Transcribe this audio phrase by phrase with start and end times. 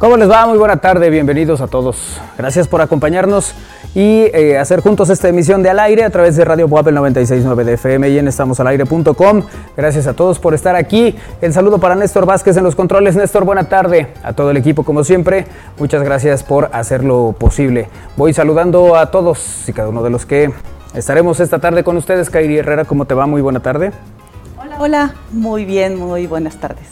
[0.00, 0.46] ¿Cómo les va?
[0.46, 2.18] Muy buena tarde, bienvenidos a todos.
[2.38, 3.52] Gracias por acompañarnos
[3.94, 7.64] y eh, hacer juntos esta emisión de Al Aire a través de Radio Puebla 969
[7.64, 9.42] de FM y en estamosalaire.com.
[9.76, 11.16] Gracias a todos por estar aquí.
[11.42, 13.14] El saludo para Néstor Vázquez en los controles.
[13.14, 14.06] Néstor, buena tarde.
[14.22, 15.44] A todo el equipo, como siempre,
[15.78, 17.90] muchas gracias por hacerlo posible.
[18.16, 20.50] Voy saludando a todos y cada uno de los que
[20.94, 22.30] estaremos esta tarde con ustedes.
[22.30, 23.26] Kairi Herrera, ¿cómo te va?
[23.26, 23.92] Muy buena tarde.
[24.58, 25.14] Hola, hola.
[25.30, 26.88] Muy bien, muy buenas tardes.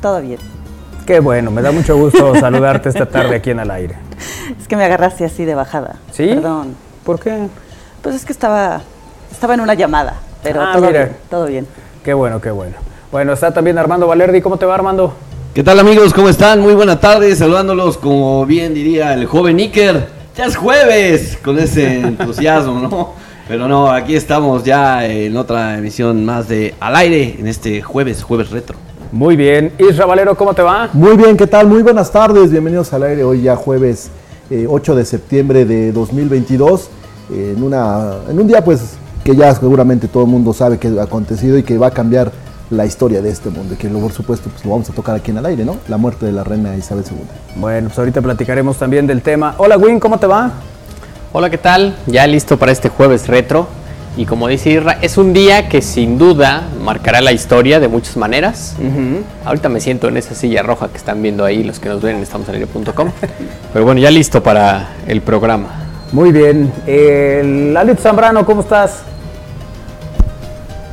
[0.00, 0.63] Todo bien.
[1.06, 3.94] Qué bueno, me da mucho gusto saludarte esta tarde aquí en el aire.
[4.60, 5.96] Es que me agarraste así de bajada.
[6.12, 6.26] ¿Sí?
[6.28, 6.74] Perdón.
[7.04, 7.48] ¿Por qué?
[8.02, 8.80] Pues es que estaba,
[9.30, 11.04] estaba en una llamada, pero Ah, todo, mira.
[11.04, 11.66] bien, todo bien.
[12.02, 12.76] Qué bueno, qué bueno.
[13.12, 14.40] Bueno, está también Armando Valerdi.
[14.40, 15.14] ¿Cómo te va, Armando?
[15.54, 16.12] ¿Qué tal amigos?
[16.14, 16.60] ¿Cómo están?
[16.60, 20.08] Muy buena tarde, saludándolos como bien diría el joven Iker.
[20.36, 23.12] Ya es jueves, con ese entusiasmo, ¿no?
[23.46, 28.22] Pero no, aquí estamos ya en otra emisión más de Al Aire, en este jueves,
[28.22, 28.76] jueves retro.
[29.14, 29.70] Muy bien.
[29.78, 30.90] Isra Valero, ¿cómo te va?
[30.92, 31.68] Muy bien, ¿qué tal?
[31.68, 33.22] Muy buenas tardes, bienvenidos al aire.
[33.22, 34.10] Hoy ya jueves
[34.50, 36.90] eh, 8 de septiembre de 2022,
[37.30, 40.88] eh, en, una, en un día pues que ya seguramente todo el mundo sabe que
[40.98, 42.32] ha acontecido y que va a cambiar
[42.70, 45.14] la historia de este mundo, y que lo, por supuesto pues, lo vamos a tocar
[45.14, 45.76] aquí en el aire, ¿no?
[45.86, 47.16] La muerte de la reina Isabel II.
[47.54, 49.54] Bueno, pues ahorita platicaremos también del tema.
[49.58, 50.50] Hola, Win, ¿cómo te va?
[51.32, 51.94] Hola, ¿qué tal?
[52.08, 53.68] Ya listo para este jueves retro.
[54.16, 58.16] Y como dice Irra, es un día que sin duda marcará la historia de muchas
[58.16, 58.76] maneras.
[59.44, 62.16] Ahorita me siento en esa silla roja que están viendo ahí los que nos ven
[62.16, 63.10] en estamosalaire.com.
[63.72, 65.80] Pero bueno, ya listo para el programa.
[66.12, 66.72] Muy bien.
[67.76, 69.02] Alex Zambrano, ¿cómo estás?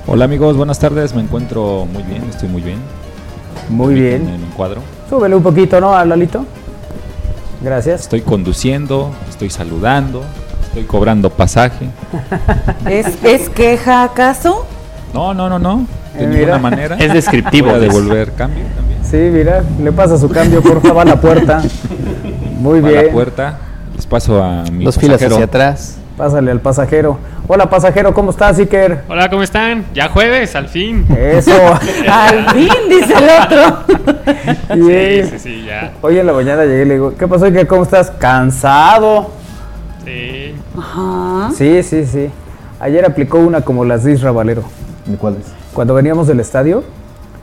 [0.08, 1.14] Hola amigos, buenas tardes.
[1.14, 2.80] Me encuentro muy bien, estoy muy bien.
[3.70, 4.28] Muy En bien.
[4.30, 4.82] el cuadro.
[5.08, 6.44] Súbele un poquito, ¿no, a Lalito?
[7.62, 8.02] Gracias.
[8.02, 10.24] Estoy conduciendo, estoy saludando,
[10.72, 11.88] estoy cobrando pasaje.
[12.90, 14.66] ¿Es, ¿Es queja acaso?
[15.14, 15.86] No, no, no, no.
[16.18, 16.58] De Eh, ninguna mira.
[16.60, 16.96] manera.
[16.98, 17.68] Es descriptivo.
[17.68, 19.00] Voy a devolver cambio también.
[19.04, 21.62] Sí, mira, le pasa su cambio, por favor, a la puerta.
[22.60, 23.06] Muy Va a bien.
[23.08, 23.58] la puerta.
[23.96, 25.98] Les paso a mi Dos filas hacia atrás.
[26.18, 27.18] Pásale al pasajero.
[27.48, 29.04] Hola, pasajero, ¿cómo estás, Iker?
[29.10, 29.86] Hola, ¿cómo están?
[29.94, 31.06] Ya jueves, al fin.
[31.18, 31.52] Eso.
[32.10, 33.84] Al fin, dice el otro.
[34.88, 35.26] Bien.
[35.26, 35.92] Sí, sí, sí, ya.
[36.02, 37.68] Hoy en la mañana llegué y le digo, ¿qué pasó, Iker?
[37.68, 38.12] ¿Cómo estás?
[38.12, 39.32] Cansado.
[40.06, 40.51] Sí.
[40.78, 41.52] Ajá.
[41.56, 42.30] Sí, sí, sí.
[42.80, 44.64] Ayer aplicó una como las de Isra Valero.
[45.06, 45.46] ¿De cuál es?
[45.74, 46.84] Cuando veníamos del estadio,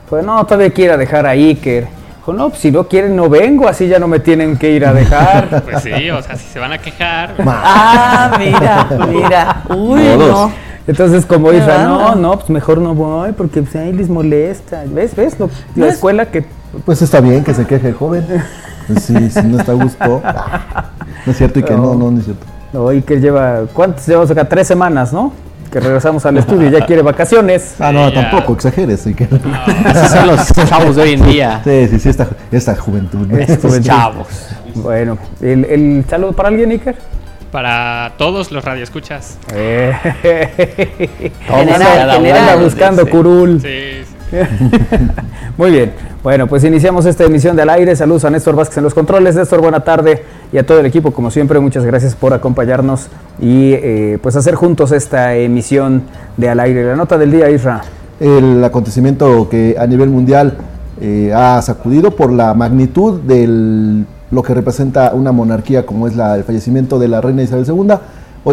[0.09, 1.87] fue, no, todavía quiero dejar a Iker.
[2.17, 4.85] Dijo, no, pues, si no quieren, no vengo, así ya no me tienen que ir
[4.85, 5.63] a dejar.
[5.69, 7.35] Pues sí, o sea, si se van a quejar.
[7.39, 9.63] Ah, mira, mira.
[9.69, 10.51] Uy, no.
[10.87, 14.83] Entonces, como Isra, no, no, pues mejor no voy, porque pues, ahí les molesta.
[14.87, 15.15] ¿Ves?
[15.15, 15.39] ¿Ves?
[15.39, 16.45] Lo- la escuela que
[16.83, 18.25] Pues está bien que se queje el joven.
[18.87, 20.21] Pues sí, si no está a gusto.
[21.25, 22.43] No es cierto y que no, no, no es cierto.
[22.73, 24.45] No, Iker lleva, ¿cuántos llevamos acá?
[24.45, 25.33] Tres semanas, ¿no?
[25.71, 27.75] Que regresamos al estudio y ya quiere vacaciones.
[27.79, 28.21] Ah, no, ya.
[28.29, 29.05] tampoco, exageres.
[29.07, 31.61] y que- Esos son los chavos de hoy en día.
[31.63, 33.27] Sí, sí, sí, esta, esta juventud.
[33.27, 33.37] ¿no?
[33.37, 34.27] Estos chavos.
[34.75, 36.95] Bueno, ¿el, el saludo para alguien, Iker?
[37.51, 39.39] Para todos los radioescuchas.
[39.53, 39.91] Eh,
[41.47, 42.63] General, general.
[42.63, 43.09] buscando Sí.
[43.09, 43.59] curul.
[43.61, 43.98] Sí.
[45.57, 45.93] Muy bien.
[46.23, 47.95] Bueno, pues iniciamos esta emisión del aire.
[47.95, 49.35] Saludos a Néstor Vázquez en los controles.
[49.35, 50.23] Néstor, buena tarde.
[50.51, 53.07] Y a todo el equipo, como siempre, muchas gracias por acompañarnos
[53.39, 56.03] y eh, pues hacer juntos esta emisión
[56.37, 56.83] de al aire.
[56.83, 57.81] La nota del día, Isra.
[58.19, 60.57] el acontecimiento que a nivel mundial
[61.01, 66.35] eh, ha sacudido por la magnitud de lo que representa una monarquía como es la,
[66.35, 67.93] el fallecimiento de la reina Isabel II.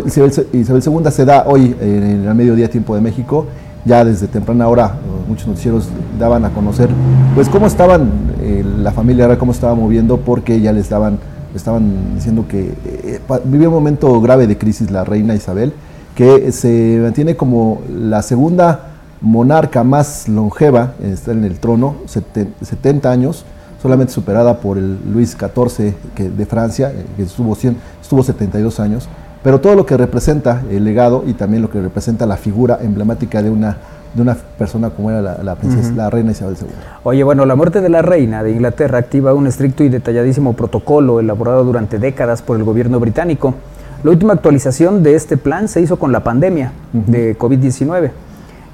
[0.06, 3.46] Isabel, Isabel II se da hoy en el mediodía tiempo de México.
[3.86, 5.88] Ya desde temprana hora eh, muchos noticieros
[6.18, 6.90] daban a conocer
[7.34, 8.10] pues cómo estaban
[8.40, 11.18] eh, la familia, ahora cómo estaba moviendo porque ya les daban
[11.54, 15.72] estaban diciendo que eh, un momento grave de crisis la reina Isabel,
[16.14, 18.88] que se mantiene como la segunda
[19.22, 23.44] monarca más longeva, eh, está en el trono, seten- 70 años,
[23.80, 28.78] solamente superada por el Luis XIV que, de Francia, eh, que estuvo, 100 estuvo 72
[28.80, 29.08] años,
[29.46, 33.40] pero todo lo que representa el legado y también lo que representa la figura emblemática
[33.43, 33.76] de una,
[34.12, 36.66] de una persona como era la, la princesa, la reina Isabel II.
[37.04, 41.20] Oye, bueno, la muerte de la reina de Inglaterra activa un estricto y detalladísimo protocolo
[41.20, 43.54] elaborado durante décadas por el gobierno británico.
[44.02, 48.10] La última actualización de este plan se hizo con la pandemia de COVID-19.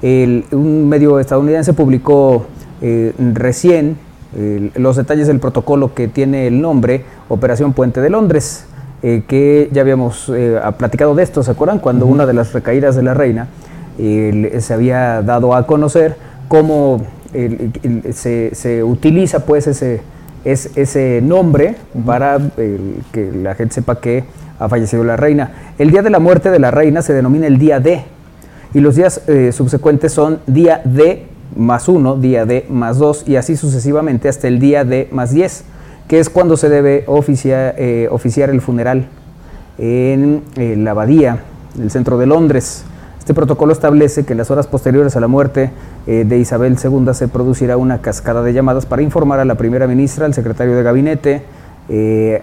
[0.01, 2.47] El- Un medio estadounidense publicó
[2.81, 3.99] eh, recién
[4.35, 8.65] eh, los detalles del protocolo que tiene el nombre Operación Puente de Londres,
[9.03, 11.79] eh, que ya habíamos eh, platicado de esto, ¿se acuerdan?
[11.79, 13.49] Cuando una de las recaídas de la reina
[13.99, 16.17] eh, se había dado a conocer
[16.49, 17.03] cómo
[18.13, 20.01] se, se utiliza pues ese,
[20.45, 21.77] es- ese nombre
[22.07, 24.25] para el, que la gente sepa que
[24.59, 25.51] ha fallecido la reina.
[25.79, 28.05] El día de la muerte de la reina se denomina el día D
[28.75, 31.27] y los días eh, subsecuentes son día D
[31.57, 35.65] más 1, día D más 2 y así sucesivamente hasta el día D más 10,
[36.13, 39.07] que es cuando se debe eh, oficiar el funeral
[39.79, 41.39] en eh, la abadía,
[41.75, 42.85] en el centro de Londres.
[43.19, 45.71] Este protocolo establece que en las horas posteriores a la muerte
[46.07, 49.87] eh, de Isabel II se producirá una cascada de llamadas para informar a la primera
[49.87, 51.45] ministra, al secretario de gabinete,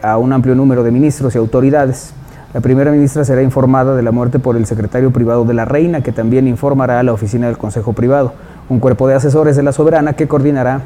[0.02, 2.16] a un amplio número de ministros y autoridades.
[2.56, 6.02] La primera ministra será informada de la muerte por el secretario privado de la reina,
[6.02, 8.34] que también informará a la oficina del Consejo Privado,
[8.68, 10.82] un cuerpo de asesores de la soberana que coordinará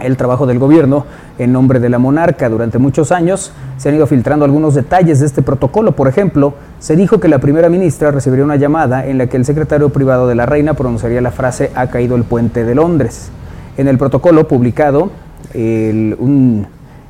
[0.00, 1.04] el trabajo del gobierno
[1.38, 2.48] en nombre de la monarca.
[2.48, 5.92] Durante muchos años se han ido filtrando algunos detalles de este protocolo.
[5.92, 9.44] Por ejemplo, se dijo que la primera ministra recibiría una llamada en la que el
[9.44, 13.30] secretario privado de la reina pronunciaría la frase ha caído el puente de Londres.
[13.76, 15.10] En el protocolo publicado,
[15.54, 16.66] el- un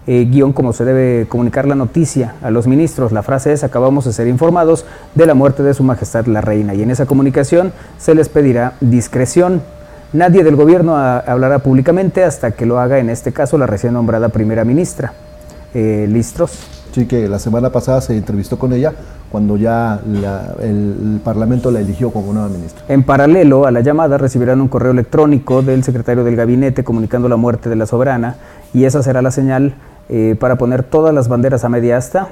[0.08, 3.10] eh, guion como se debe comunicar la noticia a los ministros.
[3.10, 4.84] La frase es, acabamos de ser informados
[5.16, 6.74] de la muerte de su majestad la reina.
[6.74, 9.62] Y en esa comunicación se les pedirá discreción.
[10.16, 13.92] Nadie del gobierno a- hablará públicamente hasta que lo haga, en este caso, la recién
[13.92, 15.12] nombrada primera ministra.
[15.74, 16.52] Eh, ¿Listos?
[16.92, 18.94] Sí, que la semana pasada se entrevistó con ella
[19.30, 22.82] cuando ya la- el, el Parlamento la eligió como nueva ministra.
[22.88, 27.36] En paralelo a la llamada recibirán un correo electrónico del secretario del gabinete comunicando la
[27.36, 28.36] muerte de la soberana
[28.72, 29.74] y esa será la señal
[30.08, 32.28] eh, para poner todas las banderas a media asta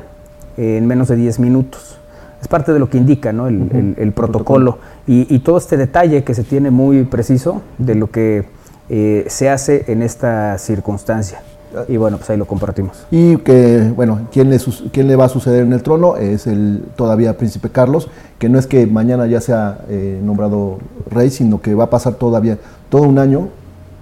[0.56, 1.98] eh, en menos de 10 minutos.
[2.44, 3.46] Es parte de lo que indica ¿no?
[3.48, 4.76] el, el- el protocolo
[5.06, 8.44] y, y todo este detalle que se tiene muy preciso de lo que
[8.90, 11.40] eh, se hace en esta circunstancia.
[11.88, 13.06] Y bueno, pues ahí lo compartimos.
[13.10, 16.16] Y que, bueno, ¿quién le, sus- quién le va a suceder en el trono?
[16.16, 20.76] Es el todavía príncipe Carlos, que no es que mañana ya sea eh, nombrado
[21.10, 22.58] rey, sino que va a pasar todavía
[22.90, 23.48] todo un año,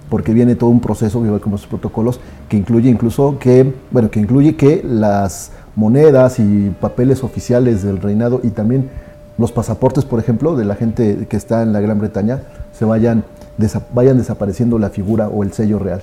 [0.09, 2.19] porque viene todo un proceso, igual como los protocolos,
[2.49, 8.39] que incluye incluso que, bueno, que incluye que las monedas y papeles oficiales del reinado
[8.43, 8.89] y también
[9.37, 12.39] los pasaportes, por ejemplo, de la gente que está en la Gran Bretaña,
[12.77, 13.23] se vayan,
[13.57, 16.01] desa- vayan desapareciendo la figura o el sello real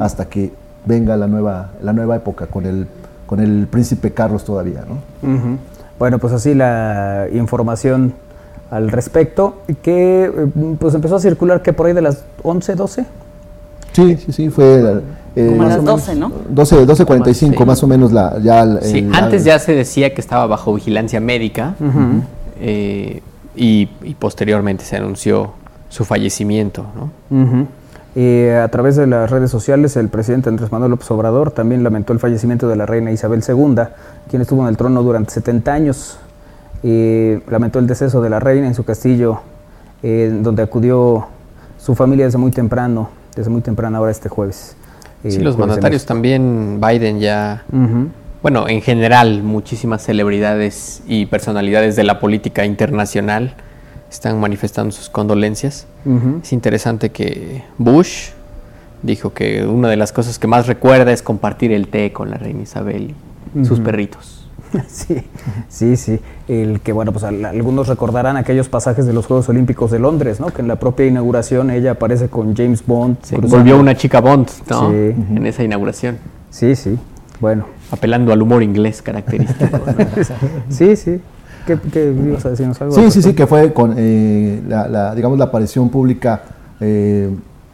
[0.00, 0.52] hasta que
[0.84, 2.86] venga la nueva, la nueva época con el,
[3.26, 4.98] con el príncipe Carlos todavía, ¿no?
[5.98, 8.12] Bueno, pues así la información
[8.70, 10.30] al respecto, que eh,
[10.78, 13.06] pues empezó a circular que por ahí de las 11, 12.
[13.96, 15.00] Sí, sí, sí, fue...
[15.36, 16.32] eh, Como a las o menos 12, ¿no?
[16.50, 17.64] 12, 12.45 Sí.
[17.64, 18.62] más o menos la, ya...
[18.62, 21.74] el- Sí, el- antes ya se decía que estaba bajo vigilancia médica
[22.60, 23.22] eh,
[23.56, 25.52] y, y posteriormente se anunció
[25.88, 26.84] su fallecimiento.
[27.30, 27.66] ¿no?
[28.18, 32.12] Eh, a través de las redes sociales, el presidente Andrés Manuel López Obrador también lamentó
[32.12, 33.74] el fallecimiento de la reina Isabel II,
[34.30, 36.18] quien estuvo en el trono durante 70 años.
[36.82, 39.40] Eh, lamentó el deceso de la reina en su castillo,
[40.02, 41.26] eh, donde acudió
[41.78, 44.74] su familia desde muy temprano, desde muy temprano ahora este jueves.
[45.22, 47.64] Eh, Sí, los jueves mandatarios también, Biden ya,
[48.42, 53.54] bueno, en general, muchísimas celebridades y personalidades de la política internacional
[54.10, 55.86] están manifestando sus condolencias.
[56.42, 58.28] Es interesante que Bush
[59.02, 62.38] dijo que una de las cosas que más recuerda es compartir el té con la
[62.38, 63.14] reina Isabel
[63.60, 64.35] y sus perritos.
[64.88, 65.22] Sí,
[65.68, 66.20] sí, sí.
[66.48, 70.40] El que, bueno, pues al- algunos recordarán aquellos pasajes de los Juegos Olímpicos de Londres,
[70.40, 70.48] ¿no?
[70.48, 73.16] Que en la propia inauguración ella aparece con James Bond.
[73.22, 74.90] Se cruzando- volvió una chica Bond, ¿no?
[74.90, 74.96] Sí.
[75.36, 76.18] En esa inauguración,
[76.50, 76.98] Sí, sí.
[77.40, 77.66] Bueno.
[77.90, 79.78] apelando al humor inglés característico.
[79.86, 79.94] ¿no?
[80.68, 81.20] Sí, sí.
[81.66, 82.94] ¿Qué, qué ibas a decirnos algo?
[82.94, 86.42] Sí, sí, sí, que fue con eh, la, la, digamos, la aparición pública
[86.80, 87.28] eh,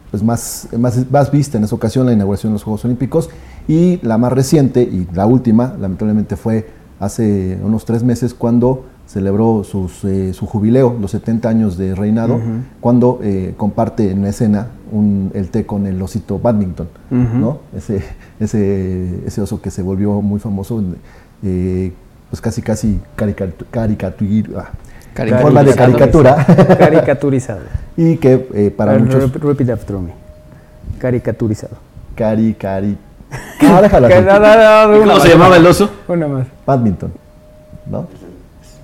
[0.09, 3.29] pues más, más, más vista en esa ocasión, la inauguración de los Juegos Olímpicos,
[3.67, 6.67] y la más reciente y la última, lamentablemente, fue
[7.03, 12.39] hace unos tres meses cuando celebró sus, eh, su jubileo, los 70 años de reinado,
[12.79, 16.87] cuando eh, comparte en escena un- el té con el osito badminton.
[17.11, 17.59] ¿no?
[17.75, 18.01] Ese,
[18.39, 20.81] ese, ese oso que se volvió muy famoso,
[21.43, 21.91] eh,
[22.29, 24.71] pues casi casi caricatu- caricatur- ah,
[25.15, 26.43] en forma de caricatura
[26.79, 27.61] Caricaturizado.
[27.95, 28.37] y que
[28.75, 30.11] para ver, muchos rep- Repeat after me.
[30.99, 31.75] Caricaturizado.
[32.15, 32.97] cari cari
[33.61, 35.89] ah, déjala Que no, no, no, una ¿Cómo más, se llamaba una el oso?
[36.07, 36.47] Una más.
[36.65, 37.13] badminton
[37.89, 38.07] ¿no?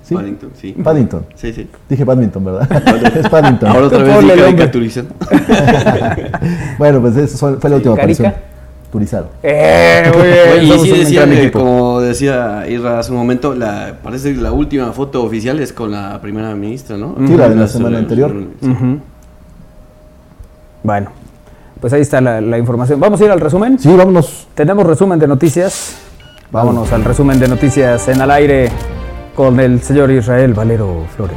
[0.02, 0.14] ¿Sí?
[0.16, 0.72] Paddington, sí.
[0.72, 1.68] Paddington Sí, sí.
[1.88, 2.68] dije badminton ¿verdad?
[3.16, 4.70] es Paddington Ahora otra vez ponle di el nombre.
[4.70, 5.06] caricaturizan.
[6.78, 8.28] bueno pues eso fue la última ¿Carica?
[8.28, 8.34] aparición
[8.90, 10.38] turizado Eh, muy bien.
[10.52, 11.60] Oye, y sí decía, equipo.
[11.60, 15.92] como decía Irra hace un momento, la, parece que la última foto oficial es con
[15.92, 17.14] la primera ministra, ¿no?
[17.24, 18.32] Sí, la de la Las- semana anterior.
[18.60, 18.68] sí.
[18.68, 18.98] Ujú.
[20.82, 21.10] Bueno,
[21.80, 23.00] pues ahí está la, la información.
[23.00, 23.78] Vamos a ir al resumen.
[23.78, 25.96] sí vámonos Tenemos resumen de noticias.
[26.50, 28.70] Vámonos al resumen de noticias en al aire
[29.34, 31.36] con el señor Israel Valero Flores.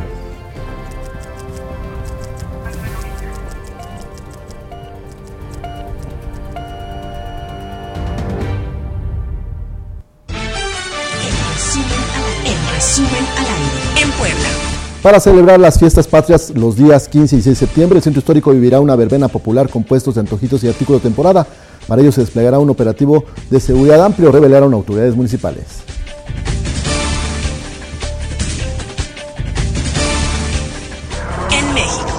[10.30, 14.73] El resumen al, el resumen al aire en Puebla.
[15.04, 18.52] Para celebrar las fiestas patrias los días 15 y 6 de septiembre, el Centro Histórico
[18.52, 21.46] vivirá una verbena popular con puestos de antojitos y artículos de temporada.
[21.90, 25.66] Para ello se desplegará un operativo de seguridad amplio, revelaron autoridades municipales.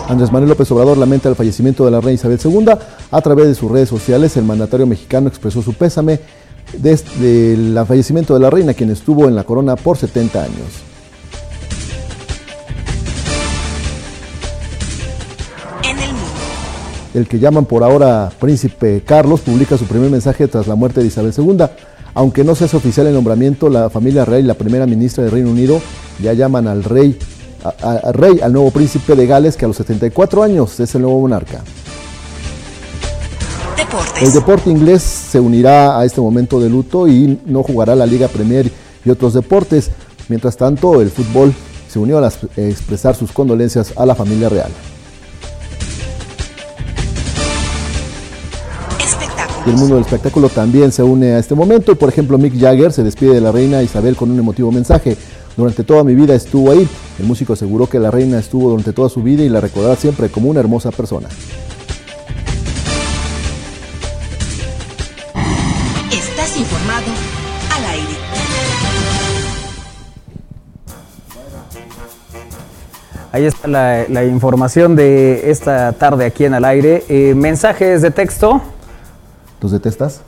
[0.07, 2.67] Andrés Manuel López Obrador lamenta el fallecimiento de la reina Isabel II.
[3.11, 6.21] A través de sus redes sociales, el mandatario mexicano expresó su pésame
[6.77, 10.94] desde el fallecimiento de la reina, quien estuvo en la corona por 70 años.
[17.15, 21.07] El que llaman por ahora Príncipe Carlos publica su primer mensaje tras la muerte de
[21.07, 21.65] Isabel II.
[22.15, 25.33] Aunque no se hace oficial el nombramiento, la familia real y la primera ministra del
[25.33, 25.81] Reino Unido
[26.23, 27.19] ya llaman al rey,
[27.83, 31.21] a- rey, al nuevo príncipe de Gales, que a los 74 años es el nuevo
[31.21, 31.63] monarca.
[33.77, 34.23] Deportes.
[34.23, 38.29] El deporte inglés se unirá a este momento de luto y no jugará la Liga
[38.29, 38.71] Premier
[39.05, 39.91] y otros deportes.
[40.29, 41.53] Mientras tanto, el fútbol
[41.89, 44.71] se unió a las- expresar sus condolencias a la familia real.
[49.67, 51.93] Y el mundo del espectáculo también se une a este momento.
[51.93, 55.17] Y por ejemplo, Mick Jagger se despide de la reina Isabel con un emotivo mensaje.
[55.57, 56.87] Durante toda mi vida estuvo ahí.
[57.19, 60.29] El músico aseguró que la reina estuvo durante toda su vida y la recordará siempre
[60.29, 61.29] como una hermosa persona.
[66.13, 67.07] Estás informado
[67.75, 68.15] al aire.
[73.33, 77.03] Ahí está la, la información de esta tarde aquí en Al Aire.
[77.09, 78.61] Eh, mensajes de texto.
[79.65, 80.21] ¿Los detestas?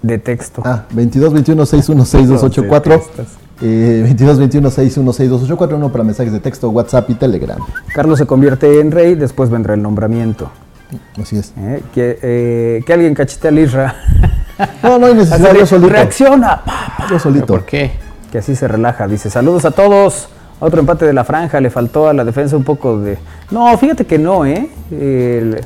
[0.00, 0.62] De texto.
[0.64, 2.94] Ah, 22 21 61 6284.
[2.96, 3.38] Los detestas.
[3.60, 5.76] Eh, 22 21 61 6284.
[5.76, 7.58] Uno para mensajes de texto, WhatsApp y Telegram.
[7.94, 10.50] Carlos se convierte en rey, después vendrá el nombramiento.
[11.20, 11.52] Así es.
[11.58, 13.94] Eh, Que, eh, que alguien cachete al Isra.
[14.82, 15.54] No, no hay necesidad.
[15.54, 15.92] Yo solito.
[15.92, 16.62] Reacciona.
[17.10, 17.46] Yo solito.
[17.48, 17.92] ¿Por qué?
[18.32, 19.06] Que así se relaja.
[19.08, 20.30] Dice, saludos a todos.
[20.58, 21.60] Otro empate de la franja.
[21.60, 23.18] Le faltó a la defensa un poco de...
[23.50, 24.70] No, fíjate que no, ¿eh?
[24.90, 25.60] El-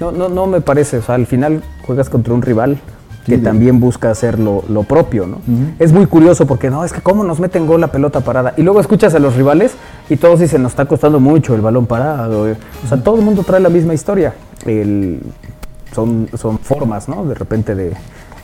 [0.00, 0.98] no, no, no me parece.
[0.98, 2.78] O sea, al final juegas contra un rival
[3.26, 5.38] que Sí, también busca hacer lo, lo propio, ¿no?
[5.78, 8.54] Es muy curioso porque no, es que cómo nos meten gol la pelota parada.
[8.56, 9.72] Y luego escuchas a los rivales
[10.08, 12.48] y todos dicen, nos está costando mucho el balón parado.
[12.48, 12.56] eh.
[12.84, 14.34] O sea, todo el mundo trae la misma historia.
[14.64, 15.20] El-
[15.94, 17.24] son, son formas, ¿no?
[17.26, 17.92] De repente de,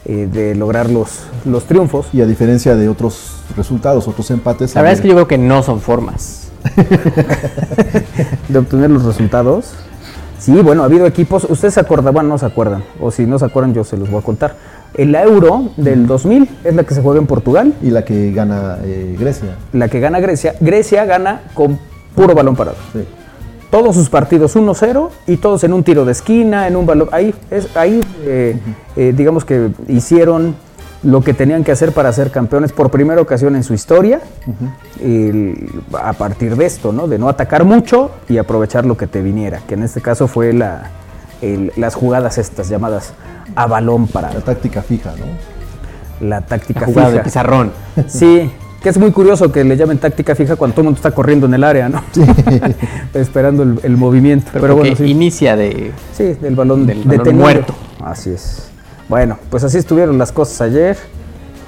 [0.05, 2.09] eh, de lograr los, los triunfos.
[2.13, 4.75] Y a diferencia de otros resultados, otros empates.
[4.75, 6.51] La verdad es que yo creo que no son formas.
[8.49, 9.73] de obtener los resultados.
[10.39, 13.39] Sí, bueno, ha habido equipos, ustedes se acuerdan, bueno, no se acuerdan, o si no
[13.39, 14.55] se acuerdan yo se los voy a contar.
[14.95, 18.79] El Euro del 2000 es la que se juega en Portugal, Y la que gana
[18.85, 19.57] eh, Grecia.
[19.73, 20.55] la que gana Grecia.
[20.61, 21.79] Grecia gana con
[22.15, 22.77] puro balón parado.
[22.93, 23.01] Sí.
[23.71, 27.09] Todos sus partidos 1-0 y todos en un tiro de esquina, en un balón.
[27.13, 28.59] Ahí, es, ahí eh,
[28.97, 30.55] eh, digamos que hicieron
[31.03, 34.21] lo que tenían que hacer para ser campeones por primera ocasión en su historia.
[35.01, 35.69] El-
[36.01, 37.07] a partir de esto, ¿no?
[37.09, 40.53] De no atacar mucho y aprovechar lo que te viniera, que en este caso fue
[40.53, 40.91] la,
[41.43, 43.13] el- las jugadas estas llamadas
[43.55, 44.41] a balón La parado.
[44.41, 45.27] táctica fija, ¿no?
[46.27, 47.25] La táctica La jugada de fija.
[47.25, 47.73] pizarrón.
[48.09, 48.51] Sí,
[48.83, 51.47] que es muy curioso que le llamen táctica fija cuando todo el mundo está corriendo
[51.47, 52.03] en el área, ¿no?
[53.15, 54.49] Esperando el, el movimiento.
[54.53, 55.05] Pero, Pero, bueno, sí.
[55.05, 55.93] inicia de...
[56.17, 57.43] Sí, del balón, Del balón detenido.
[57.45, 57.75] muerto.
[58.05, 58.69] Así es.
[59.09, 60.97] Bueno, pues así estuvieron las cosas ayer.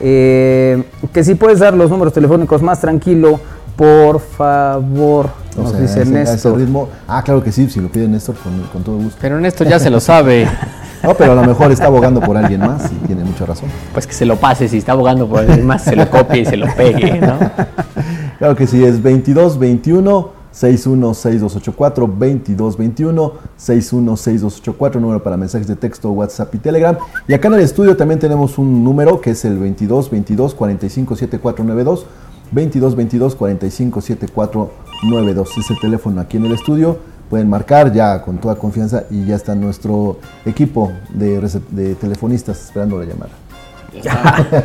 [0.01, 3.41] Eh, que si puedes dar los números telefónicos más tranquilo,
[3.77, 6.59] por favor, O nos sea, dice ese- Néstor.
[6.59, 6.89] ritmo.
[7.07, 9.19] Ah, claro que sí, si lo pide Néstor, con, con todo gusto.
[9.21, 10.49] Pero Néstor ya se lo sabe.
[11.01, 13.69] No, pero a lo mejor está abogando por alguien más y tiene mucha razón.
[13.93, 16.45] Pues que se lo pase, si está abogando por alguien más, se lo copie y
[16.45, 17.39] se lo pegue, ¿no?
[18.39, 25.69] Claro que sí, es 22 21 61 6284 22 21 61 6284 número para mensajes
[25.69, 26.99] de texto, WhatsApp y Telegram.
[27.29, 31.15] Y acá en el estudio también tenemos un número que es el 22 22 45
[31.15, 32.07] 7492
[32.51, 35.59] 22 22 45 7492.
[35.59, 36.99] Es el teléfono aquí en el estudio.
[37.31, 43.05] Pueden marcar ya con toda confianza y ya está nuestro equipo de telefonistas esperando la
[43.05, 43.38] llamada.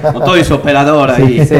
[0.02, 1.46] Con todo y su operador ahí.
[1.46, 1.56] Sí.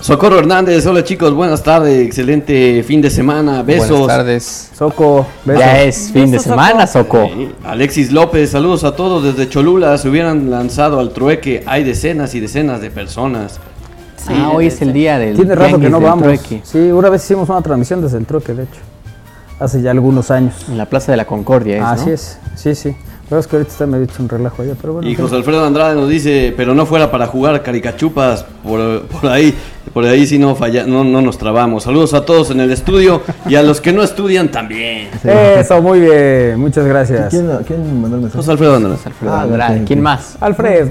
[0.00, 3.90] Socorro Hernández, hola chicos, buenas tardes, excelente fin de semana, besos.
[3.90, 4.70] Buenas tardes.
[4.76, 5.60] Soco, besos.
[5.60, 7.28] Ya es fin de semana, Soco.
[7.34, 7.50] Sí.
[7.64, 12.40] Alexis López, saludos a todos desde Cholula, se hubieran lanzado al trueque, hay decenas y
[12.40, 13.58] decenas de personas.
[14.28, 16.22] ah, hoy es el día del Tiene rato que no vamos.
[16.24, 16.60] trueque.
[16.64, 18.80] Sí, una vez hicimos una transmisión desde el trueque, de hecho.
[19.60, 20.54] Hace ya algunos años.
[20.68, 21.88] En la Plaza de la Concordia es, ¿no?
[21.88, 22.94] Así es, sí, sí.
[23.28, 25.08] Pero es que ahorita está medio hecho un relajo allá, pero bueno.
[25.08, 25.14] Y.
[25.14, 29.54] José Alfredo Andrade nos dice, pero no fuera para jugar caricachupas, por, por ahí,
[29.92, 31.82] por ahí sí no falla, no, no nos trabamos.
[31.82, 35.08] Saludos a todos en el estudio y a los que no estudian también.
[35.24, 37.28] Eso, muy bien, muchas gracias.
[37.28, 38.38] ¿Quién, quién mandó el mensaje?
[38.38, 38.98] José Alfredo Andrade.
[39.04, 39.84] Alfredo Ah, Andrade.
[39.84, 40.36] ¿Quién más?
[40.40, 40.88] Alfred,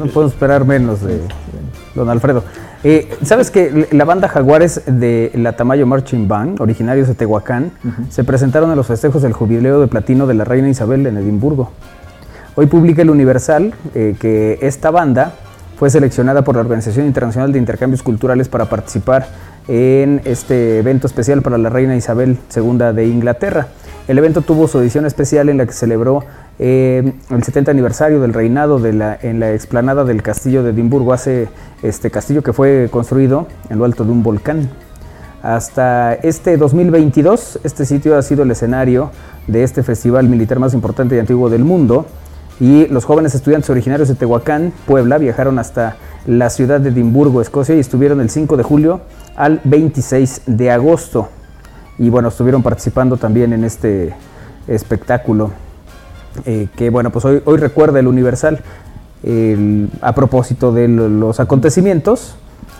[0.00, 1.20] no puedo esperar menos de
[1.94, 2.42] don Alfredo.
[2.86, 7.72] Eh, ¿Sabes que la banda Jaguares de la Tamayo Marching Band, originarios de Tehuacán,
[8.10, 11.70] se presentaron en los festejos del jubileo de platino de la reina Isabel en Edimburgo?
[12.56, 15.32] Hoy publica el Universal eh, que esta banda
[15.78, 19.28] fue seleccionada por la Organización Internacional de Intercambios Culturales para participar
[19.66, 23.68] en este evento especial para la reina Isabel II de Inglaterra.
[24.08, 26.22] El evento tuvo su edición especial en la que celebró
[26.58, 31.12] eh, el 70 aniversario del reinado de la, en la explanada del castillo de Edimburgo,
[31.12, 31.48] hace
[31.82, 34.70] este castillo que fue construido en lo alto de un volcán.
[35.42, 39.10] Hasta este 2022, este sitio ha sido el escenario
[39.46, 42.06] de este festival militar más importante y antiguo del mundo.
[42.60, 45.96] Y los jóvenes estudiantes originarios de Tehuacán, Puebla, viajaron hasta
[46.26, 49.00] la ciudad de Edimburgo, Escocia, y estuvieron el 5 de julio
[49.36, 51.28] al 26 de agosto.
[51.98, 54.14] Y bueno, estuvieron participando también en este
[54.66, 55.50] espectáculo.
[56.44, 58.60] Eh, que bueno, pues hoy, hoy recuerda el Universal
[60.02, 62.36] a propósito de lo- los acontecimientos.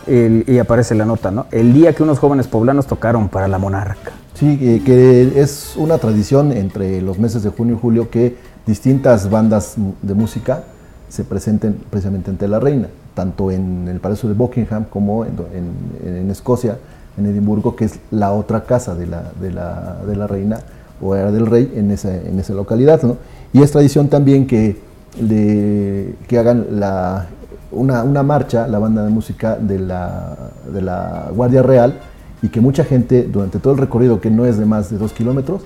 [0.06, 1.46] y aparece la nota, ¿no?
[1.50, 4.12] El día que unos jóvenes poblanos tocaron para la monarca.
[4.34, 9.76] Sí, que, es una tradición entre los meses de junio y julio que distintas bandas
[10.02, 10.64] de música
[11.08, 16.16] se presenten precisamente ante la reina, tanto en el Palacio de Buckingham como en, en-
[16.18, 16.76] en Escocia,
[17.16, 20.58] en Edimburgo, que es la otra casa de la, de la, de la reina
[21.00, 23.00] o era del rey en esa, en esa localidad.
[23.04, 23.16] ¿no?
[23.54, 24.76] Y es tradición también que,
[25.18, 27.26] de- que hagan la,
[27.72, 30.36] una, una marcha, la banda de música de la,
[30.70, 31.94] de la Guardia Real,
[32.42, 35.12] y que mucha gente durante todo el recorrido, que no es de más de dos
[35.14, 35.62] kilómetros,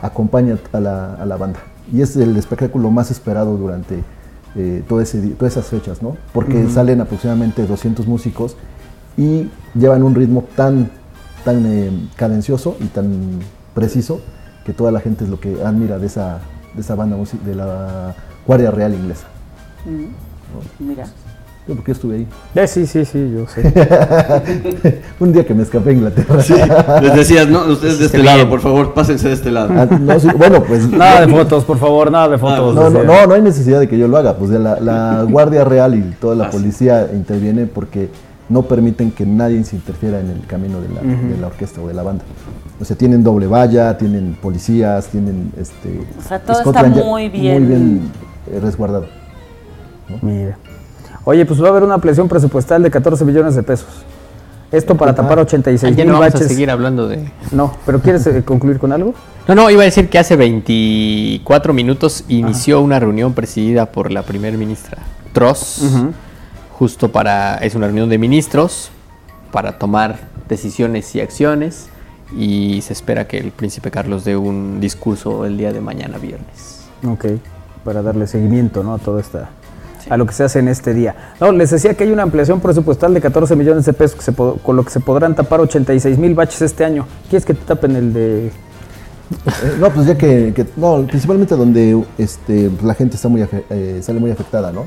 [0.00, 1.58] acompaña a la, a la banda.
[1.92, 4.02] Y es el espectáculo más esperado durante
[4.56, 6.16] eh, todo ese di- todas esas fechas, ¿no?
[6.32, 8.56] Porque salen aproximadamente 200 músicos
[9.18, 10.90] y llevan un ritmo tan,
[11.44, 13.40] tan eh, cadencioso y tan
[13.74, 14.20] preciso
[14.64, 16.38] que toda la gente es lo que admira de esa,
[16.74, 18.14] de esa banda musi- de la
[18.46, 19.26] Guardia Real inglesa.
[19.84, 20.84] Mm.
[20.88, 21.04] Mira.
[21.68, 22.26] Yo porque estuve ahí.
[22.56, 23.62] Eh, sí, sí, sí, yo sé.
[25.20, 26.42] un día que me escapé a Inglaterra.
[26.42, 26.54] Sí,
[27.00, 28.50] les decías, no, ustedes de este lado, bien.
[28.50, 29.70] por favor, pásense de este lado.
[29.76, 32.74] Ah, no, sí, bueno, pues Nada de fotos, por favor, nada de fotos.
[32.74, 34.34] No, no, no, no hay necesidad de que yo lo haga.
[34.36, 36.58] Pues de la, la Guardia Real y toda la Ah, sí.
[36.58, 38.08] policía interviene porque
[38.48, 41.88] no permiten que nadie se interfiera en el camino de la, de la orquesta o
[41.88, 42.24] de la banda.
[42.80, 46.00] O sea, tienen doble valla, tienen policías, tienen este.
[46.18, 47.62] O sea, todo está muy bien.
[47.62, 48.00] Muy bien
[48.50, 49.06] eh, resguardado.
[50.20, 50.58] Mira.
[51.24, 53.88] Oye, pues va a haber una ampliación presupuestal de 14 millones de pesos.
[54.72, 57.30] Esto para tapar 86 Ayer mil no vamos a seguir hablando de...
[57.52, 59.14] No, pero ¿quieres eh, concluir con algo?
[59.46, 64.22] No, no, iba a decir que hace 24 minutos inició una reunión presidida por la
[64.22, 65.02] primer ministra
[65.34, 65.82] Tross,
[66.82, 68.90] justo para, es una reunión de ministros
[69.52, 70.18] para tomar
[70.48, 71.86] decisiones y acciones
[72.36, 76.80] y se espera que el príncipe Carlos dé un discurso el día de mañana viernes.
[77.08, 77.24] Ok,
[77.84, 78.94] para darle seguimiento ¿no?
[78.94, 79.50] a todo esta,
[80.10, 81.14] a lo que se hace en este día.
[81.40, 84.32] No, les decía que hay una ampliación presupuestal de 14 millones de pesos que se
[84.34, 87.06] con lo que se podrán tapar 86 mil baches este año.
[87.30, 92.02] ¿Quieres que te tapen el de Eh, no, pues ya que, que- no, principalmente donde
[92.18, 94.84] este, la gente está muy afe- eh, sale muy afectada, ¿no?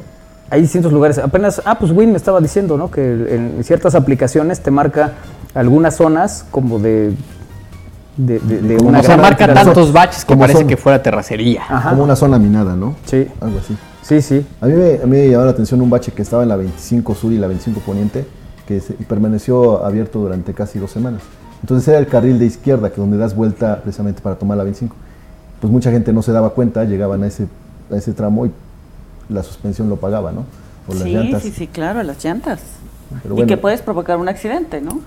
[0.50, 1.18] Hay distintos lugares.
[1.18, 2.92] Apenas, ah, pues Win me estaba diciendo, ¿no?
[2.92, 3.02] Que
[3.36, 5.14] en ciertas aplicaciones te marca
[5.54, 7.14] algunas zonas como de.
[8.18, 10.68] de, de- de Como una O sea, marca tantos baches que como parece son.
[10.68, 11.62] que fuera terracería.
[11.68, 11.90] Ajá.
[11.92, 12.96] Como una zona minada, ¿no?
[13.06, 13.76] Sí, Algo así.
[14.04, 14.46] sí, sí.
[14.62, 16.56] A mí, me, a mí me llamó la atención un bache que estaba en la
[16.56, 18.26] 25 Sur y la 25 Poniente,
[18.68, 21.22] que se- permaneció abierto durante casi dos semanas.
[21.62, 24.96] Entonces era el carril de izquierda, que donde das vuelta precisamente para tomar la 25.
[25.60, 27.48] Pues mucha gente no se daba cuenta, llegaban a ese,
[27.92, 28.52] a ese tramo y
[29.30, 30.46] la suspensión lo pagaba, ¿no?
[30.88, 31.42] O las Sí, llantas.
[31.44, 32.62] sí, sí, claro, las llantas.
[33.24, 35.00] Pero y bueno, que puedes provocar un accidente, ¿no?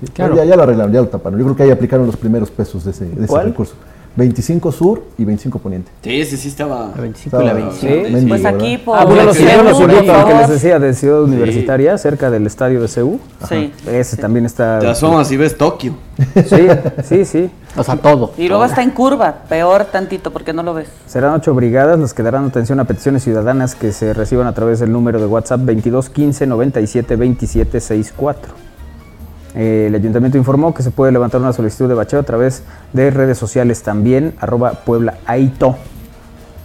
[0.00, 0.34] sí, claro.
[0.36, 1.38] Ya, ya lo arreglaron, ya lo taparon.
[1.38, 3.46] Yo creo que ahí aplicaron los primeros pesos de ese, de ese ¿Cuál?
[3.46, 3.74] recurso.
[4.16, 5.90] 25 Sur y 25 Poniente.
[6.02, 6.90] Sí, sí, sí, estaba.
[6.94, 7.94] La 25 y la Estaba 25.
[7.94, 8.12] Sí.
[8.12, 9.32] mendigo, Pues aquí por Ah, bueno,
[9.72, 13.18] por invito al que les decía de Ciudad Universitaria, cerca del estadio de CEU.
[13.48, 13.72] Sí.
[13.86, 14.78] Ese también está.
[14.78, 15.94] Te asomas y ves Tokio.
[16.46, 16.66] Sí,
[17.04, 17.50] sí, sí.
[17.76, 18.32] O sea, todo.
[18.36, 20.88] Y luego está en curva, peor tantito porque no lo ves.
[21.06, 24.80] Serán ocho brigadas las que darán atención a peticiones ciudadanas que se reciban a través
[24.80, 28.71] del número de WhatsApp 22 15 97 27 64.
[29.54, 32.62] Eh, el ayuntamiento informó que se puede levantar una solicitud de bacheo a través
[32.92, 35.76] de redes sociales también, arroba Puebla Aito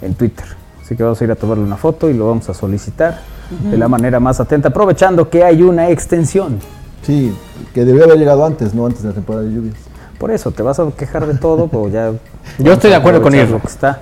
[0.01, 0.45] en Twitter.
[0.81, 3.19] Así que vamos a ir a tomarle una foto y lo vamos a solicitar
[3.49, 6.59] de la manera más atenta, aprovechando que hay una extensión.
[7.01, 7.33] Sí,
[7.73, 9.75] que debió haber llegado antes, no antes de la temporada de lluvias.
[10.17, 12.11] Por eso, te vas a quejar de todo, pues ya...
[12.59, 14.01] Yo estoy de acuerdo con que está.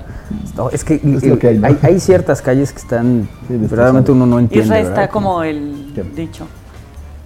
[0.55, 1.67] No, es que, Es que hay, ¿no?
[1.67, 3.27] hay, hay ciertas calles que están...
[3.47, 4.69] Sí, verdaderamente uno no entiende.
[4.69, 4.89] ¿verdad?
[4.89, 6.03] está como el ¿Qué?
[6.03, 6.47] dicho.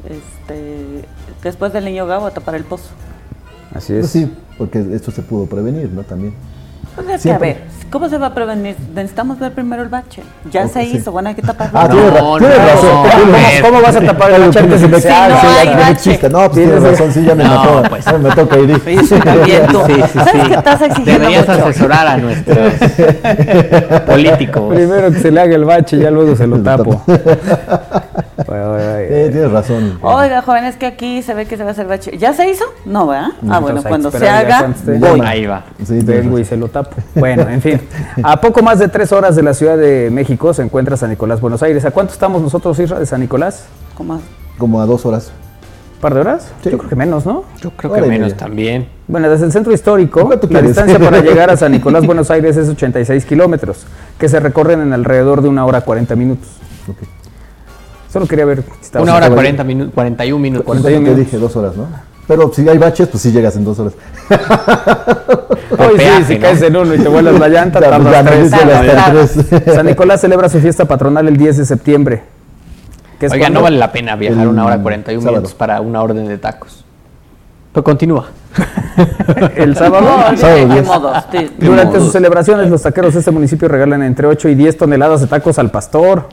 [0.05, 1.05] Este,
[1.43, 2.89] después del niño Gabo a tapar el pozo.
[3.73, 3.99] Así es.
[3.99, 6.03] Pues sí, porque esto se pudo prevenir, ¿no?
[6.03, 6.33] También.
[6.95, 8.75] Pues es que, a ver, ¿cómo se va a prevenir?
[8.93, 10.23] Necesitamos ver primero el bache.
[10.51, 10.97] Ya Ok, se sí.
[10.97, 11.79] hizo, bueno, hay que taparlo.
[11.79, 12.91] Ah, No, tienes, no, tienes razón.
[12.91, 13.61] no, ver.
[13.61, 16.19] ¿Cómo vas a tapar el bache antes de que Sí, no sí, hay bache.
[16.29, 17.83] No, pues tienes razón, sí, ya me No, mató.
[17.89, 18.05] pues.
[18.05, 18.81] Ya me toca ir.
[18.83, 19.81] Sí, sí, también tú.
[19.85, 20.49] Sí, sí, ¿Sabes sí.
[20.49, 21.65] que estás exigiendo Deberías mucho?
[21.67, 22.73] asesorar a nuestros
[24.07, 24.73] políticos.
[24.75, 27.01] Primero que se le haga el bache y ya luego se lo tapo.
[28.47, 29.97] Bueno, bueno, Sí, tienes razón.
[30.03, 32.15] Oiga, joven, es que aquí se ve que se va a hacer bache.
[32.17, 32.63] ¿Ya se hizo?
[32.85, 33.29] No, ¿verdad?
[33.49, 35.19] Ah, bueno, cuando se haga, voy.
[35.25, 35.65] Ahí va.
[35.83, 36.45] Sí, Vengo y razón.
[36.45, 36.95] se lo tapo.
[37.15, 37.81] Bueno, en fin.
[38.23, 41.41] A poco más de tres horas de la Ciudad de México se encuentra San Nicolás,
[41.41, 41.83] Buenos Aires.
[41.85, 43.65] ¿A cuánto estamos nosotros, Isra, de San Nicolás?
[43.95, 44.21] Como-
[44.59, 45.31] Como a dos horas.
[45.95, 46.51] ¿Un par de horas?
[46.63, 46.69] Sí.
[46.69, 47.43] Yo creo que menos, ¿no?
[47.61, 48.87] Yo creo Hora que menos también.
[49.07, 50.67] Bueno, desde el centro histórico, ¿Cuánto la quieres?
[50.69, 53.85] distancia para llegar a San Nicolás, Buenos Aires es 86 kilómetros,
[54.17, 56.47] que se recorren en alrededor de una hora 40 minutos.
[56.87, 56.97] Ok.
[58.11, 60.65] Solo quería ver si estaba Una hora estaba 40 minutos, 41 minutos.
[60.65, 61.25] 41 Te minutos.
[61.25, 61.87] dije dos horas, ¿no?
[62.27, 63.93] Pero si hay baches, pues sí llegas en dos horas.
[65.77, 66.41] Hoy sí, si ¿no?
[66.41, 69.31] caes en uno y te vuelas la llanta, tardas tres.
[69.73, 72.23] San Nicolás celebra su fiesta patronal el 10 de septiembre.
[73.19, 75.37] que es Oiga, cuando- no vale la pena viajar El una hora 41 sábado.
[75.37, 76.83] minutos para una orden de tacos.
[77.73, 78.27] Pero continúa.
[79.55, 80.01] el sábado.
[80.31, 80.85] No, Sábado ni diez.
[80.85, 81.51] modo, sí.
[81.59, 85.27] Durante sus celebraciones, los taqueros de este municipio regalan entre 8 y 10 toneladas de
[85.27, 86.29] tacos al pastor.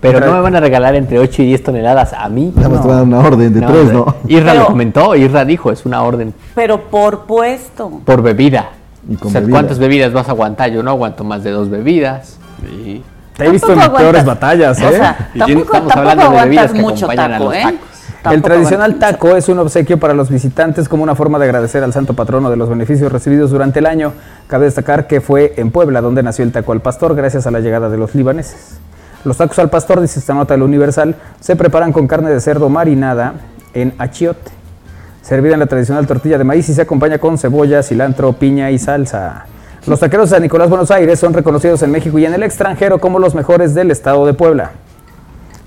[0.00, 2.52] Pero no me van a regalar entre 8 y 10 toneladas a mí.
[2.56, 3.92] Nada más te van a dar una orden de No, tres.
[3.92, 4.14] ¿no?
[4.28, 8.00] Irra Pero- lo comentó, Irra dijo, es una orden Pero por puesto.
[8.04, 8.70] por bebida.
[9.08, 9.54] Y con o sea, bebida.
[9.56, 10.70] ¿cuántas bebidas vas a aguantar?
[10.70, 12.38] Yo no aguanto más de dos bebidas.
[12.66, 13.02] Sí.
[13.36, 14.40] Te he visto en Tampoco peores aguantas.
[14.50, 14.86] batallas, ¿eh?
[14.86, 17.44] O sea, Y tampoco, estamos tampoco hablando de bebidas aguantas que mucho acompañan a taco,
[17.44, 17.62] los ¿eh?
[17.62, 18.34] tacos.
[18.34, 21.82] el tradicional aguantas taco es un obsequio para los visitantes como una forma de agradecer
[21.82, 24.12] al santo patrono de los beneficios recibidos durante el año.
[24.46, 27.60] Cabe destacar que fue en Puebla donde nació el taco al pastor gracias a la
[27.60, 28.78] llegada de los libaneses.
[29.24, 32.70] Los tacos al pastor, dice esta nota del Universal, se preparan con carne de cerdo
[32.70, 33.34] marinada
[33.74, 34.50] en achiote,
[35.20, 38.78] servida en la tradicional tortilla de maíz y se acompaña con cebolla, cilantro, piña y
[38.78, 39.44] salsa.
[39.86, 42.98] Los taqueros de San Nicolás, Buenos Aires son reconocidos en México y en el extranjero
[42.98, 44.72] como los mejores del estado de Puebla.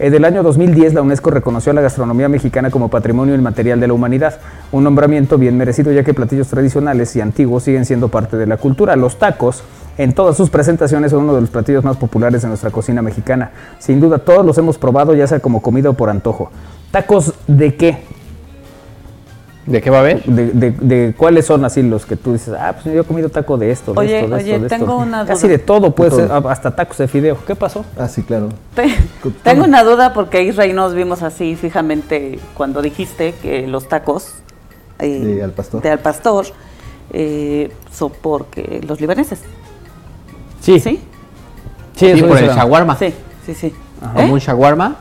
[0.04, 3.88] En el año 2010, la UNESCO reconoció a la gastronomía mexicana como patrimonio inmaterial de
[3.88, 4.38] la humanidad,
[4.74, 8.58] un nombramiento bien merecido ya que platillos tradicionales y antiguos siguen siendo parte de la
[8.58, 8.98] cultura.
[8.98, 9.64] Los tacos,
[9.98, 13.52] en todas sus presentaciones, son uno de los platillos más populares de nuestra cocina mexicana.
[13.80, 16.52] Sin duda, todos los hemos probado, ya sea como comida o por antojo.
[16.92, 18.04] ¿Tacos de qué?
[19.66, 20.24] ¿De qué va a haber?
[20.26, 22.54] ¿De, de- de cuáles son así los que tú dices?
[22.60, 24.70] Ah, pues yo he comido taco de esto, de Oye, esto, de oye, esto, de
[24.70, 24.98] tengo esto.
[24.98, 25.52] una Casi duda.
[25.52, 27.38] de todo, puede De ser, hasta tacos de fideo.
[27.48, 27.86] ¿Qué pasó?
[27.98, 28.50] Ah, sí, claro.
[28.76, 28.94] Te-
[29.44, 34.34] Tengo una duda porque Israel nos vimos así fijamente cuando dijiste que los tacos
[35.00, 35.82] eh, De al pastor.
[35.82, 36.46] de al pastor
[37.14, 39.40] eh, son porque los libaneses.
[40.60, 41.00] Sí, ¿Sí?
[41.96, 42.98] Sí, Sí, por el shawarma.
[42.98, 43.14] Sí,
[43.46, 43.74] sí, sí.
[44.02, 44.32] Como ¿Eh?
[44.32, 44.98] un shawarma.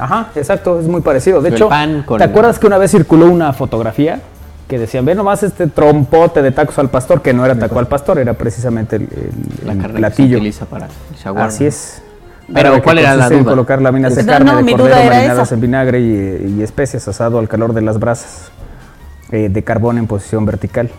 [0.00, 1.40] Ajá, exacto, es muy parecido.
[1.42, 4.20] De El hecho, pan con- ¿te acuerdas que una vez circuló una fotografía
[4.66, 7.86] que decían, ve nomás este trompote de tacos al pastor, que no era taco al
[7.88, 10.28] pastor, era precisamente el, el- La el carne platillo.
[10.28, 11.48] que se utiliza para el shawarma.
[11.48, 12.02] Así es.
[12.52, 13.44] Pero, ¿cuál era la duda?
[13.44, 15.54] colocar láminas de No, carne no, de cordero marinadas esa.
[15.54, 18.50] en vinagre y, y especias asado al calor de las brasas
[19.30, 20.90] eh, de carbón en posición vertical.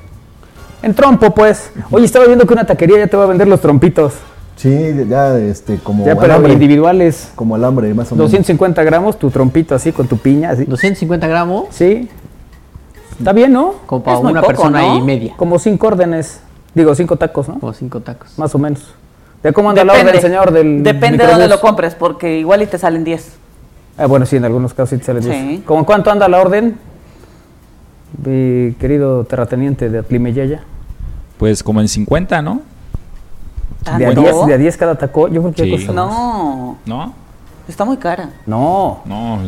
[0.83, 1.71] En trompo, pues.
[1.91, 4.13] Oye, estaba viendo que una taquería ya te va a vender los trompitos.
[4.61, 6.53] Sí, ya este, como ya, pero alambre.
[6.53, 7.31] individuales.
[7.35, 8.29] Como alambre, más o menos.
[8.31, 10.65] 250 gramos, tu trompito así con tu piña, así.
[10.65, 12.07] 250 gramos, Sí.
[13.17, 13.73] Está bien, ¿no?
[13.87, 14.97] como para Es una poco, persona ¿no?
[14.97, 15.33] y media.
[15.35, 16.41] Como cinco órdenes.
[16.75, 17.59] Digo, cinco tacos, ¿no?
[17.59, 18.37] Como cinco tacos.
[18.37, 18.93] Más o menos.
[19.41, 20.51] ¿De cómo anda la orden, señor?
[20.51, 23.33] Del Depende de dónde lo compres, porque igual y te salen 10.
[23.97, 25.29] Ah, bueno, sí, en algunos casos sí te salen Sí.
[25.29, 25.61] 10.
[25.65, 26.77] ¿Cómo cuánto anda la orden?
[28.23, 30.61] Mi querido terrateniente de Atlimeyaya.
[31.37, 32.61] Pues como en 50, ¿no?
[33.83, 34.21] De a, ¿Tanto?
[34.21, 35.27] 10, de a 10 cada taco.
[35.27, 35.69] Yo creo que Sí.
[35.71, 36.07] cuesta más.
[36.07, 37.13] No, ¿No?
[37.67, 38.29] está muy cara.
[38.45, 39.39] No, No.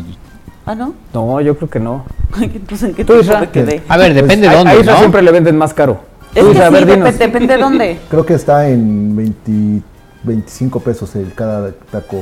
[0.66, 0.94] Ah, ¿no?
[1.12, 2.04] no, yo creo que no.
[2.40, 3.82] Entonces, ¿en qué Tú, Isra, me quedé?
[3.86, 4.98] A ver, depende de A- dónde, a Isra ¿no?
[4.98, 6.00] siempre le venden más caro.
[6.34, 6.86] Es Tú, que Isra, a ver,
[7.18, 8.00] depende de dónde.
[8.10, 9.82] Creo que está en 20,
[10.24, 12.16] 25 pesos el cada taco.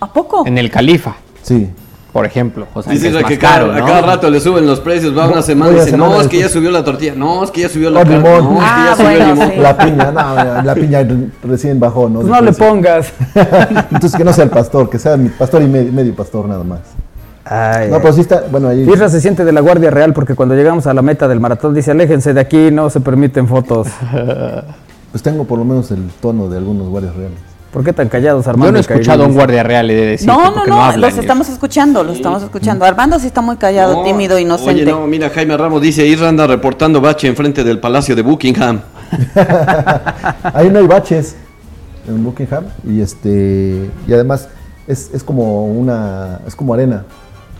[0.00, 0.44] ¿A poco?
[0.46, 1.70] En el Califa, Sí.
[2.16, 2.66] Por ejemplo.
[2.72, 5.42] O sea, Dice que es caro, a cada rato le suben los precios, va una
[5.42, 7.90] semana y dice, no, es que ya subió la tortilla, no, es que ya subió
[7.90, 9.50] la carne, no, es que Ah, ya subió el limón.
[9.50, 9.60] sí.
[9.60, 12.20] La piña, no, la piña re- recién bajó, ¿no?
[12.20, 13.12] Pues no le pongas.
[13.92, 16.64] Entonces que no sea el pastor, que sea mi pastor y medio, medio pastor nada
[16.64, 16.80] más.
[17.44, 18.88] Ay, No, pero sí está, bueno, ahí.
[18.90, 21.74] Isra se siente de la Guardia Real porque cuando llegamos a la meta del maratón
[21.74, 23.88] dice, aléjense de aquí, no se permiten fotos.
[25.12, 27.38] Pues tengo por lo menos el tono de algunos guardias reales.
[27.76, 28.68] ¿Por qué tan callados, Armando?
[28.68, 30.26] Yo no he escuchado a un guardia real, he de decir.
[30.26, 32.86] No, no, no, hablan los estamos escuchando, los estamos escuchando.
[32.86, 34.84] Armando sí está muy callado, No, tímido, inocente.
[34.84, 38.80] Oye, no, mira, Jaime Ramos dice, Isra anda reportando bache enfrente del Palacio de Buckingham.
[40.54, 41.36] Ahí no hay baches
[42.08, 44.48] en Buckingham y este y además
[44.86, 47.04] es, es como una es como arena.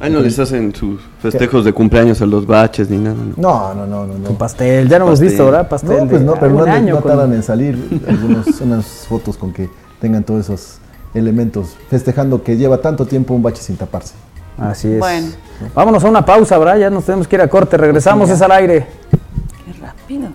[0.01, 3.17] Ahí no les hacen sus festejos de cumpleaños a los baches ni nada.
[3.17, 3.35] ¿no?
[3.37, 4.15] No, no, no, no.
[4.19, 4.27] no.
[4.29, 5.29] Con pastel, ya no hemos Pastel.
[5.29, 5.69] visto, ¿verdad?
[5.69, 5.99] Pastel.
[5.99, 9.37] No, pues no, pero un no, año no con- tardan en salir algunos, unas fotos
[9.37, 9.69] con que
[10.07, 10.79] tengan todos esos
[11.15, 14.15] elementos, festejando que lleva tanto tiempo un bache sin taparse.
[14.57, 15.01] Así es.
[15.01, 15.31] Bueno.
[15.75, 16.79] Vámonos a una pausa, ¿verdad?
[16.79, 17.77] Ya nos tenemos que ir a corte.
[17.77, 18.87] Regresamos, es al aire.
[19.65, 20.29] Qué rápido.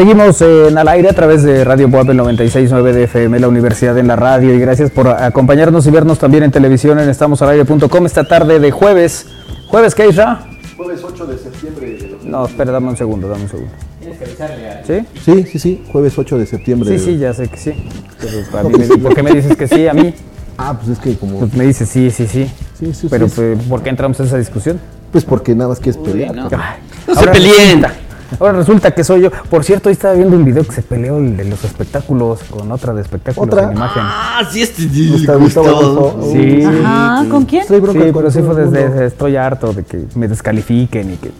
[0.00, 4.08] Seguimos en al aire a través de Radio Puebla 96.9 de FM, la Universidad en
[4.08, 4.52] la Radio.
[4.54, 9.26] Y gracias por acompañarnos y vernos también en televisión en estamosalaire.com esta tarde de jueves.
[9.68, 10.40] ¿Jueves qué, Isra?
[10.76, 13.72] Jueves 8 de septiembre de No, espera, dame un segundo, dame un segundo.
[14.86, 15.06] ¿Sí?
[15.24, 16.98] Sí, sí, sí, jueves 8 de septiembre.
[16.98, 17.72] Sí, sí, ya sé que sí.
[18.20, 20.12] Pero a mí me- ¿Por qué me dices que sí a mí?
[20.58, 21.38] Ah, pues es que como...
[21.40, 22.50] Pues me dices sí, sí, sí.
[22.78, 23.34] Sí, sí, Pero sí.
[23.36, 24.80] pues, ¿por qué entramos en esa discusión?
[25.12, 26.34] Pues porque nada más quieres pelear.
[26.34, 26.44] no.
[26.48, 26.60] cabrón.
[26.62, 27.86] Ay, No se ahora peleen.
[28.40, 29.30] Ahora resulta que soy yo.
[29.30, 32.70] Por cierto, hoy estaba viendo un video que se peleó el de los espectáculos con
[32.72, 33.70] otra de espectáculos ¿Otra?
[33.70, 34.02] en imagen.
[34.04, 34.82] Ah, sí, este.
[35.08, 36.30] Gustavo- Gustavo.
[36.32, 36.62] Sí.
[36.64, 37.62] Ajá, ¿con quién?
[37.62, 41.30] Estoy bronca Sí, pero sí fue desde estoy harto de que me descalifiquen y que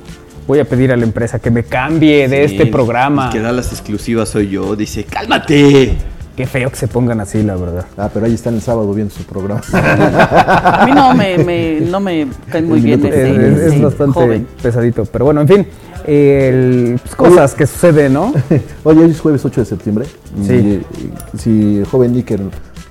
[0.46, 3.26] voy a pedir a la empresa que me cambie de Sí, este programa.
[3.26, 4.76] El que da las exclusivas soy yo.
[4.76, 5.96] Dice, cálmate.
[6.36, 7.86] Qué feo que se pongan así, la verdad.
[7.96, 9.62] Ah, pero ahí están el sábado viendo su programa.
[9.72, 13.82] A mí no me, me- no me cae muy bien es, ese, es- es ese
[13.84, 14.46] bastante joven.
[14.62, 15.04] pesadito.
[15.06, 15.66] Pero bueno, en fin,
[16.06, 18.34] el- pues, cosas que suceden, ¿no?
[18.84, 20.06] Oye, hoy es jueves 8 de septiembre.
[20.42, 20.52] Sí.
[20.52, 22.40] Y- y- si el joven Níker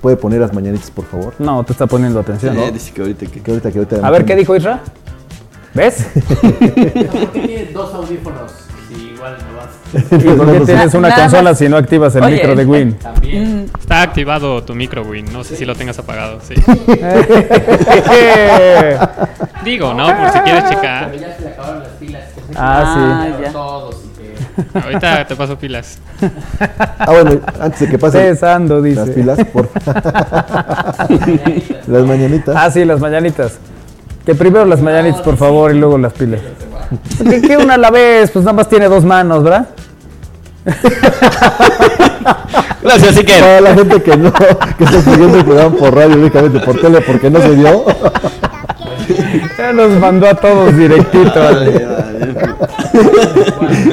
[0.00, 1.34] puede poner las mañanitas, por favor.
[1.38, 2.56] No, te está poniendo atención.
[2.58, 3.40] Eh, dice que ahorita que.
[3.42, 4.06] Que ahorita, que ahorita.
[4.06, 4.80] A ver, ¿qué dijo Isra?
[5.72, 6.04] ¿Ves?
[6.40, 8.50] Porque tienes dos audífonos.
[8.88, 9.68] Sí, igual no vas.
[10.10, 11.58] ¿Y por qué tienes una Nada consola más.
[11.58, 12.94] si no activas el Oye, micro de Win?
[12.94, 13.70] También.
[13.78, 15.32] Está activado tu micro, Win.
[15.32, 16.40] No sé si lo tengas apagado.
[16.46, 16.54] Sí.
[19.64, 20.06] Digo, ¿no?
[20.06, 21.10] Por si quieres checar.
[21.10, 22.22] Pero ya se le acabaron las pilas.
[22.56, 23.50] ah, Ah.
[23.52, 24.80] Todos que.
[24.80, 25.98] Ahorita te paso pilas.
[26.98, 27.98] Ah, bueno, antes de que sí.
[27.98, 29.00] pase Cesando, dice.
[29.00, 29.68] las pilas, por
[31.86, 32.56] Las mañanitas.
[32.58, 33.58] Ah, sí, las mañanitas.
[34.24, 36.40] Que primero las mañanitas, por favor, y luego las pilas.
[37.28, 38.30] ¿Qué, qué una a la vez?
[38.30, 39.68] Pues nada más tiene dos manos, ¿verdad?
[42.82, 43.40] Gracias, Iker.
[43.40, 47.00] Para la gente que no, que está siguiendo el programa por radio, únicamente por tele,
[47.00, 47.84] porque no se dio.
[49.58, 51.40] Ya nos mandó a todos directito.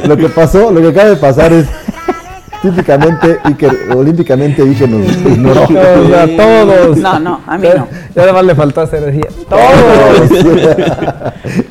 [0.08, 1.68] Lo que pasó, lo que acaba de pasar es
[2.62, 5.64] típicamente Iker, olímpicamente Iker nos ignoró.
[5.64, 6.98] O sea, todos.
[6.98, 7.88] No, no, a mí no.
[8.16, 9.22] Ya nada más le faltó hacer así.
[9.50, 10.30] Todos.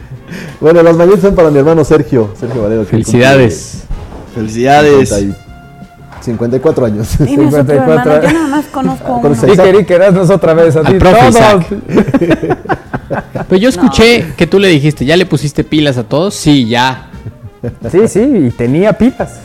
[0.63, 2.85] bueno, las mañanitas son para mi hermano Sergio, Sergio Valero.
[2.85, 3.83] Felicidades.
[4.35, 5.11] Felicidades.
[5.11, 5.35] cumple
[6.21, 7.09] 54 años.
[7.19, 8.13] Tienes otro 54.
[8.13, 9.37] hermano, yo nada más conozco a uno.
[9.43, 10.99] Iker, Iker, haznos otra vez a ti.
[10.99, 11.65] Todos.
[13.49, 16.35] Pero yo escuché que tú le dijiste, ¿ya le pusiste pilas a todos?
[16.35, 17.11] Sí, ya.
[17.91, 19.41] Sí, sí, y tenía pilas.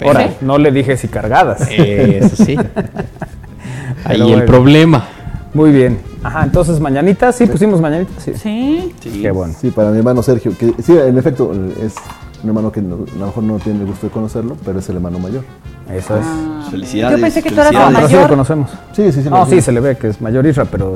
[0.00, 1.68] Ahora, no le dije si cargadas.
[1.70, 2.56] Eso sí.
[4.04, 4.46] Ahí Pero el bueno.
[4.46, 5.08] problema.
[5.54, 6.11] Muy bien.
[6.22, 8.22] Ajá, entonces mañanitas, sí pusimos mañanitas.
[8.22, 8.32] Sí.
[8.34, 9.20] Sí.
[9.22, 9.54] Qué bueno.
[9.60, 11.94] Sí, para mi hermano Sergio, que sí, en efecto, es
[12.42, 14.88] un hermano que no- a lo mejor no tiene el gusto de conocerlo, pero es
[14.88, 15.42] el hermano mayor.
[15.90, 16.24] Eso es.
[16.24, 16.68] Ah.
[16.70, 17.16] Felicidades.
[17.16, 18.28] Yo pensé que tú eras pero sí lo mayor.
[18.28, 18.70] conocemos.
[18.92, 19.28] Sí, sí, sí.
[19.30, 20.94] No, sí, se le ve que es mayor Isra, pero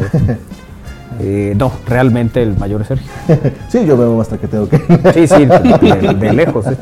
[1.21, 3.11] eh, no, realmente el mayor es Sergio.
[3.69, 4.79] Sí, yo veo hasta que tengo que.
[5.12, 6.67] Sí, sí, de, de lejos.
[6.71, 6.77] eh.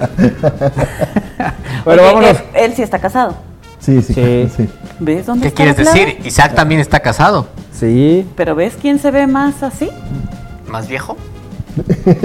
[1.84, 2.30] bueno, vámonos.
[2.30, 3.34] Él, él sí está casado.
[3.84, 4.48] Sí, sí, Sí.
[4.56, 4.68] sí.
[5.00, 6.06] ¿Ves dónde ¿Qué está quieres la clave?
[6.06, 6.26] decir?
[6.26, 7.46] Isaac también está casado.
[7.72, 8.26] Sí.
[8.36, 9.90] Pero ¿ves quién se ve más así?
[10.68, 11.16] ¿Más viejo?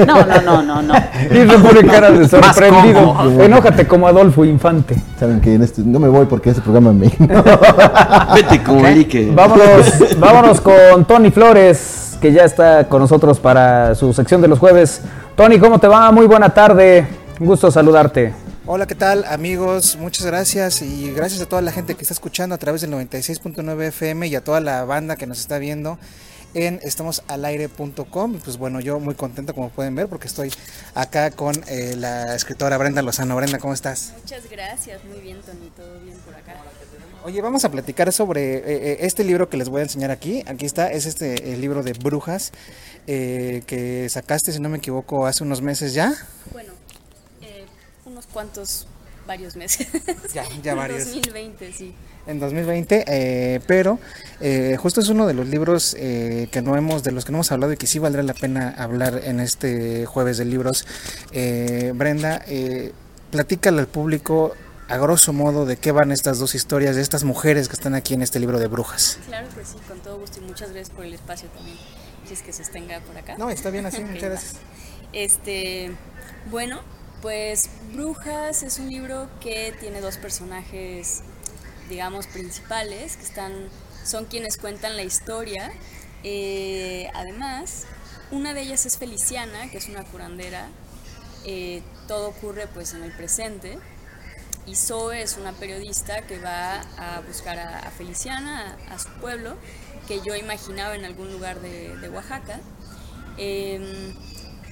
[0.06, 0.94] No, no, no, no, no.
[1.34, 3.14] Isra pone cara de sorprendido.
[3.14, 3.44] cómodo.
[3.44, 4.96] Enójate como Adolfo Infante.
[5.20, 7.08] Saben que en este, no me voy porque ese programa me.
[8.36, 9.32] Vete como el Iker.
[9.34, 14.60] Vámonos, vámonos con Tony Flores, que ya está con nosotros para su sección de los
[14.60, 15.02] jueves.
[15.36, 16.12] Tony, ¿cómo te va?
[16.12, 17.08] Muy buena tarde.
[17.40, 18.34] Un gusto saludarte.
[18.72, 19.96] Hola, ¿qué tal amigos?
[19.96, 23.88] Muchas gracias y gracias a toda la gente que está escuchando a través del 96.9
[23.88, 25.98] FM y a toda la banda que nos está viendo
[26.54, 28.40] en estamosalaire.com.
[28.44, 30.54] Pues bueno, yo muy contento como pueden ver porque estoy
[30.94, 33.36] acá con eh, la escritora Brenda Lozano.
[33.36, 34.14] Brenda, ¿cómo estás?
[34.22, 36.54] Muchas gracias, muy bien Tony, todo bien por acá.
[37.24, 40.44] Oye, vamos a platicar sobre eh, eh, este libro que les voy a enseñar aquí.
[40.46, 42.52] Aquí está, es este el libro de Brujas
[43.08, 46.14] eh, que sacaste, si no me equivoco, hace unos meses ya.
[46.54, 46.79] Bueno,
[48.20, 48.88] unos cuantos,
[49.26, 49.88] varios meses.
[50.34, 51.06] Ya, ya varios.
[51.06, 51.96] 2020, sí.
[52.28, 53.98] en 2020, eh, pero
[54.42, 57.38] eh, justo es uno de los libros eh, que no hemos, de los que no
[57.38, 60.86] hemos hablado y que sí valdrá la pena hablar en este jueves de libros.
[61.32, 62.44] Brenda,
[63.32, 64.54] platícale al público
[64.90, 68.16] a grosso modo de qué van estas dos historias de estas mujeres que están aquí
[68.16, 69.20] en este libro de brujas.
[69.28, 71.78] Claro que sí, con todo gusto y muchas gracias por el espacio también,
[72.28, 73.38] si es que se sostenga por acá.
[73.38, 74.56] No, está bien así, muchas gracias.
[75.14, 75.92] Este,
[76.52, 76.82] bueno,
[77.22, 81.22] pues Brujas es un libro que tiene dos personajes,
[81.90, 83.52] digamos, principales, que están,
[84.06, 85.72] son quienes cuentan la historia.
[86.24, 87.86] Eh, además,
[88.32, 90.70] una de ellas es Feliciana, que es una curandera.
[91.46, 93.80] Eh, todo ocurre pues en el presente.
[94.66, 99.56] Y Zoe es una periodista que va a buscar a, Feliciana, a, su pueblo,
[100.08, 102.60] que yo imaginaba en algún lugar de, de Oaxaca.
[103.38, 104.14] Em,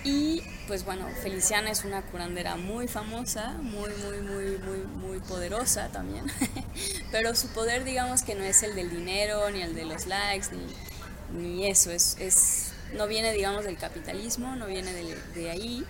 [0.08, 5.90] y pues bueno, Feliciana es una curandera muy famosa, muy, muy, muy, muy, muy poderosa
[5.90, 6.26] también.
[7.12, 10.48] Pero su poder, digamos que no es el del dinero, ni el de los likes,
[10.52, 11.92] ni, ni eso.
[11.92, 15.86] Es, es, no viene, digamos, del capitalismo, no viene del- de ahí.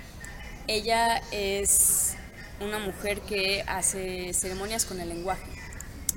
[0.67, 2.15] Ella es
[2.59, 5.45] una mujer que hace ceremonias con el lenguaje.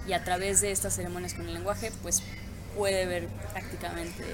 [0.07, 2.23] Y a través de estas ceremonias con el lenguaje, pues
[2.77, 4.25] puede ver prácticamente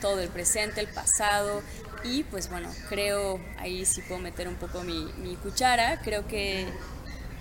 [0.00, 1.62] todo el presente, el pasado
[2.04, 6.66] y pues bueno, creo, ahí sí puedo meter un poco mi, mi cuchara, creo que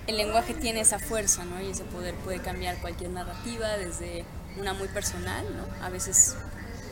[0.08, 1.62] el lenguaje tiene esa fuerza, ¿no?
[1.62, 4.26] Y ese poder puede cambiar cualquier narrativa desde
[4.58, 5.86] una muy personal, ¿no?
[5.86, 6.36] A veces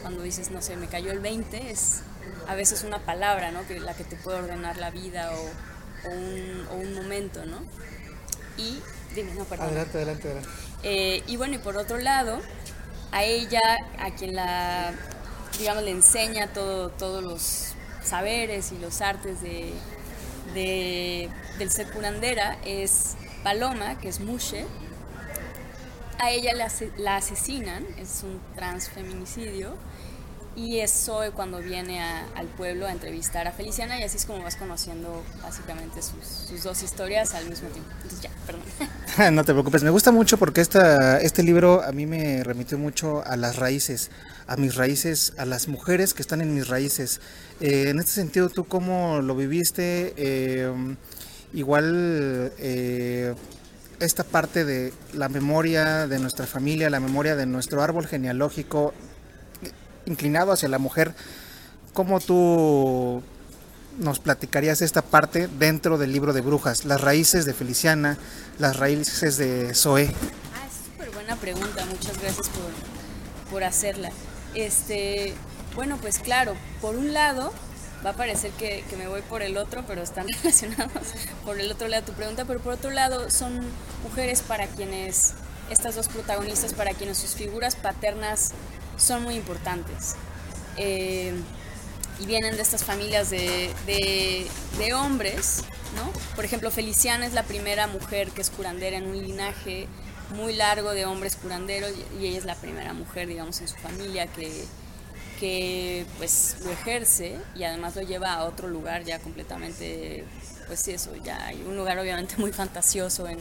[0.01, 2.01] cuando dices, no sé, me cayó el 20, es
[2.47, 3.67] a veces una palabra, ¿no?
[3.67, 7.59] Que la que te puede ordenar la vida o, o, un, o un momento, ¿no?
[8.57, 8.79] Y,
[9.15, 9.67] dime, no, perdón.
[9.67, 10.49] Adelante, adelante, adelante.
[10.83, 12.39] Eh, y bueno, y por otro lado,
[13.11, 13.61] a ella,
[13.97, 14.93] a quien la,
[15.59, 19.73] digamos, le enseña todo, todos los saberes y los artes de,
[20.53, 24.65] de- del ser curandera es Paloma, que es Mushe.
[26.17, 29.75] A ella la, la asesinan, es un transfeminicidio.
[30.59, 34.43] Y es cuando viene a- al pueblo a entrevistar a Feliciana y así es como
[34.43, 37.89] vas conociendo básicamente sus, sus dos historias al mismo tiempo.
[37.95, 38.63] Entonces ya, perdón.
[39.35, 43.23] no te preocupes, me gusta mucho porque esta, este libro a mí me remitió mucho
[43.25, 44.11] a las raíces,
[44.47, 47.21] a mis raíces, a las mujeres que están en mis raíces.
[47.61, 50.13] Eh, en este sentido, ¿tú cómo lo viviste?
[50.17, 50.71] Eh,
[51.53, 53.33] igual eh,
[53.99, 58.93] esta parte de la memoria de nuestra familia, la memoria de nuestro árbol genealógico
[60.09, 61.13] inclinado hacia la mujer,
[61.93, 63.23] ¿cómo tú
[63.99, 66.85] nos platicarías esta parte dentro del libro de brujas?
[66.85, 68.17] Las raíces de Feliciana,
[68.57, 70.09] las raíces de Zoe.
[70.55, 74.11] Ah, es súper buena pregunta, muchas gracias por, por hacerla.
[74.55, 75.33] Este,
[75.75, 77.53] bueno, pues claro, por un lado,
[78.05, 81.13] va a parecer que, que me voy por el otro, pero están relacionados
[81.45, 83.59] por el otro lado tu pregunta, pero por otro lado son
[84.03, 85.33] mujeres para quienes,
[85.69, 88.53] estas dos protagonistas, para quienes sus figuras paternas
[88.99, 90.15] son muy importantes.
[90.77, 91.33] Eh,
[92.19, 94.47] y vienen de estas familias de, de-
[94.93, 95.63] hombres,
[95.95, 96.11] ¿no?
[96.35, 99.87] Por ejemplo, Feliciana es la primera mujer que es curandera en un linaje
[100.35, 104.27] muy largo de hombres curanderos y- ella es la primera mujer, digamos, en su familia
[104.27, 104.65] que,
[105.39, 110.25] que pues lo ejerce y además lo lleva a otro lugar ya completamente,
[110.67, 113.39] pues sí, eso, ya hay un lugar obviamente muy fantasioso en,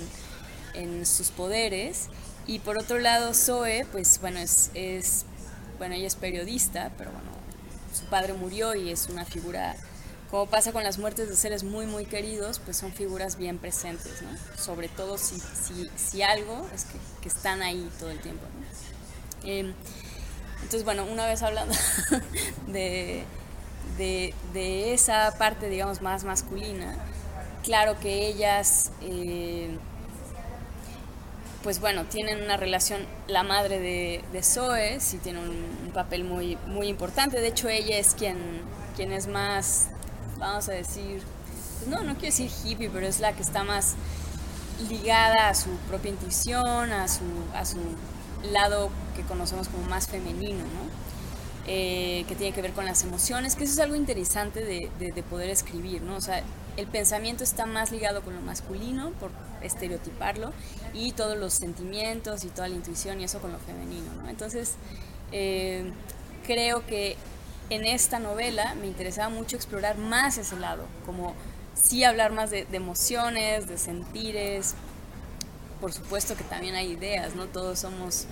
[0.74, 2.08] en sus poderes.
[2.46, 4.70] Y por otro lado, Zoe, pues bueno, es,
[5.78, 7.30] bueno, ella es periodista, pero bueno,
[7.94, 9.76] su padre murió y es una figura,
[10.30, 14.22] como pasa con las muertes de seres muy, muy queridos, pues son figuras bien presentes,
[14.22, 14.28] ¿no?
[14.60, 15.40] Sobre todo si,
[15.96, 18.44] si, algo es que, que están ahí todo el tiempo.
[19.44, 19.72] Em,
[20.56, 21.74] entonces, bueno, una vez hablando
[22.66, 23.24] de,
[23.96, 26.96] de, de esa parte, digamos, más masculina,
[27.62, 29.78] claro que ellas, eh,
[31.62, 36.56] pues bueno, tienen una relación, la madre de, de Zoe sí tiene un, papel muy,
[36.66, 38.36] muy importante, de hecho ella es quien,
[38.94, 39.88] quien es más,
[40.38, 41.22] vamos a decir,
[41.88, 43.96] no, no quiero decir hippie, pero es la que está más
[44.88, 47.78] ligada a su propia intuición, a su, a su
[48.52, 51.08] lado que conocemos como más femenino, ¿no?
[51.66, 55.12] Eh, que tiene que ver con las emociones, que eso es algo interesante de, de-
[55.12, 56.16] de poder escribir, ¿no?
[56.16, 56.42] O sea,
[56.76, 59.30] el pensamiento está más ligado con lo masculino, por
[59.62, 60.52] estereotiparlo,
[60.94, 64.28] y todos los sentimientos y toda la intuición y eso con lo femenino, ¿no?
[64.28, 64.74] Entonces,
[65.32, 65.90] eh,
[66.46, 67.16] creo que
[67.70, 71.34] en esta novela me interesaba mucho explorar más ese lado, como
[71.74, 74.74] sí hablar más de, emociones, de sentires,
[75.80, 77.46] por supuesto que también hay ideas, ¿no?
[77.46, 78.26] Todos somos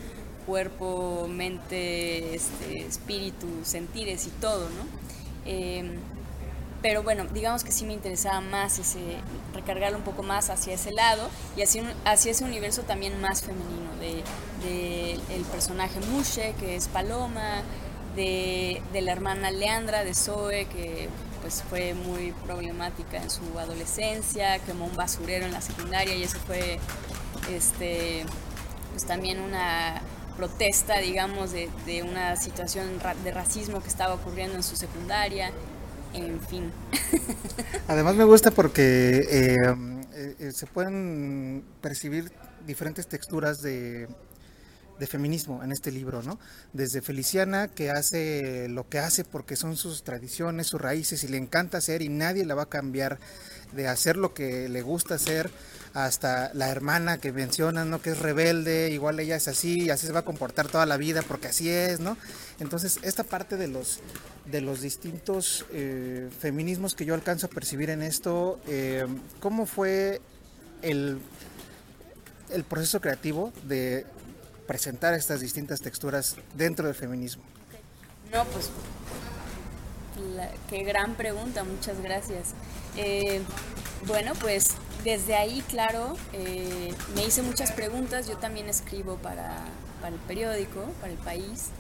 [0.47, 4.87] cuerpo, mente, este, espíritu, sentires y todo, ¿no?
[5.45, 5.99] Eh,
[6.87, 9.01] pero bueno, digamos que sí me interesaba más ese,
[9.53, 13.91] recargarlo un poco más hacia ese lado y hacia, hacia ese universo también más femenino,
[13.99, 17.63] de, el personaje Mushe, que es Paloma,
[18.15, 21.09] de, la hermana Leandra, de Zoe, que
[21.43, 26.39] pues fue muy problemática en su adolescencia, quemó un basurero en la secundaria y eso
[26.47, 26.79] fue
[27.51, 28.25] este
[28.93, 30.03] pues también una
[30.37, 31.69] protesta, digamos, de,
[32.09, 35.51] una situación de racismo que estaba ocurriendo en su secundaria,
[36.15, 36.73] en fin.
[37.89, 39.57] Además me gusta porque eh,
[40.15, 42.33] eh, eh, se pueden percibir
[42.67, 44.09] diferentes texturas de,
[44.99, 46.39] de feminismo en este libro, ¿no?
[46.73, 51.37] Desde Feliciana, que hace lo que hace porque son sus tradiciones, sus raíces, y le
[51.37, 53.19] encanta hacer y nadie la va a cambiar
[53.73, 55.51] de hacer lo que le gusta hacer,
[55.97, 58.03] hasta la hermana que mencionan, ¿no?
[58.03, 60.99] Que es rebelde, igual ella es así, y así se va a comportar toda la
[60.99, 62.19] vida porque así es, ¿no?
[62.61, 64.01] Entonces, esta parte de los
[64.45, 69.07] de los distintos eh, feminismos que yo alcanzo a percibir en esto, eh,
[69.41, 70.21] ¿cómo fue
[70.83, 71.19] el,
[72.51, 74.05] el proceso creativo de
[74.67, 77.43] presentar estas distintas texturas dentro del feminismo?
[78.31, 78.71] No, pues
[80.69, 82.51] qué gran pregunta, muchas gracias.
[82.97, 83.41] Eh,
[84.07, 84.77] bueno, pues
[85.07, 88.27] desde ahí, claro, eh, me hice muchas preguntas.
[88.27, 89.65] Yo también escribo para,
[90.07, 91.71] el periódico, para el país.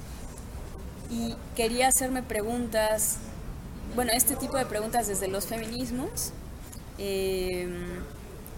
[1.10, 3.18] y quería hacerme preguntas,
[3.94, 6.32] bueno, este tipo de preguntas desde los feminismos,
[6.98, 7.68] eh,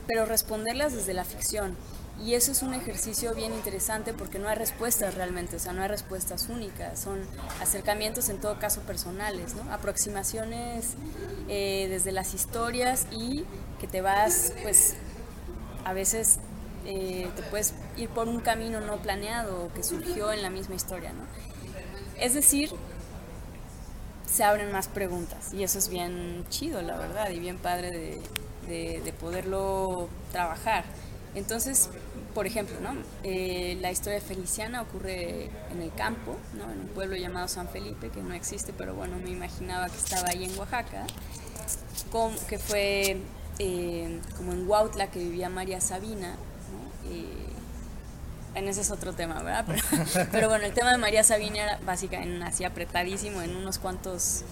[0.07, 1.77] pero responderlas desde la ficción.
[2.25, 5.83] Y eso es un ejercicio bien interesante porque no hay respuestas realmente, o sea, no
[5.83, 7.21] hay respuestas únicas, son
[7.61, 9.73] acercamientos en todo caso personales, ¿no?
[9.73, 10.95] aproximaciones
[11.49, 13.45] eh, desde las historias y
[13.81, 14.95] que te vas, pues,
[15.85, 16.41] a veces
[16.87, 21.13] eh, te puedes ir por un camino no planeado que surgió en la misma historia,
[21.13, 21.23] ¿no?
[22.21, 22.71] Es decir,
[24.31, 28.21] se abren más preguntas y eso es bien chido, la verdad, y bien padre de,
[28.69, 30.85] de, de poderlo trabajar.
[31.35, 31.89] Entonces,
[32.39, 32.95] por ejemplo, ¿no?
[33.25, 36.71] Eh, la historia de Feliciana ocurre en el campo, ¿no?
[36.71, 40.29] en un pueblo llamado San Felipe, que no existe, pero bueno, me imaginaba que estaba
[40.29, 41.05] ahí en Oaxaca,
[42.13, 43.17] con, que fue
[43.59, 46.37] eh, como en Huautla que vivía María Sabina.
[46.37, 47.11] ¿no?
[47.11, 47.27] Eh,
[48.55, 49.65] en ese es otro tema, ¿verdad?
[49.67, 54.45] Pero, pero, bueno, el tema de María Sabina era básicamente así apretadísimo en unos cuantos,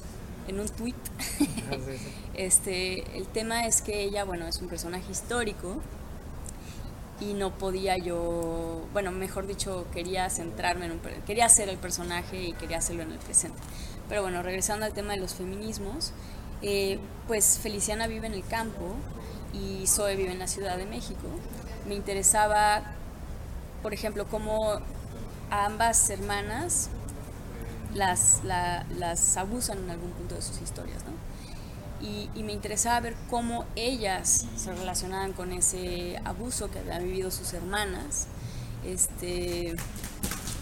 [0.48, 0.96] en un tweet.
[2.34, 5.80] este, el tema es que ella, bueno, es un personaje histórico
[7.20, 12.42] y no podía yo, bueno, mejor dicho, quería centrarme en un, quería hacer el personaje
[12.42, 13.58] y quería hacerlo en el presente.
[14.08, 16.12] Pero bueno, regresando al tema de los feminismos,
[16.62, 18.94] eh, pues Feliciana vive en el campo
[19.52, 21.26] y Zoe vive en la Ciudad de México.
[21.88, 22.82] Me interesaba,
[23.82, 24.80] por ejemplo, cómo
[25.50, 26.90] a ambas hermanas
[27.94, 31.25] las, la, las abusan en algún punto de sus historias, ¿no?
[32.00, 37.30] Y, y, me interesaba ver cómo ellas se relacionaban con ese abuso que habían vivido
[37.30, 38.26] sus hermanas.
[38.84, 39.74] Este,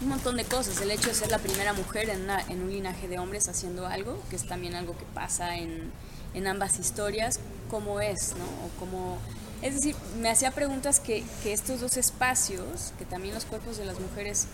[0.01, 0.79] un montón de cosas.
[0.81, 3.87] El hecho de ser la primera mujer en, una, en un linaje de hombres haciendo
[3.87, 5.91] algo, que es también algo que pasa en,
[6.33, 8.45] en ambas historias, cómo es, ¿no?
[8.45, 9.17] O cómo,
[9.61, 13.85] es decir, me hacía preguntas que, que, estos dos espacios, que también los cuerpos de
[13.85, 14.47] las mujeres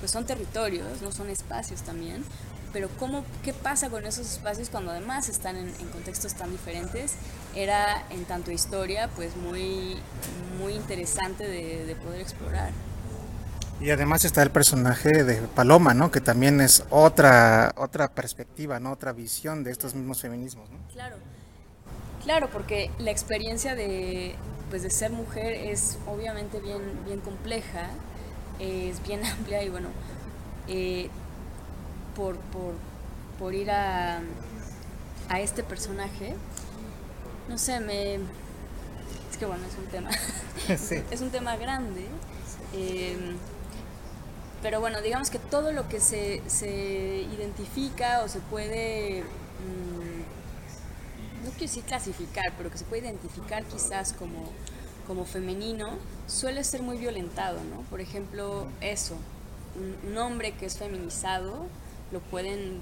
[0.00, 2.24] pues son territorios, no son espacios también,
[2.76, 7.14] pero cómo, qué pasa con esos espacios cuando además están en, en, contextos tan diferentes,
[7.54, 9.96] era en tanto historia pues muy,
[10.58, 12.72] muy interesante de, de, poder explorar.
[13.80, 16.10] Y además está el personaje de Paloma, ¿no?
[16.10, 18.92] Que también es otra, otra perspectiva, ¿no?
[18.92, 20.76] Otra visión de estos mismos feminismos, ¿no?
[20.92, 21.16] Claro.
[22.24, 24.34] Claro, porque la experiencia de,
[24.68, 27.88] pues de ser mujer es obviamente bien, bien compleja,
[28.58, 29.88] es bien amplia y bueno,
[30.68, 31.08] eh,
[32.16, 32.74] por, por,
[33.38, 34.20] por ir a,
[35.28, 36.34] a, este personaje,
[37.48, 38.14] no sé, me...
[39.30, 40.10] Es que bueno, es un tema.
[40.78, 40.96] Sí.
[41.12, 42.06] es un tema grande.
[42.72, 43.36] Eh,
[44.62, 50.22] pero bueno, digamos que todo lo que se, se identifica o se puede, mmm,
[51.44, 54.50] no quiero decir clasificar, pero que se puede identificar quizás como,
[55.06, 57.82] como femenino, suele ser muy violentado, ¿no?
[57.82, 59.16] Por ejemplo, eso,
[59.76, 61.66] un, un hombre que es feminizado,
[62.12, 62.80] lo pueden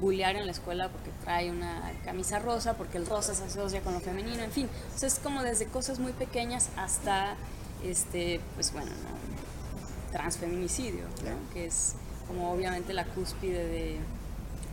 [0.00, 3.94] bullear en la escuela porque trae una camisa rosa, porque el rosa se asocia con
[3.94, 4.68] lo femenino, en fin.
[4.94, 7.36] O sea, es como desde cosas muy pequeñas hasta,
[7.84, 10.12] este, pues bueno, ¿no?
[10.12, 11.54] transfeminicidio, ¿no?
[11.54, 11.94] que es
[12.26, 13.96] como obviamente la cúspide de,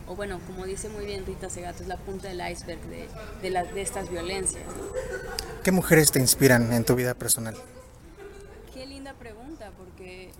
[0.07, 3.07] o bueno, como dice muy bien Rita Segato, es la punta del iceberg de,
[3.41, 4.63] de, la, de estas violencias.
[4.65, 5.61] ¿no?
[5.63, 7.55] ¿Qué mujeres te inspiran en tu vida personal?
[8.73, 10.31] Qué linda pregunta, porque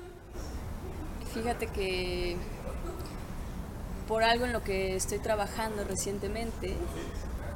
[1.34, 2.38] fíjate que
[4.08, 6.76] por algo en lo que estoy trabajando recientemente,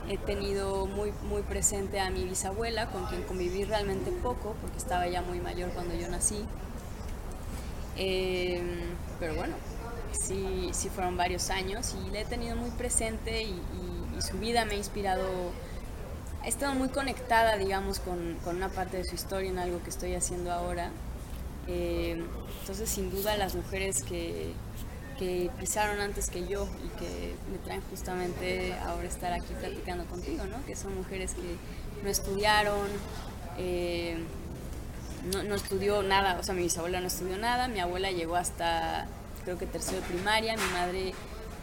[0.10, 5.08] he tenido muy, muy presente a mi bisabuela, con quien conviví realmente poco, porque estaba
[5.08, 6.44] ya muy mayor cuando yo nací.
[7.98, 8.62] Eh,
[9.20, 9.56] pero bueno,
[10.12, 14.38] sí, sí fueron varios años y la he tenido muy presente y, y, y, su
[14.38, 15.28] vida me ha inspirado.
[16.44, 19.90] He estado muy conectada, digamos, con, con, una parte de su historia en algo que
[19.90, 20.92] estoy haciendo ahora.
[21.68, 22.22] Eh,
[22.62, 24.54] entonces, sin duda, las mujeres que,
[25.22, 30.46] que pisaron antes que yo y que me traen justamente ahora estar aquí platicando contigo,
[30.46, 30.66] ¿no?
[30.66, 31.58] Que son mujeres que
[32.04, 32.88] no estudiaron,
[33.60, 34.18] eh,
[35.32, 39.06] no, no, estudió nada, o sea, mi bisabuela no estudió nada, mi abuela llegó hasta,
[39.44, 41.14] creo que tercero de primaria, mi madre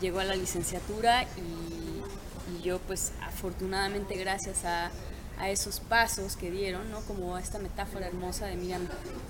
[0.01, 4.91] llegó a la licenciatura y, yo pues afortunadamente gracias a,
[5.39, 7.01] a, esos pasos que dieron, ¿no?
[7.03, 8.87] Como esta metáfora hermosa de Miriam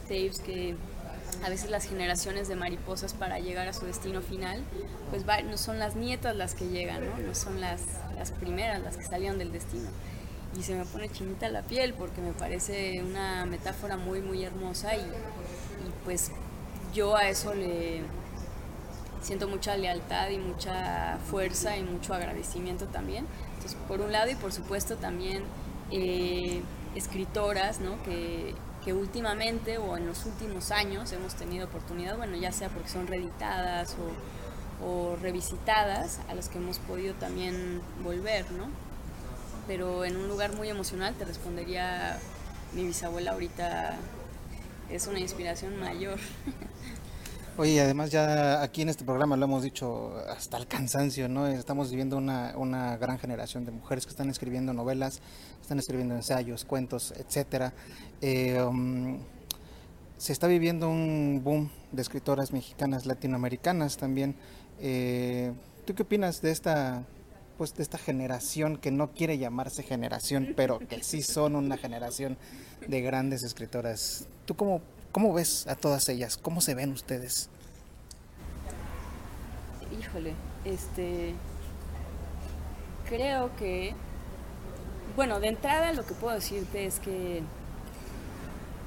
[0.07, 0.77] Taves que
[1.45, 4.63] a veces las generaciones de mariposas para llegar a su destino final,
[5.11, 7.19] pues va, no son las nietas las que llegan, ¿no?
[7.19, 7.83] no son las,
[8.17, 9.89] las primeras las que salieron del destino.
[10.59, 14.97] Y se me pone chinita la piel porque me parece una metáfora muy, muy hermosa
[14.97, 16.33] y, y pues
[16.95, 18.03] yo a eso le
[19.23, 23.27] siento mucha lealtad y mucha fuerza y mucho agradecimiento también.
[23.57, 25.43] Entonces, por un lado y por supuesto también
[25.91, 26.63] eh,
[26.95, 28.03] escritoras, ¿no?
[28.03, 28.55] Que,
[28.89, 33.07] que últimamente o en los últimos años hemos tenido oportunidad, bueno, ya sea porque son
[33.07, 33.95] reeditadas
[34.83, 38.65] o revisitadas a las que hemos podido también volver, ¿no?
[39.67, 42.19] Pero en un lugar muy emocional te respondería
[42.73, 43.99] mi bisabuela ahorita
[44.89, 46.19] es una inspiración mayor.
[47.59, 51.49] Oye, además ya aquí en este programa lo hemos dicho hasta el cansancio, ¿no?
[51.49, 55.21] Estamos viviendo una, una gran generación de mujeres que están escribiendo novelas,
[55.61, 57.73] están escribiendo ensayos, cuentos, etcétera.
[58.21, 59.19] Eh, um,
[60.19, 64.37] se está viviendo un boom de escritoras mexicanas, latinoamericanas también.
[64.79, 65.53] Eh,
[65.85, 67.03] ¿Tú qué opinas de esta,
[67.57, 72.39] pues, de esta generación que no quiere llamarse generación, pero que sí son una generación
[72.87, 74.29] de grandes escritoras?
[74.45, 74.81] ¿Tú cómo,
[75.19, 76.39] cómo ves a todas ellas?
[76.41, 77.49] ¿Cómo se ven ustedes?
[79.99, 81.35] Híjole, este.
[83.09, 83.95] Creo que.
[85.17, 87.43] Bueno, de entrada lo que puedo decirte es que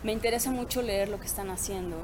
[0.04, 1.98] me interesa mucho leer lo que están haciendo.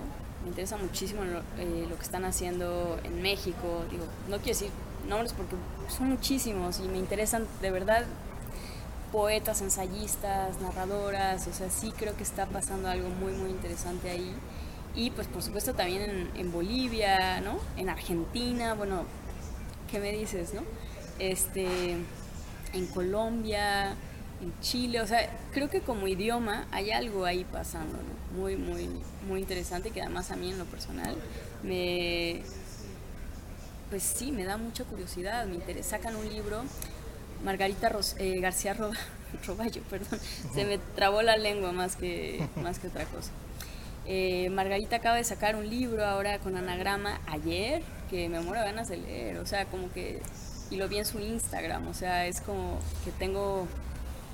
[0.44, 3.86] Me interesa muchísimo lo, eh, que están haciendo en México.
[3.90, 4.72] Digo, no quiero decir
[5.08, 5.56] nombres porque
[5.88, 8.04] son muchísimos y me interesan de verdad
[9.18, 14.32] poetas, ensayistas, narradoras, o sea, sí creo que está pasando algo muy, muy interesante ahí.
[14.96, 17.58] Y pues por supuesto también en, Bolivia, ¿no?
[17.78, 19.06] En Argentina, bueno,
[19.90, 20.62] ¿qué me dices, no?
[21.18, 21.94] Este,
[22.74, 23.96] en Colombia,
[24.40, 27.98] en Chile, o sea, creo que como idioma hay algo ahí pasando.
[28.38, 28.88] Muy, muy,
[29.28, 31.16] muy interesante que además a mí en lo personal
[31.64, 32.44] me,
[33.90, 36.62] pues sí, me da mucha curiosidad, me interesa, sacan un libro,
[37.44, 38.92] Margarita eh, García Ro-
[39.48, 40.20] Roballo, perdón,
[40.54, 43.32] se me trabó la lengua más que, más que otra cosa.
[44.06, 48.88] Eh, Margarita acaba de sacar un libro ahora con anagrama ayer, que me muero ganas
[48.88, 50.22] de leer, o sea, como que,
[50.72, 53.68] y lo vi en su Instagram, o sea, es como que tengo,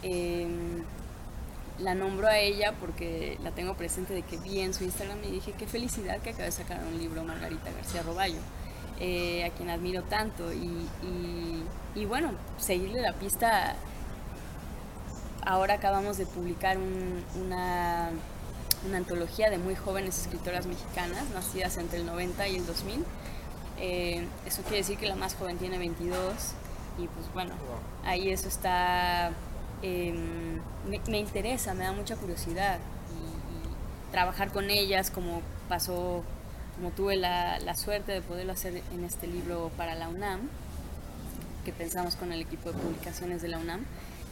[0.03, 0.47] eh,
[1.79, 5.31] la nombro a ella porque la tengo presente de que vi en su Instagram y
[5.31, 8.37] dije, qué felicidad que acaba de sacar un libro Margarita García Roballo,
[8.99, 10.67] eh, a quien admiro tanto, y,
[11.95, 13.75] y bueno, seguirle la pista,
[15.45, 18.09] ahora acabamos de publicar un- una
[18.85, 23.05] una antología de muy jóvenes escritoras mexicanas, nacidas entre el 90 y el 2000.
[23.79, 26.33] Eh, eso quiere decir que la más joven tiene 22
[26.97, 27.53] y pues bueno,
[28.03, 29.31] ahí eso está,
[29.81, 30.13] eh,
[30.89, 32.77] me, me interesa, me da mucha curiosidad
[33.11, 36.21] y, y trabajar con ellas como pasó,
[36.75, 40.49] como tuve la, la suerte de poderlo hacer en este libro para la UNAM,
[41.63, 43.85] que pensamos con el equipo de publicaciones de la UNAM.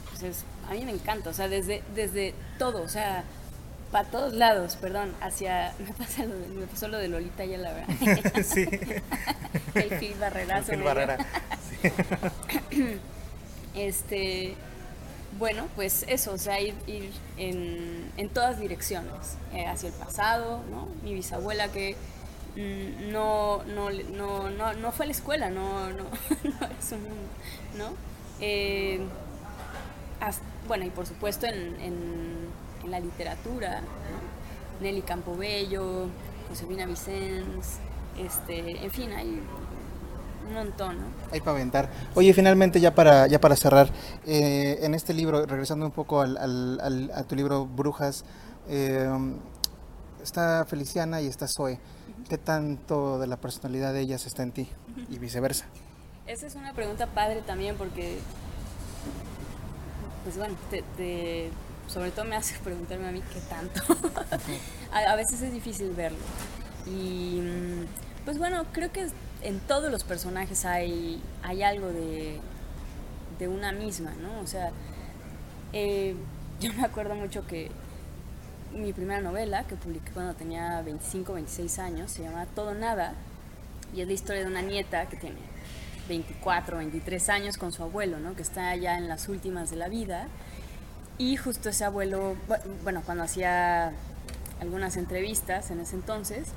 [0.05, 3.23] Entonces, a mí me encanta, o sea, desde, desde todo, o sea,
[3.91, 7.57] para todos lados, perdón, hacia, me, pasa lo de- me pasó lo de Lolita ya
[7.57, 8.43] la verdad.
[8.43, 8.67] Sí.
[9.75, 10.71] El Phil Barrerazo.
[10.71, 10.85] El Phil.
[10.85, 11.17] Barrera,
[13.75, 14.55] este,
[15.39, 20.61] bueno, pues eso, o sea, ir, ir en, en todas direcciones, eh, hacia el pasado,
[20.69, 20.87] ¿no?
[21.03, 21.95] Mi bisabuela que
[22.55, 26.03] no, no, no, no, no fue a la escuela, no, no,
[26.43, 27.15] no era su mundo,
[27.77, 27.89] ¿no?
[28.39, 28.99] Eh,
[30.67, 32.47] bueno, y por supuesto en, en-
[32.83, 34.81] en la literatura, ¿no?
[34.81, 36.07] Nelly Campobello,
[36.49, 37.77] Josefina Vicens,
[38.17, 39.41] este, en fin, hay
[40.47, 41.03] un montón, ¿no?
[41.31, 41.89] Hay para aventar.
[42.15, 43.89] Oye, finalmente ya para ya para cerrar,
[44.25, 48.25] eh, en este libro, regresando un poco al, al- al- a tu libro Brujas,
[48.67, 49.07] eh,
[50.23, 51.79] está Feliciana y está Zoe.
[52.29, 54.67] ¿Qué tanto de la personalidad de ellas está en ti?
[55.09, 55.65] Y viceversa.
[56.27, 58.19] Esa es una pregunta padre también porque,
[60.23, 61.49] pues bueno, te, te-
[61.87, 63.81] sobre todo me hace preguntarme a mí qué tanto.
[64.93, 66.17] a, a veces es difícil verlo.
[66.85, 67.85] Y mm,
[68.25, 69.07] pues bueno, creo que
[69.43, 72.39] en todos los personajes hay, hay algo de,
[73.39, 74.39] de una misma, ¿no?
[74.41, 74.71] O sea,
[75.73, 76.15] eh,
[76.61, 77.71] yo me acuerdo mucho que
[78.73, 83.13] mi primera novela, que publiqué cuando tenía 25, 26 años, se llama Todo Nada,
[83.93, 85.37] y es la historia de una nieta que tiene
[86.07, 88.35] 24, 23 años con su abuelo, ¿no?
[88.35, 90.27] Que está ya en las últimas de la vida.
[91.17, 93.91] Y justo ese abuelo, bu- bueno, cuando hacía
[94.59, 96.47] algunas entrevistas en ese entonces,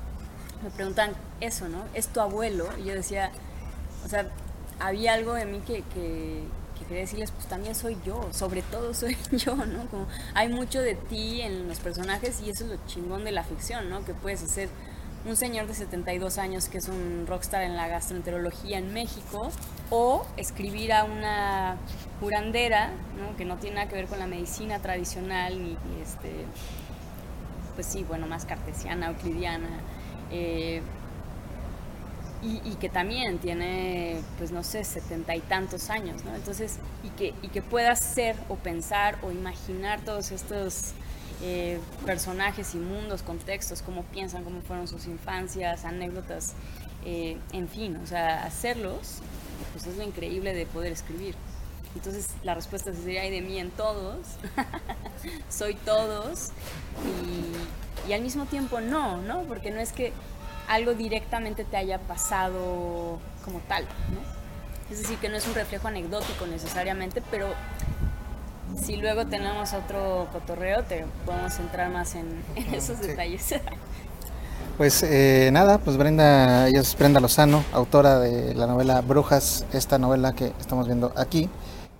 [0.63, 1.11] me preguntan
[1.41, 1.83] eso, ¿no?
[1.93, 2.67] ¿Es tu abuelo?
[2.79, 3.31] Y yo decía,
[4.05, 4.27] o sea,
[4.79, 6.43] había algo en mí que, que
[6.85, 9.85] quería decirles, pues también soy yo, sobre todo soy yo, ¿no?
[9.89, 13.43] Como hay mucho de ti en los personajes y eso es lo chingón de la
[13.43, 14.05] ficción, ¿no?
[14.05, 14.69] Que puedes hacer
[15.25, 19.49] un señor de 72 años que es un rockstar en la gastroenterología en México
[19.89, 21.77] o escribir a una
[22.19, 23.35] curandera, ¿no?
[23.35, 26.45] Que no tiene nada que ver con la medicina tradicional ni, ni este,
[27.75, 29.69] pues sí, bueno, más cartesiana, euclidiana.
[30.31, 30.81] eh,
[32.45, 36.35] y, que también tiene, pues no sé, setenta y tantos años, ¿no?
[36.35, 40.91] Entonces, y que, y que puedas ser o pensar o imaginar todos estos
[41.41, 46.53] eh, personajes y mundos, contextos, cómo piensan, cómo fueron sus infancias, anécdotas
[47.05, 49.19] eh, en fin, o sea, hacerlos,
[49.73, 51.35] pues es lo increíble de poder escribir.
[51.95, 54.19] Entonces la respuesta sería, hay de mí en todos,
[55.49, 56.49] soy todos,
[57.05, 59.43] y, y al mismo tiempo no, ¿no?
[59.43, 60.13] Porque no es que
[60.67, 64.35] algo directamente te haya pasado como tal, ¿no?
[64.91, 67.47] Es decir, que no es un reflejo anecdótico necesariamente, pero
[68.81, 73.55] si luego tenemos otro cotorreo, te podemos entrar más en, en esos detalles.
[74.77, 79.97] Pues eh, nada, pues Brenda, ella es Brenda Lozano, autora de la novela Brujas, esta
[79.97, 81.49] novela que estamos viendo aquí.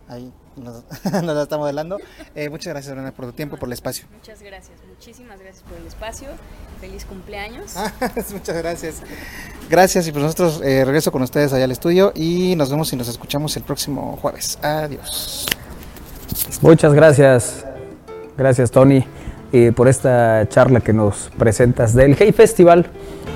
[0.09, 1.97] Ahí nos, nos la está modelando.
[2.35, 4.05] Eh, muchas gracias Brenda por tu tiempo, por el espacio.
[4.13, 6.27] Muchas gracias, muchísimas gracias por el espacio.
[6.81, 7.75] Feliz cumpleaños.
[8.33, 8.95] muchas gracias.
[9.69, 12.95] Gracias y pues nosotros eh, regreso con ustedes allá al estudio y nos vemos y
[12.95, 14.59] nos escuchamos el próximo jueves.
[14.61, 15.45] Adiós.
[16.61, 17.65] Muchas gracias.
[18.37, 19.05] Gracias, Tony,
[19.53, 22.85] eh, por esta charla que nos presentas del Hey Festival,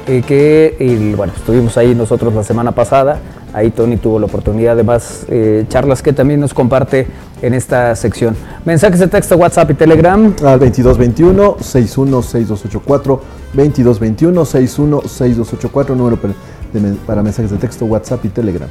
[0.08, 3.20] eh, que el- bueno, estuvimos ahí nosotros la semana pasada.
[3.54, 7.08] Ahí Tony tuvo la oportunidad de más eh, charlas que también nos comparte
[7.42, 8.36] en esta sección.
[8.64, 10.26] Mensajes de texto, WhatsApp y Telegram.
[10.46, 13.22] Al 2221 616284
[13.54, 16.34] 2221 616284 número para,
[16.74, 18.70] de men- para mensajes de texto, WhatsApp y Telegram.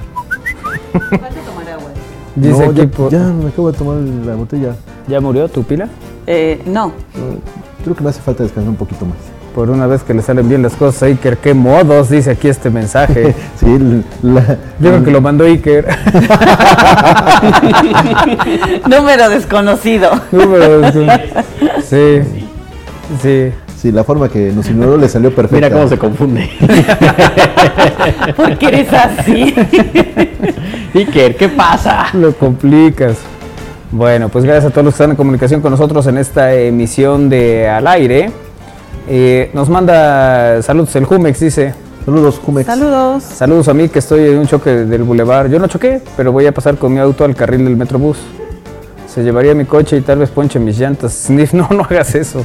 [2.37, 4.77] Dice No, aquí ya, por- ya me acabo de tomar la botella.
[5.09, 5.89] ¿Ya murió tu pila?
[6.27, 6.93] Eh, no.
[7.83, 9.17] Creo que me hace falta descansar un poquito más.
[9.59, 12.47] Por una vez que le salen bien las cosas a Iker, qué modos, dice aquí
[12.47, 13.35] este mensaje.
[13.59, 13.67] sí,
[14.23, 15.85] la- Yo creo que lo mandó Iker.
[18.89, 20.13] Número desconocido.
[20.31, 21.43] Número desconocido.
[21.83, 22.21] Sí,
[23.21, 23.51] sí.
[23.83, 25.67] Sí, la forma que nos ignoró le salió perfecta.
[25.67, 26.49] Mira cómo se confunde.
[28.37, 29.57] ¿Por qué eres así?
[30.95, 32.07] Iker, ¿qué pasa?
[32.13, 33.17] Lo complicas.
[33.91, 37.29] Bueno, pues gracias a todos los que están en comunicación con nosotros en esta emisión
[37.29, 38.31] de Al Aire.
[39.09, 41.75] Eh, nos manda saludos el Jumex, dice.
[42.05, 42.67] Saludos, Jumex.
[42.67, 43.23] Saludos.
[43.23, 45.49] Saludos a mí que estoy en un choque del bulevar.
[45.49, 48.19] Yo no choqué, pero voy a pasar con mi auto al carril del Metrobús.
[49.07, 51.13] Se llevaría mi coche y tal vez ponche mis llantas.
[51.27, 52.45] Sniff, no, no hagas eso.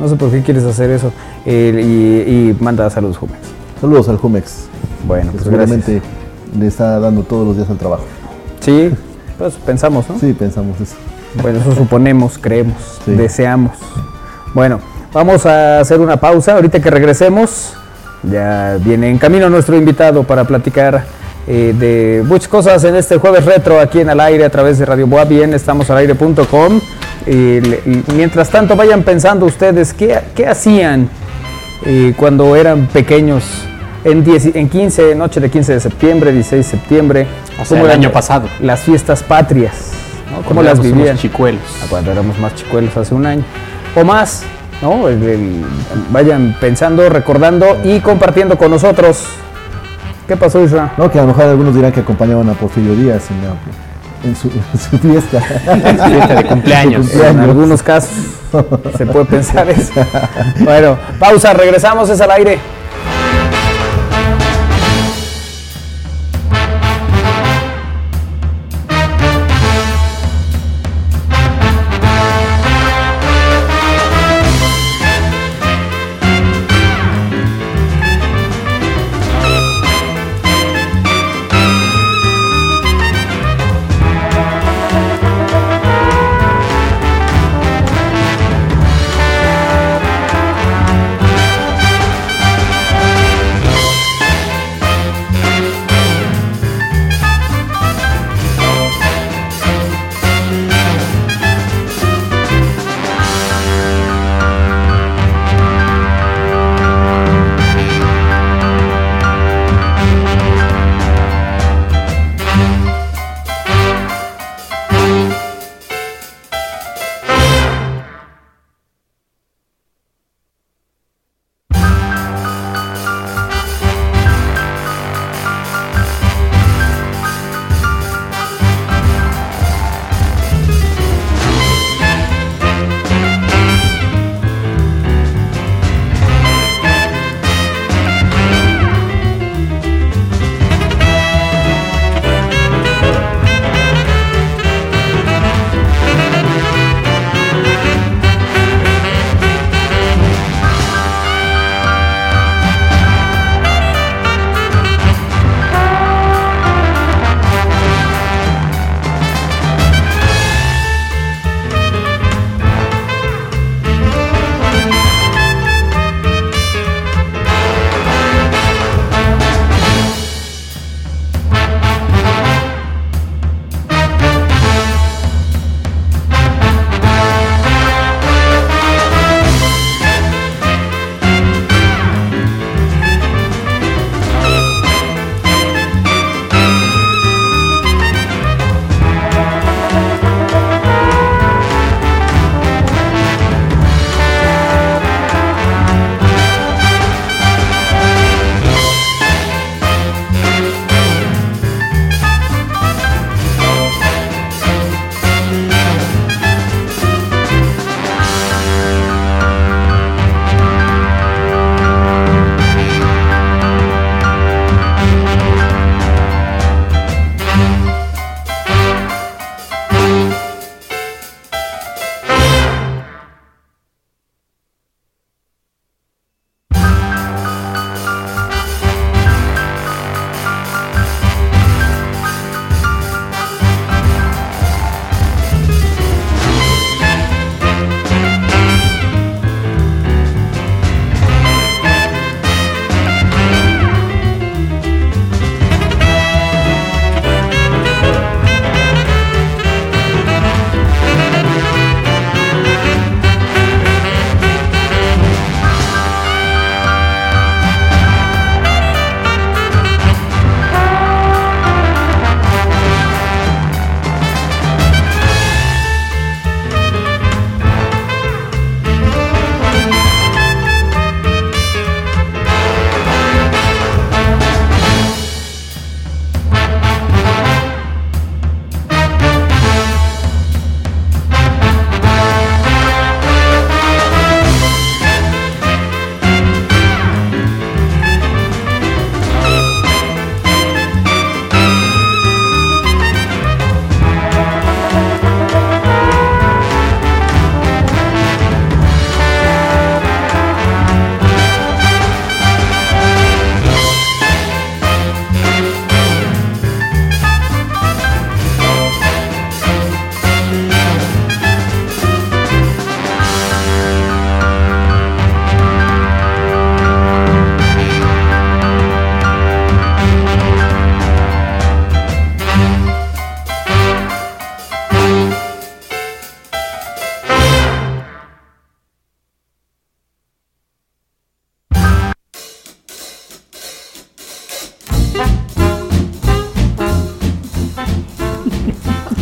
[0.00, 1.12] No sé por qué quieres hacer eso.
[1.44, 3.38] Eh, y, y manda saludos, Jumex.
[3.80, 4.68] Saludos al Jumex.
[5.06, 6.02] Bueno, que pues seguramente
[6.58, 8.04] le está dando todos los días al trabajo.
[8.60, 8.90] Sí,
[9.38, 10.18] pues pensamos, ¿no?
[10.18, 10.96] Sí, pensamos eso.
[11.42, 13.12] Bueno, eso suponemos, creemos, Sí.
[13.12, 13.72] deseamos.
[14.54, 14.80] Bueno,
[15.12, 16.54] vamos a hacer una pausa.
[16.54, 17.74] Ahorita que regresemos,
[18.22, 21.04] ya viene en camino nuestro invitado para platicar
[21.46, 24.84] eh, de muchas cosas en este jueves retro aquí en Al Aire a través de
[24.86, 25.24] Radio Boa.
[25.24, 26.80] Bien, estamos al aire.com.
[27.26, 31.08] Y le- y mientras tanto, vayan pensando ustedes qué, qué hacían
[31.84, 33.44] eh, cuando eran pequeños.
[34.04, 37.26] En, 10 en 15, noche de 15 de septiembre, 16 de septiembre.
[37.60, 38.48] O sea, ¿cómo el año pasado.
[38.60, 39.90] Las fiestas patrias.
[40.30, 40.36] ¿no?
[40.36, 41.16] ¿Cómo Cuando las vivían?
[41.18, 41.60] chicuelos.
[41.90, 43.42] cuando éramos más chicuelos hace un año
[43.96, 44.44] o más,
[44.82, 45.08] ¿no?
[45.08, 45.64] El- el-
[46.10, 49.24] vayan pensando, recordando y compartiendo con nosotros.
[50.26, 50.92] ¿Qué pasó, Isra?
[50.98, 54.36] No, que a lo mejor algunos dirán que acompañaban a Porfirio Díaz en, la- en
[54.36, 55.40] su, en su fiesta.
[55.40, 57.06] Fiesta de cumpleaños.
[57.08, 58.10] Su En algunos casos
[58.96, 59.92] se puede pensar eso.
[60.60, 62.58] Bueno, pausa, regresamos, es al aire.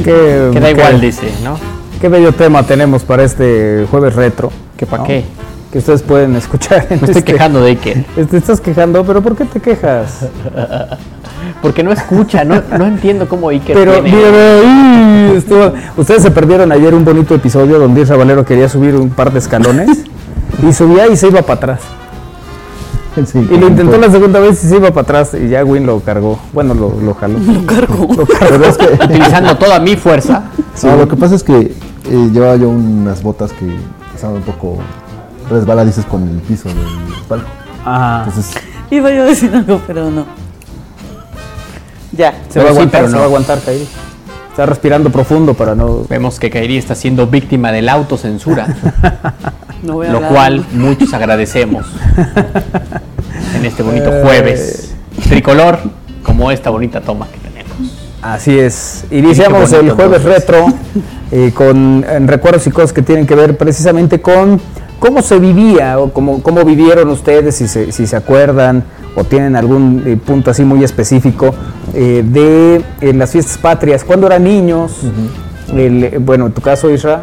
[0.07, 1.59] Qué, Queda qué- igual, dice, ¿no?
[2.01, 4.51] Qué bello tema tenemos para este jueves retro.
[4.77, 5.07] ¿Que para ¿no?
[5.09, 5.25] qué?
[5.73, 6.87] Que ustedes pueden escuchar.
[6.89, 8.05] en Me estoy este- quejando de Iker.
[8.31, 10.27] Te estás quejando, pero ¿por qué te quejas?
[11.63, 14.29] Porque no escucha, no, no entiendo cómo Iker Pero tiene- mire,
[14.65, 15.35] ¡ay!
[15.37, 19.33] estuvo- ustedes se perdieron ayer un bonito episodio donde Isra Valero quería subir un par
[19.33, 19.89] de escalones
[20.67, 21.81] y subía y se iba para atrás.
[23.27, 25.87] Sí, Y lo intentó la segunda vez y se iba para atrás y ya Win
[25.87, 26.39] lo cargó.
[26.53, 27.39] Bueno, lo, lo jaló.
[27.39, 28.09] Lo cargó.
[28.39, 30.51] Pero es que, utilizando toda mi fuerza.
[30.83, 33.75] no, lo que pasa es que eh, llevaba yo unas botas que
[34.15, 34.79] estaban un poco
[35.49, 36.77] resbaladices con el piso del
[37.27, 37.49] palco.
[37.85, 38.25] Ajá.
[38.27, 38.55] Entonces,
[38.91, 40.27] Iba yo a decir algo, pero no.
[42.13, 42.35] Ya.
[42.49, 43.19] Se va sí, aguantar, pero se no.
[43.19, 43.89] va a aguantar, Kairi.
[44.51, 46.05] Está respirando profundo para no.
[46.09, 48.69] Vemos que Kairi está siendo víctima de la autocensura,
[49.83, 50.33] No voy a lo hablar.
[50.33, 51.87] cual muchos agradecemos
[53.57, 54.21] en este bonito Eh.
[54.23, 54.95] jueves
[55.29, 55.79] tricolor,
[56.23, 57.67] como esta bonita toma que tenemos.
[58.23, 59.05] Así es.
[59.11, 60.47] Iniciamos el jueves entonces.
[60.47, 60.67] retro
[61.31, 64.61] eh, con recuerdos y cosas que tienen que ver precisamente con
[64.99, 69.57] cómo se vivía o cómo, cómo vivieron ustedes, si se, si se acuerdan o tienen
[69.57, 71.55] algún eh, punto así muy específico
[71.95, 75.01] eh, de las fiestas patrias, cuando eran niños.
[75.75, 77.23] El, bueno, en tu caso, Isra.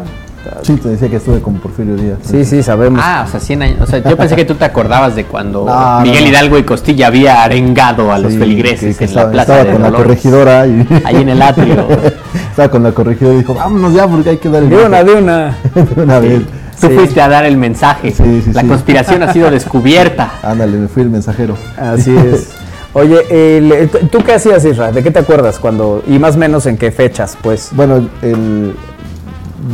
[0.62, 2.18] Sí, te decía que estuve con Porfirio Díaz.
[2.22, 3.00] Sí, sí, sabemos.
[3.02, 3.78] Ah, o sea, 100 años.
[3.80, 6.30] O sea, yo pensé que tú te acordabas de cuando No, Miguel no.
[6.30, 9.64] Hidalgo y Costilla había arengado a los feligreses que- que en estaba, la plaza estaba
[9.64, 11.86] de con la corregidora y Ahí en el atrio.
[12.50, 15.02] estaba con la corregidora y dijo, vámonos ya porque hay que dar el De una,
[15.02, 15.04] viaje".
[15.04, 15.56] de una.
[15.96, 16.42] De una vez.
[16.80, 16.94] Tú Sí.
[16.94, 18.10] fuiste a dar el mensaje.
[18.10, 18.66] Sí, sí, la sí.
[18.66, 20.32] conspiración ha sido descubierta.
[20.42, 21.56] Ándale, me fui el mensajero.
[21.76, 22.48] Así es.
[22.92, 24.92] Oye, el- ¿tú qué hacías, Isra?
[24.92, 27.70] ¿De qué te acuerdas cuando, y más o menos en qué fechas, pues?
[27.72, 28.74] Bueno, el,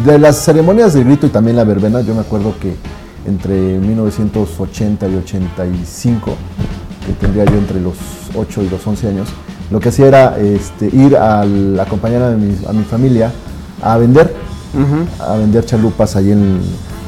[0.05, 2.75] de las ceremonias de grito y también la verbena, yo me acuerdo que
[3.27, 6.33] entre 1980 y 85,
[7.07, 7.97] que tendría yo entre los
[8.35, 9.29] 8 y los 11 años,
[9.71, 13.33] lo que hacía era este, ir al acompañar a mi, a mi familia
[13.83, 14.35] a vender,
[15.21, 16.61] a vender chalupas ahí en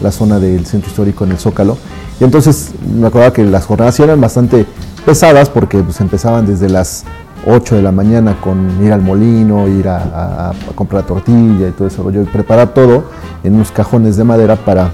[0.03, 1.77] la zona del centro histórico, en el Zócalo.
[2.21, 4.67] Y entonces me acuerdo que las jornadas eran bastante
[5.05, 7.05] pesadas porque pues, empezaban desde las
[7.47, 11.73] 8 de la mañana con ir al molino, ir a, a- a comprar tortilla y
[11.73, 13.05] todo ese rollo, y preparar todo
[13.45, 14.91] en unos cajones de madera para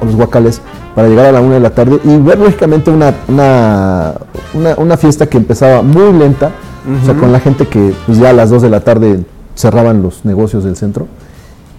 [0.00, 0.60] o los guacales
[0.94, 4.14] para llegar a la una de la tarde y ver lógicamente una, una,
[4.54, 6.50] una, una fiesta que empezaba muy lenta,
[7.02, 9.20] o sea, con la gente que pues, ya a las 2 de la tarde
[9.54, 11.06] cerraban los negocios del centro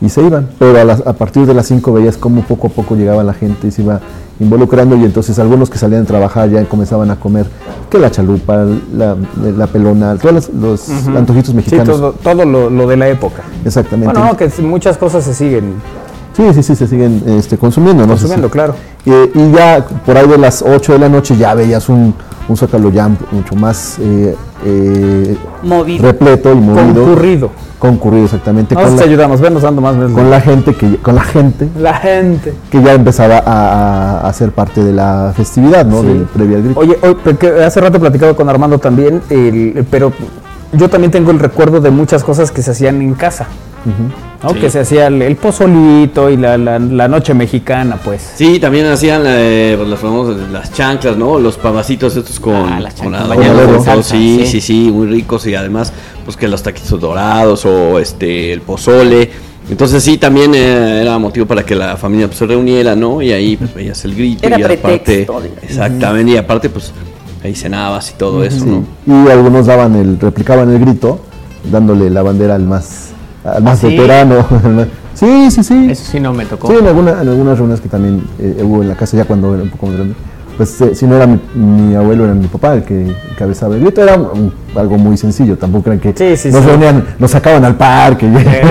[0.02, 2.70] y se iban, pero a, las- a partir de las 5 veías cómo poco a
[2.70, 4.00] poco llegaba la gente y se iba
[4.40, 7.46] involucrando y entonces algunos que salían a trabajar ya comenzaban a comer
[7.90, 8.66] que la chalupa,
[8.96, 9.16] la,
[9.58, 11.88] la pelona, todos los, los antojitos Sí, mexicanos.
[11.88, 13.42] todo, todo lo, lo de la época.
[13.66, 14.14] Exactamente.
[14.14, 15.74] Bueno, no, que muchas cosas se siguen
[16.36, 18.10] Sí, sí, sí, se siguen este, consumiendo, ¿no?
[18.14, 18.52] consumiendo, sí.
[18.54, 18.74] claro.
[19.06, 22.14] Eh, y ya por ahí de las 8 de la noche ya veías un,
[22.50, 24.36] un Zócalo ya mucho más eh,
[24.66, 26.04] eh, Movido.
[26.04, 27.04] repleto y movido.
[27.06, 27.52] Concurrido.
[27.80, 28.76] Concurrido, exactamente.
[28.76, 30.14] Vamos Con te la, ayudamos, venos dando más veces.
[30.14, 32.54] con la gente que con la gente La gente.
[32.70, 33.43] que ya empezaba a,
[34.20, 36.02] a- a ser parte de la festividad, ¿no?
[36.02, 36.08] Sí.
[36.08, 36.80] Del previo al grito.
[36.82, 37.16] Oye, hoy,
[37.66, 40.12] hace rato platicaba con Armando también, el- pero
[40.74, 43.47] yo también tengo el recuerdo de muchas cosas que se hacían en casa.
[44.44, 44.50] ¿No?
[44.52, 44.60] Sí.
[44.60, 48.34] Que se hacía el, el pozolito y la, la- la noche mexicana, pues.
[48.36, 51.40] Sí, también hacían eh, pues, las famosas las chanclas, ¿no?
[51.40, 54.48] Los pavacitos estos con, Ah, las con chanclas la- con salsa, sí, sí.
[54.48, 55.92] sí, sí, muy ricos y además
[56.26, 59.30] pues que los taquitos dorados o este el pozole.
[59.70, 63.22] Entonces sí, también eh, era motivo para que la familia pues, se reuniera, ¿no?
[63.22, 65.28] Y ahí pues veías el grito Era y aparte,
[65.62, 66.92] exactamente, y aparte pues
[67.44, 68.66] ahí cenabas y todo eso, Sí.
[69.06, 69.26] ¿no?
[69.28, 71.20] Y algunos daban el, replicaban el grito,
[71.72, 73.10] dándole la bandera al más,
[73.44, 73.96] al más ¿Ah, sí?
[73.96, 74.46] veterano.
[75.14, 75.88] sí, sí, sí.
[75.90, 76.68] Eso sí no me tocó.
[76.68, 79.54] Sí, en, alguna- en algunas reuniones que también eh, hubo en la casa ya cuando
[79.54, 80.16] era un poco más grande.
[80.60, 83.82] Pues eh, si no era mi, mi abuelo, era mi papá el que encabezaba el
[83.82, 84.03] grito.
[84.03, 86.68] Era un- algo muy sencillo, tampoco eran que Sí, sí, nos sí.
[86.70, 88.28] reunían, nos sacaban al parque.
[88.28, 88.62] Eh,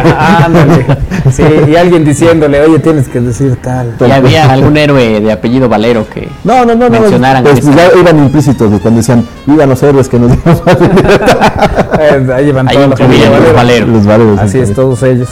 [0.44, 0.86] ándale.
[1.32, 3.94] Sí, y alguien diciéndole, oye, tienes que decir tal.
[4.06, 7.00] Y había algún héroe de apellido Valero que No, no, no, no.
[7.00, 7.70] mencionaran Pues esto.
[7.74, 10.62] ya iban implícitos de cuando decían, vivan los héroes que nos dimos
[12.00, 13.54] Eh, ahí llevan familia los Valero.
[13.54, 13.86] Valero.
[13.88, 15.28] Los Valeros, Así es, todos ellos.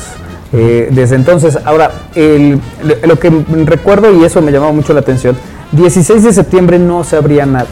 [0.53, 2.61] Eh, desde entonces, ahora, el-
[3.07, 3.31] lo- que
[3.65, 5.37] recuerdo, y eso me llamaba mucho la atención,
[5.73, 7.67] 16 de septiembre no se abría nada.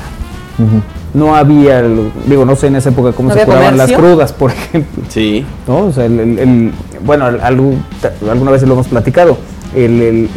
[1.13, 4.33] No había, el- digo, no sé en esa época cómo ¿No se curaban las crudas,
[4.33, 5.05] por ejemplo.
[5.09, 5.45] Sí.
[5.69, 5.87] ¿no?
[5.87, 6.73] O sea, el, el- el-
[7.05, 9.37] bueno, alguna vez lo hemos platicado.
[9.75, 10.29] El, el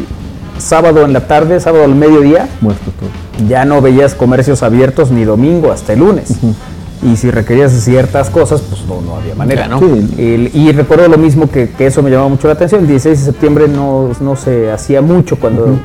[0.60, 3.48] sábado en la tarde, sábado al mediodía, Muerto todo.
[3.48, 6.36] ya no veías comercios abiertos ni domingo hasta el lunes.
[7.04, 9.64] Y si requerías ciertas cosas, pues no, no había manera.
[9.64, 9.80] Ya, ¿no?
[9.80, 9.86] Sí.
[10.18, 12.82] El- y recuerdo lo mismo que, que eso me llamaba mucho la atención.
[12.82, 15.80] El 16 de septiembre no, no se hacía mucho cuando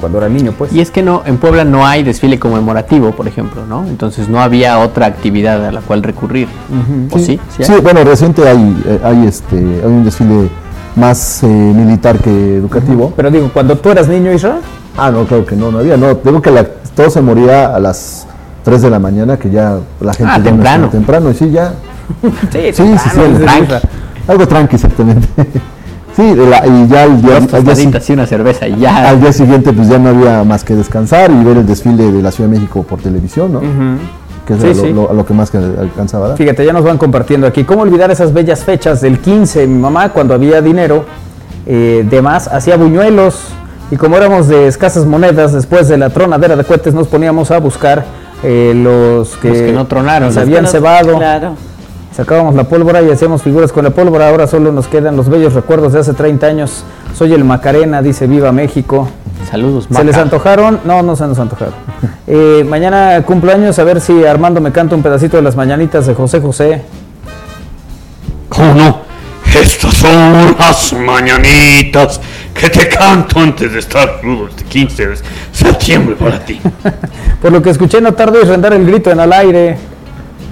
[0.00, 0.72] cuando era niño, pues.
[0.72, 3.86] Y es que no, en Puebla no hay desfile conmemorativo, por ejemplo, ¿no?
[3.86, 6.48] Entonces no había otra actividad a la cual recurrir.
[7.10, 7.38] ¿O sí?
[7.60, 10.48] Sí, bueno, reciente hay, eh, hay, este, hay un desfile
[10.96, 13.12] más eh, militar que educativo.
[13.16, 14.58] Pero digo, cuando tú eras niño, Isra,
[14.98, 15.96] Ah, no, claro que no, no había.
[15.98, 18.26] No, digo que la- todo se moría a las
[18.64, 20.88] 3 de la mañana, que ya la gente Ah, ya no temprano.
[20.88, 21.74] temprano, y sí, ya.
[22.50, 23.64] sí, Sí, sí, sí, temprano, tranqui.
[23.64, 23.80] Isra.
[24.26, 25.28] Algo tranqui, exactamente.
[26.16, 28.76] sí, de la- y ya el día, al, día, si- tostaditas y una cerveza y
[28.78, 29.08] ya.
[29.10, 32.22] al día siguiente, pues ya no había más que descansar y ver el desfile de
[32.22, 33.60] la Ciudad de México por televisión, ¿no?
[34.46, 34.92] Que es Sí, lo, sí.
[34.92, 36.36] lo- a lo que más que alcanzaba dar.
[36.36, 37.64] Fíjate, ya nos van compartiendo aquí.
[37.64, 39.66] ¿Cómo olvidar esas bellas fechas del 15?
[39.66, 41.04] Mi mamá, cuando había dinero
[41.66, 43.40] eh, de más, hacía buñuelos.
[43.90, 47.58] Y como éramos de escasas monedas, después de la tronadera de cohetes nos poníamos a
[47.58, 48.04] buscar
[48.44, 50.32] eh, los, que Los que no tronaron.
[50.32, 51.16] se habían cebado.
[51.16, 51.54] Claro.
[52.16, 54.30] Sacábamos la pólvora y hacíamos figuras con la pólvora.
[54.30, 56.82] Ahora solo nos quedan los bellos recuerdos de hace 30 años.
[57.14, 59.10] Soy el Macarena, dice Viva México.
[59.50, 60.04] Saludos, ¿Se Maca.
[60.04, 60.80] les antojaron?
[60.86, 61.74] No, no se nos antojaron.
[62.28, 66.14] Eh, mañana cumpleaños, a ver si Armando me canta un pedacito de las mañanitas de
[66.14, 66.82] José José.
[68.48, 68.98] ¿Cómo no?
[69.54, 72.20] Estas son las mañanitas
[72.52, 75.16] que te canto antes de estar crudo este 15 de
[75.52, 76.60] septiembre para ti.
[77.40, 79.78] Por lo que escuché no tardo en rendar el grito en al aire.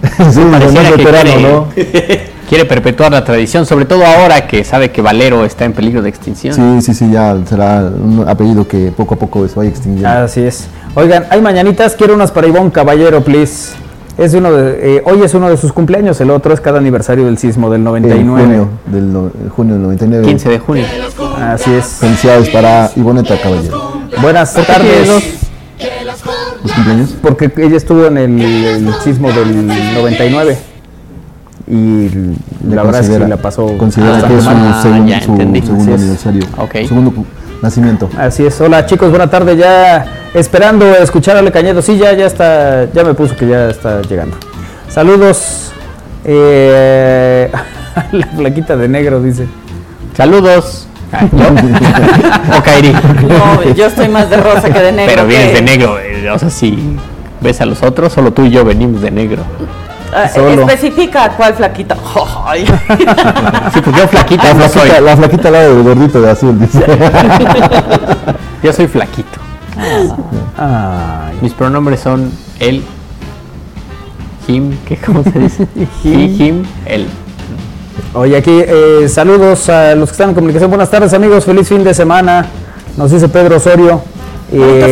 [0.32, 2.24] sí, Pareciera más que veterano, quiere, ¿no?
[2.48, 6.09] quiere perpetuar la tradición, sobre todo ahora que sabe que Valero está en peligro de
[6.09, 6.55] extinción.
[6.55, 10.09] Sí, sí, sí, ya será un apellido que poco a poco se vaya extinguiendo.
[10.09, 10.66] Así es.
[10.94, 13.74] Oigan, hay mañanitas, quiero unas para Ivonne Caballero, please.
[14.16, 17.24] Es uno de, eh, hoy es uno de sus cumpleaños, el otro es cada aniversario
[17.26, 18.40] del sismo del En 99.
[18.44, 20.24] junio del, no- junio del 99.
[20.26, 20.84] 15 de junio.
[21.40, 21.84] Así es.
[21.98, 24.02] Felicidades para Ivoneta Caballero.
[24.22, 25.11] Buenas tardes.
[26.64, 27.14] ¿Los cumpleaños?
[27.22, 30.58] Porque ella estuvo en el, el sismo del 99.
[31.66, 32.08] Y
[32.68, 34.72] la verdad es que la pasó Considera bastante que es su, mal.
[34.74, 35.60] Ah, segun- ya su entendí.
[35.62, 36.42] segundo Así aniversario.
[36.58, 36.72] Ok.
[36.88, 37.24] Segundo
[37.62, 38.10] nacimiento.
[38.18, 38.60] Así es.
[38.60, 39.56] Hola chicos, buena tarde.
[39.56, 40.04] Ya
[40.34, 41.80] esperando escuchar a Ale Cañedo.
[41.80, 44.36] Sí, ya, ya está, ya me puso que ya está llegando.
[44.88, 45.70] Saludos.
[46.24, 47.50] Eh,
[48.12, 49.46] la flaquita de negro dice.
[50.16, 50.86] Saludos.
[51.14, 52.58] Ah, ¿yo?
[52.58, 52.92] o Kairi.
[52.92, 55.12] No, yo estoy más de rosa que de negro.
[55.14, 55.98] Pero vienes de negro.
[55.98, 56.96] eh, O sea, si
[57.40, 59.42] ves a los otros, solo tú y yo venimos de negro.
[60.16, 60.62] Ah, Solo.
[60.62, 61.96] Especifica cuál flaquita.
[62.46, 62.64] Ay.
[62.66, 64.82] Sí, porque yo flaquita La no soy.
[64.82, 66.84] flaquita, la flaquita al lado del gordito de azul, dice.
[68.62, 69.38] Yo soy flaquito.
[70.56, 71.36] Ay.
[71.42, 72.82] Mis pronombres son él,
[74.46, 75.66] him, ¿qué, ¿cómo se dice?
[76.04, 77.06] He, him, él.
[78.14, 80.70] Oye, aquí eh, saludos a los que están en comunicación.
[80.70, 81.44] Buenas tardes, amigos.
[81.44, 82.46] Feliz fin de semana.
[82.96, 84.00] Nos dice Pedro Osorio.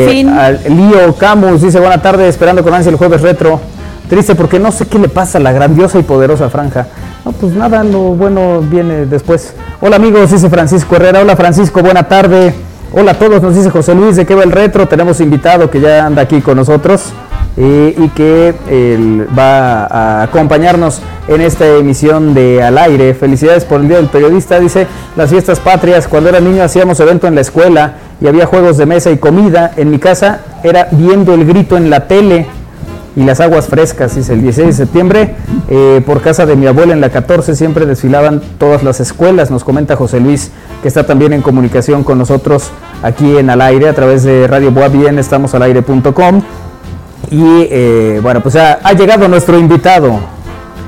[0.09, 0.29] Fin.
[0.29, 3.61] al- Lío Camus dice buena tarde, esperando con ansia el jueves retro.
[4.09, 6.89] Triste porque no sé qué le pasa a la grandiosa y poderosa franja.
[7.25, 9.55] No, pues nada, lo bueno viene después.
[9.81, 11.21] Hola amigos, dice Francisco Herrera.
[11.21, 12.53] Hola Francisco, buena tarde.
[12.93, 14.89] Hola a todos, nos dice José Luis, ¿de qué va el retro?
[14.89, 17.05] Tenemos invitado que ya anda aquí con nosotros
[17.57, 18.55] y que
[19.37, 23.15] va a acompañarnos en esta emisión de Al Aire.
[23.15, 24.87] Felicidades por el Día del Periodista, dice,
[25.17, 26.09] las fiestas patrias.
[26.09, 29.73] Cuando era niño hacíamos evento en la escuela y había juegos de mesa y comida.
[29.77, 32.47] En mi casa era viendo el grito en la tele
[33.15, 35.35] y las aguas frescas, dice el 16 de septiembre,
[35.69, 39.65] eh, por casa de mi abuela en la 14 siempre desfilaban todas las escuelas, nos
[39.65, 40.51] comenta José Luis,
[40.81, 42.71] que está también en comunicación con nosotros
[43.03, 46.43] aquí en Al Aire, a través de Radio Boa Bien, estamos al aire.com.
[47.31, 50.21] Y eh, bueno, pues ha llegado nuestro invitado.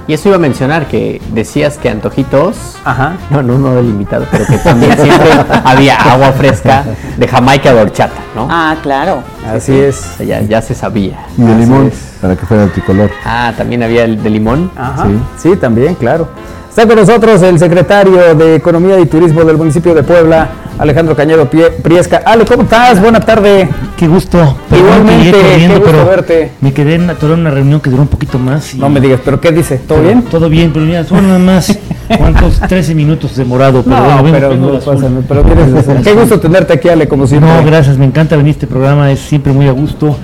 [0.06, 2.56] Y eso iba a mencionar que decías que antojitos.
[2.84, 3.14] Ajá.
[3.30, 5.30] No, no, no del invitado, pero que también siempre
[5.64, 6.84] había agua fresca
[7.16, 8.46] de Jamaica de horchata, ¿no?
[8.50, 9.22] Ah, claro.
[9.50, 10.18] Así es.
[10.18, 11.24] Ya, ya se sabía.
[11.38, 12.18] Y de Así limón, es.
[12.20, 13.10] para que fuera el tricolor.
[13.24, 14.70] Ah, también había el de limón.
[14.76, 15.06] Ajá.
[15.38, 15.56] Sí.
[15.56, 16.28] también, claro.
[16.74, 21.48] Está con nosotros el secretario de Economía y Turismo del municipio de Puebla, Alejandro Cañedo
[21.48, 22.22] Priesca.
[22.26, 23.00] Ale, ¿cómo estás?
[23.00, 23.68] Buena tarde.
[23.96, 24.56] Qué gusto.
[24.76, 26.50] Igualmente, corriendo, qué gusto pero verte.
[26.60, 28.74] Me quedé en atorado en una reunión que duró un poquito más.
[28.74, 29.76] y- No me digas, ¿pero qué dice?
[29.78, 30.22] ¿Todo pero bien?
[30.24, 31.78] Todo bien, pero mira, son nada más,
[32.18, 32.58] ¿cuántos?
[32.58, 33.84] 13 minutos demorado.
[33.84, 35.44] Pero No, bueno, pero no pasa pero
[36.02, 37.48] Qué gusto tenerte aquí, Ale, como siempre.
[37.54, 40.16] No, gracias, me encanta venir a este programa, es siempre muy a gusto.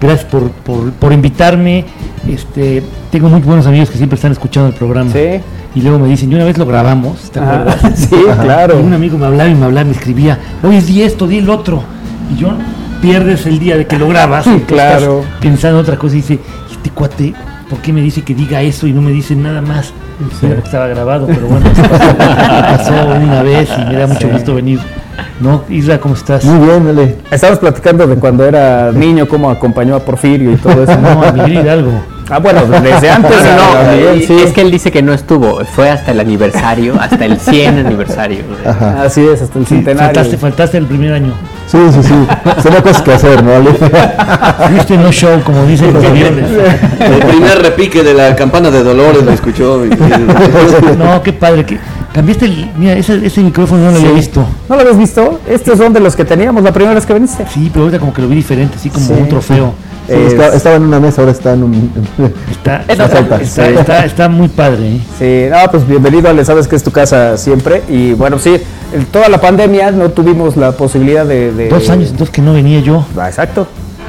[0.00, 1.84] Gracias por, por, por invitarme.
[2.26, 5.12] Este, tengo muy buenos amigos que siempre están escuchando el programa.
[5.12, 5.40] Sí.
[5.78, 7.92] Y luego me dicen, y una vez lo grabamos, ¿te Ajá, acuerdas?
[7.94, 8.80] sí, claro.
[8.80, 11.48] Y un amigo me hablaba y me hablaba, me escribía, oye, di esto, di el
[11.48, 11.84] otro.
[12.34, 12.48] Y yo
[13.00, 14.44] pierdes el día de que lo grabas.
[14.48, 15.20] Sí, claro.
[15.20, 17.32] estás Pensando en otra cosa y dice, este cuate,
[17.70, 19.92] ¿por qué me dice que diga eso y no me dice nada más?
[20.42, 24.32] Era porque estaba grabado, pero bueno, pasó, pasó una vez y me da mucho Sí.
[24.32, 24.80] gusto venir.
[25.40, 25.62] ¿No?
[25.68, 26.44] Isra, ¿cómo estás?
[26.44, 27.16] Muy bien, Ale.
[27.30, 30.96] Estábamos platicando de cuando era niño, cómo acompañó a Porfirio y todo eso.
[31.00, 31.92] No, a Miguel Hidalgo.
[32.30, 33.30] Ah, bueno, desde antes.
[33.58, 34.36] No, Miguel, sí.
[34.44, 38.42] es que él dice que no estuvo, fue hasta el aniversario, hasta el 100 aniversario.
[38.66, 39.02] Ajá.
[39.04, 40.06] Así es, hasta el Sí, centenario.
[40.14, 41.32] faltaste, faltaste el primer año.
[41.66, 42.14] Sí, sí, sí.
[42.62, 43.52] Son cosas que hacer, ¿no?
[43.56, 43.70] Ale?
[44.78, 46.44] Este no show, como dicen los aviones.
[47.00, 49.84] El primer repique de la campana de Dolores lo escuchó.
[49.84, 49.90] y-
[50.98, 51.64] No, qué padre.
[51.66, 51.78] Que
[52.12, 52.70] cambiaste el.
[52.76, 54.46] Mira, ese, ese micrófono no lo había visto.
[54.68, 55.40] ¿No lo habías visto?
[55.48, 57.44] Estos son de los que teníamos la primera vez que viniste.
[57.52, 59.12] Sí, pero ahorita como que lo vi diferente, así como Sí.
[59.12, 59.74] un trofeo.
[60.08, 61.92] Sí, está- estaba en una mesa, ahora está en un.
[62.50, 63.20] Está, Es está, otra.
[63.42, 63.60] está, Sí.
[63.78, 64.96] está- está muy padre.
[64.96, 65.00] ¿eh?
[65.18, 67.82] Sí, no, pues bienvenido, Ale, sabes que es tu casa siempre.
[67.90, 68.56] Y bueno, sí,
[69.12, 71.52] toda la pandemia no tuvimos la posibilidad de...
[71.52, 73.04] de- Dos años entonces que no venía yo.
[73.18, 73.66] Ah, exacto.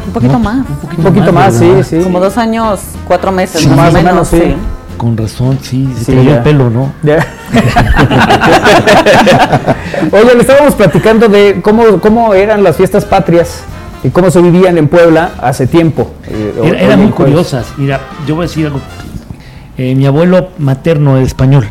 [0.08, 0.56] Un poquito No, más.
[0.58, 2.00] Un poquito, Un poquito más, sí, sí.
[2.02, 4.56] Como dos años, cuatro meses, Sí, más, o menos, sí.
[4.98, 6.94] Con razón, sí, se Sí, te el pelo, ¿no?
[7.04, 7.26] Ya.
[10.12, 13.62] Oye, le estábamos platicando de cómo, cómo eran las fiestas patrias
[14.04, 16.12] y cómo se vivían en Puebla hace tiempo.
[16.28, 17.68] eh, Era- eran muy curiosas.
[17.78, 18.80] Mira, yo voy a decir algo.
[19.78, 21.70] Eh, mi abuelo materno era español.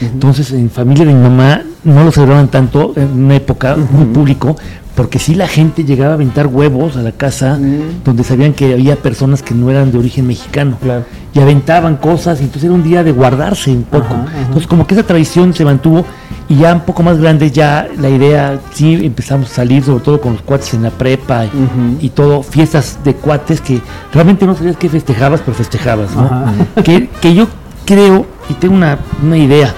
[0.00, 4.56] Entonces, en familia de mi mamá no lo celebraban tanto en una época muy público,
[4.96, 7.58] porque sí la gente llegaba a aventar huevos a la casa
[8.04, 10.78] donde sabían que había personas que no eran de origen mexicano.
[10.82, 11.04] Claro.
[11.32, 14.14] Y aventaban cosas, y entonces era un día de guardarse un poco.
[14.40, 16.04] Entonces, como que esa tradición se mantuvo,
[16.48, 20.20] y ya un poco más grande, ya la idea, sí empezamos a salir, sobre todo
[20.20, 21.46] con los cuates en la prepa
[22.00, 23.80] y, todo, fiestas de cuates que
[24.12, 26.30] realmente no sabías qué festejabas, pero festejabas, ¿no?
[26.82, 27.48] Que, que yo
[27.84, 29.74] creo y tengo una, una idea.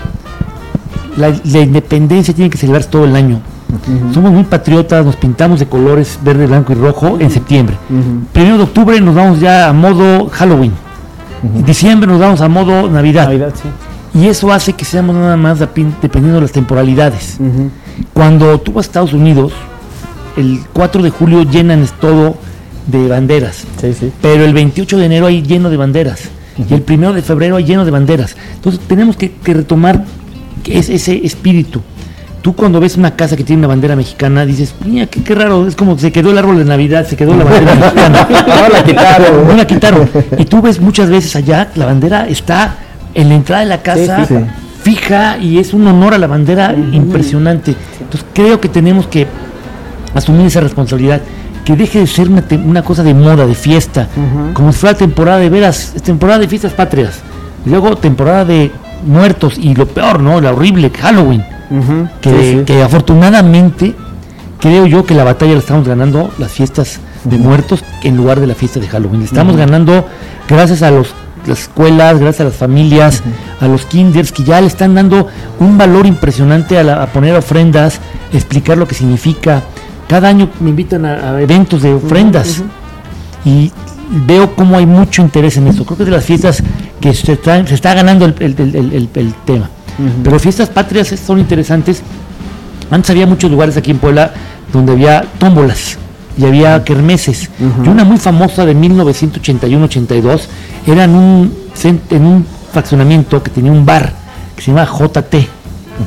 [1.16, 3.40] La, la independencia tiene que celebrarse todo el año.
[4.12, 7.76] Somos muy patriotas, nos pintamos de colores verde, blanco y rojo en septiembre.
[8.32, 10.72] Primero de octubre nos vamos ya a modo Halloween.
[11.42, 13.24] En diciembre nos vamos a modo Navidad.
[13.26, 13.68] Navidad, sí.
[14.14, 17.36] Y eso hace que seamos nada más depen- dependiendo de las temporalidades.
[17.38, 17.70] Ujú.
[18.12, 19.52] Cuando tú vas a Estados Unidos,
[20.36, 22.36] el 4 de julio llenan todo
[22.86, 23.64] de banderas.
[23.80, 24.12] Sí, sí.
[24.22, 26.20] Pero el 28 de enero hay lleno de banderas.
[26.70, 28.36] Y el 1 de febrero hay lleno de banderas.
[28.54, 30.04] Entonces tenemos que, que retomar
[30.62, 31.82] que es ese espíritu.
[32.40, 35.66] Tú cuando ves una casa que tiene una bandera mexicana, dices, mira, qué, qué raro,
[35.66, 38.28] es como se quedó el árbol de Navidad, se quedó la bandera mexicana.
[38.46, 39.48] No la quitaron.
[39.48, 40.10] No la quitaron.
[40.38, 42.76] Y tú ves muchas veces allá, la bandera está
[43.16, 44.44] en la entrada de la casa, Sí, sí, sí.
[44.82, 47.74] fija, y es un honor a la bandera impresionante.
[48.00, 49.26] Entonces creo que tenemos que
[50.14, 51.22] asumir esa responsabilidad,
[51.64, 54.06] que deje de ser una, cosa de moda, de fiesta,
[54.52, 57.20] como si fuera temporada de veras, temporada de fiestas patrias,
[57.64, 58.70] luego temporada de
[59.04, 60.40] muertos, y lo peor, ¿no?
[60.40, 61.42] La horrible Halloween,
[62.20, 63.94] que, afortunadamente
[64.60, 68.46] creo yo que la batalla la estamos ganando las fiestas de muertos en lugar de
[68.46, 69.22] la fiesta de Halloween.
[69.22, 70.06] Estamos ganando
[70.48, 71.14] gracias a los
[71.46, 73.22] las escuelas, gracias a las familias,
[73.60, 75.26] a los kinders que ya le están dando
[75.60, 78.00] un valor impresionante a, la- a poner ofrendas,
[78.32, 79.62] explicar lo que significa.
[80.08, 82.62] Cada año me invitan a, a eventos de ofrendas
[83.44, 83.70] y
[84.26, 85.84] veo cómo hay mucho interés en eso.
[85.84, 86.62] Creo que es de las fiestas
[87.00, 89.68] que se, están- se está ganando el, el- el- el- el- el tema.
[90.22, 92.02] Pero fiestas patrias son interesantes.
[92.90, 94.30] Antes había muchos lugares aquí en Puebla
[94.72, 95.98] donde había tómbolas
[96.38, 97.50] y había kermeses.
[97.84, 100.40] Y una muy famosa de 1981-82
[100.86, 101.52] era en un,
[102.10, 104.12] en un fraccionamiento que tenía un bar
[104.54, 105.48] que se llama JT,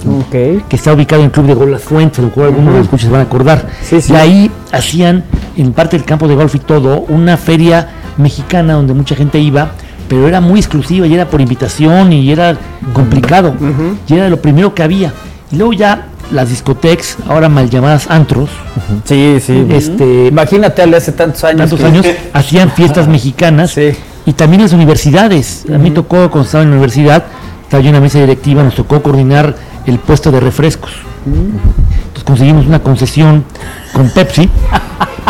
[0.07, 0.31] Ok.
[0.67, 2.85] que está ubicado en el Club de Golf Las Fuentes, lo cual algunos de los
[2.87, 3.67] escuchas se van a acordar.
[3.83, 4.13] Sí, sí.
[4.13, 5.23] Y ahí hacían,
[5.57, 9.71] en parte del campo de golf y todo, una feria mexicana donde mucha gente iba,
[10.07, 12.55] pero era muy exclusiva y era por invitación y era
[12.93, 13.53] complicado.
[14.07, 15.13] Y era lo primero que había.
[15.51, 18.49] Y luego ya las discotecas, ahora mal llamadas antros,
[19.05, 19.65] Sí, sí.
[19.69, 21.69] este, Imagínate, hace tantos años.
[21.69, 23.91] tantos que- años, hacían fiestas mexicanas Sí.
[24.25, 25.65] y también las universidades.
[25.73, 27.23] A mí tocó, cuando estaba en la universidad,
[27.63, 30.91] estaba yo en la mesa directiva, nos tocó coordinar el puesto de refrescos.
[31.25, 33.43] Entonces conseguimos una concesión
[33.93, 34.49] con Pepsi,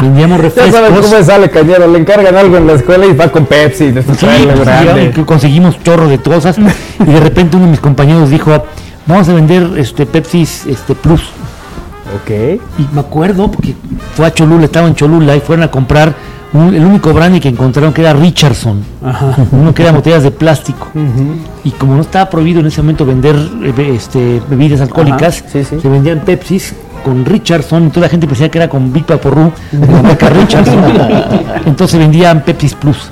[0.02, 0.74] vendíamos Ya refrescos.
[0.74, 3.92] sabes cómo sale Cañero, le encargan algo en la escuela y va con Pepsi.
[3.94, 4.22] Sí, pues,
[4.66, 5.14] grande.
[5.26, 6.58] conseguimos chorro de cosas
[7.00, 8.66] y de repente uno de mis compañeros dijo,
[9.10, 11.22] vamos a vender este Pepsi este Plus.
[12.24, 12.30] Ok.
[12.80, 13.76] Y me acuerdo porque
[14.16, 16.14] fue a Cholula, estaba en Cholula y fueron a comprar
[16.54, 18.82] un- el único brandy que encontraron que era Richardson,
[19.52, 20.88] uno que era botellas de plástico.
[21.64, 25.64] Y como no estaba prohibido en ese momento vender eh, este, bebidas alcohólicas, Ajá, sí,
[25.64, 25.80] sí.
[25.80, 26.74] se vendían Pepsis
[27.06, 30.30] con Richardson, y toda la gente pensaba que era con Big Vaporru, de la marca
[30.30, 30.84] Richardson.
[31.68, 33.12] Entonces vendían Pepsis Plus,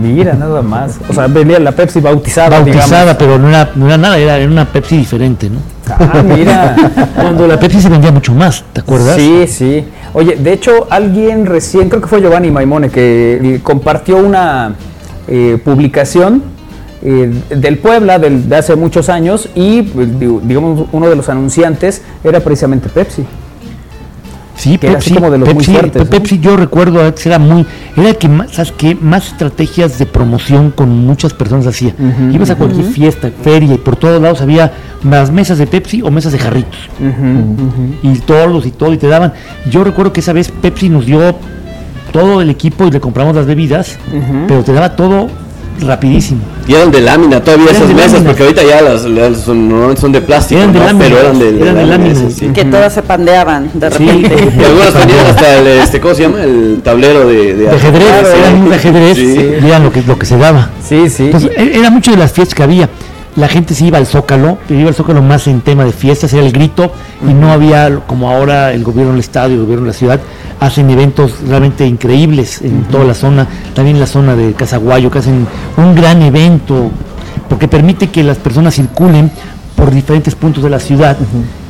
[0.00, 0.98] Mira, nada más.
[1.08, 2.48] O sea, venía la Pepsi bautizada.
[2.60, 5.58] bautizada, pero no era, no era nada, era, era una Pepsi diferente, ¿no?
[5.90, 6.76] Ah, mira.
[7.14, 9.16] Cuando la Pepsi se vendía mucho más, ¿te acuerdas?
[9.16, 9.84] Sí, sí.
[10.12, 14.74] Oye, de hecho, alguien recién, creo que fue Giovanni Maimone, que compartió una
[15.26, 16.42] eh, publicación
[17.02, 22.02] eh, del Puebla del- de hace muchos años y, pues, digamos, uno de los anunciantes
[22.24, 23.24] era precisamente Pepsi.
[24.58, 26.04] Sí, que era así Pepsi, como de los Pepsi, muy fuertes.
[26.04, 26.10] ¿no?
[26.10, 27.64] Pepsi, yo recuerdo era muy,
[27.96, 28.94] era el que más, ¿sabes qué?
[28.94, 31.94] Más estrategias de promoción con muchas personas hacía.
[32.32, 34.72] Ibas a cualquier fiesta, feria y por todos lados había
[35.02, 36.78] más mesas de Pepsi o mesas de jarritos.
[38.02, 39.32] Y todos y todo y te daban.
[39.70, 41.36] Yo recuerdo que esa vez Pepsi nos dio
[42.12, 43.96] todo el equipo y le compramos las bebidas,
[44.48, 45.28] pero te daba todo
[45.80, 46.40] rapidísimo.
[46.66, 48.28] Y eran de lámina todavía Eran esas mesas, lámina.
[48.30, 50.84] porque ahorita ya las, las son, normalmente son de plástico, Eran de ¿no?
[50.86, 52.14] lámina, pero eran de, eran de lámina.
[52.30, 52.46] sí.
[52.48, 54.06] Que todas se pandeaban de Sí.
[54.06, 54.52] repente.
[54.60, 56.42] Y algunas tenían hasta el, este, ¿cómo se llama?
[56.42, 59.50] El tablero de, De ajedrez, Claro, eran muy de ajedrez Sí.
[59.62, 60.70] y era lo que, lo que se daba.
[60.86, 61.24] Sí, sí.
[61.26, 62.88] Entonces, e- era mucho de las fiestas que había.
[63.38, 66.32] La gente se iba al Zócalo, pero iba al Zócalo más en tema de fiestas,
[66.32, 66.90] era el grito,
[67.22, 70.20] y no había, como ahora el gobierno del estado y el gobierno de la ciudad,
[70.58, 73.46] hacen eventos realmente increíbles en toda la zona,
[73.76, 75.46] también en la zona de Casaguayo, que hacen
[75.76, 76.90] un gran evento,
[77.48, 79.30] porque permite que las personas circulen
[79.76, 81.16] por diferentes puntos de la ciudad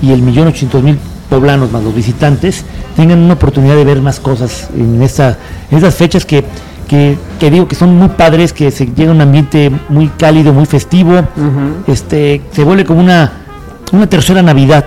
[0.00, 2.64] y el millón ochocientos mil poblanos más los visitantes
[2.96, 5.36] tengan una oportunidad de ver más cosas en, en estas
[5.94, 6.46] fechas que,
[6.88, 10.52] que, que digo que son muy padres, que se llega a un ambiente muy cálido,
[10.52, 11.20] muy festivo,
[11.86, 13.32] este se vuelve como una,
[13.92, 14.84] una tercera Navidad,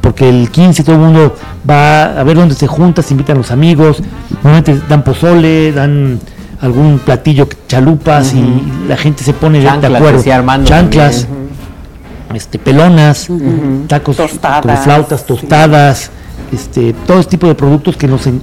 [0.00, 1.36] porque el 15 todo el mundo
[1.68, 4.02] va a ver dónde se junta, se invitan los amigos,
[4.42, 6.18] normalmente dan pozole, dan
[6.60, 9.64] algún platillo, chalupas y la gente se pone de-
[9.98, 10.18] acuerdo.
[10.68, 11.26] Chanclas,
[12.34, 13.28] este, pelonas,
[13.88, 15.26] tacos Tostadas, con flautas, sí.
[15.26, 16.10] tostadas,
[16.52, 18.40] este, todo este tipo de productos que nos en-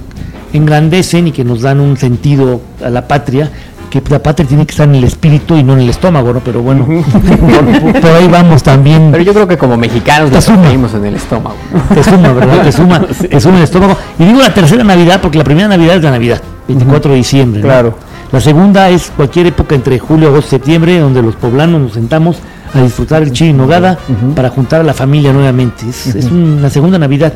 [0.52, 3.50] engrandecen y que nos dan un sentido a la patria,
[3.90, 6.40] que la patria tiene que estar en el espíritu y no en el estómago, ¿no?
[6.40, 9.08] Pero bueno, por, por ahí vamos también.
[9.10, 11.56] Pero yo creo que como mexicanos nos conseguimos en el estómago.
[11.94, 12.62] Te suma, ¿verdad?
[12.62, 13.00] Te suma,
[13.30, 13.96] te suma el estómago.
[14.18, 17.60] Y digo la tercera Navidad porque la primera Navidad es la Navidad, 24 de diciembre.
[17.60, 17.66] ¿no?
[17.66, 17.94] Claro.
[18.30, 22.36] La segunda es cualquier época entre julio, agosto, septiembre, donde los poblanos nos sentamos
[22.74, 23.98] a disfrutar el chile en nogada
[24.36, 25.88] para juntar a la familia nuevamente.
[25.88, 27.32] Es, es una segunda Navidad.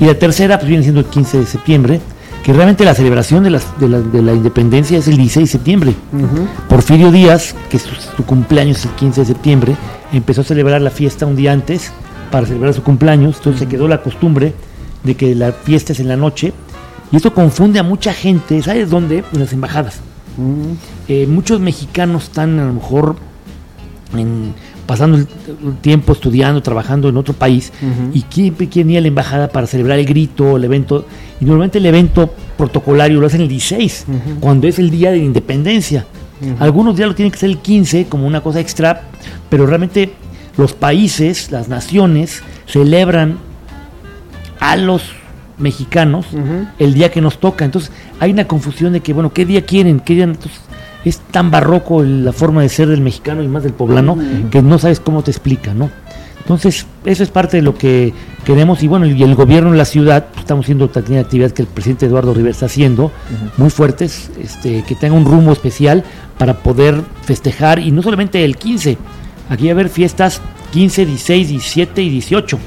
[0.00, 2.00] Y la tercera, pues viene siendo el 15 de septiembre,
[2.48, 5.52] que realmente la celebración de, las- de la, de la independencia es el 16 de
[5.52, 5.94] septiembre.
[6.66, 9.76] Porfirio Díaz, que su, su cumpleaños es el 15 de septiembre,
[10.14, 11.92] empezó a celebrar la fiesta un día antes
[12.30, 14.54] para celebrar su cumpleaños, entonces se quedó la costumbre
[15.04, 16.54] de que la fiesta es en la noche,
[17.12, 19.24] y esto confunde a mucha gente, ¿sabes dónde?
[19.34, 20.00] En las embajadas.
[21.06, 23.16] Eh, muchos mexicanos están a lo mejor
[24.16, 24.54] en-
[24.88, 25.26] pasando el,
[25.82, 27.74] tiempo estudiando, trabajando en otro país
[28.14, 31.04] y siempre quieren ir a la embajada para celebrar el grito, el evento.
[31.42, 34.06] Y normalmente el evento protocolario lo hacen el 16,
[34.40, 36.06] cuando es el día de la independencia.
[36.58, 39.02] Algunos días lo tienen que hacer el 15 como una cosa extra,
[39.50, 40.14] pero realmente
[40.56, 43.36] los países, las naciones, celebran
[44.58, 45.02] a los
[45.58, 46.24] mexicanos
[46.78, 47.66] el día que nos toca.
[47.66, 50.00] Entonces hay una confusión de que, bueno, ¿qué día quieren?
[50.00, 50.24] ¿Qué día?
[50.24, 50.62] Entonces,
[51.04, 54.16] es tan barroco la forma de ser del mexicano y más del poblano
[54.50, 55.90] que no sabes cómo te explica, ¿no?
[56.40, 58.14] Entonces, eso es parte de lo que
[58.46, 61.60] queremos y bueno, y el gobierno de la ciudad, pues, estamos haciendo también actividades que
[61.60, 63.12] el presidente Eduardo Rivera está haciendo,
[63.58, 66.04] muy fuertes, este, que tenga un rumbo especial
[66.38, 68.96] para poder festejar y no solamente el 15,
[69.50, 70.40] aquí va a haber fiestas
[70.72, 72.58] 15, 16, 17 y 18.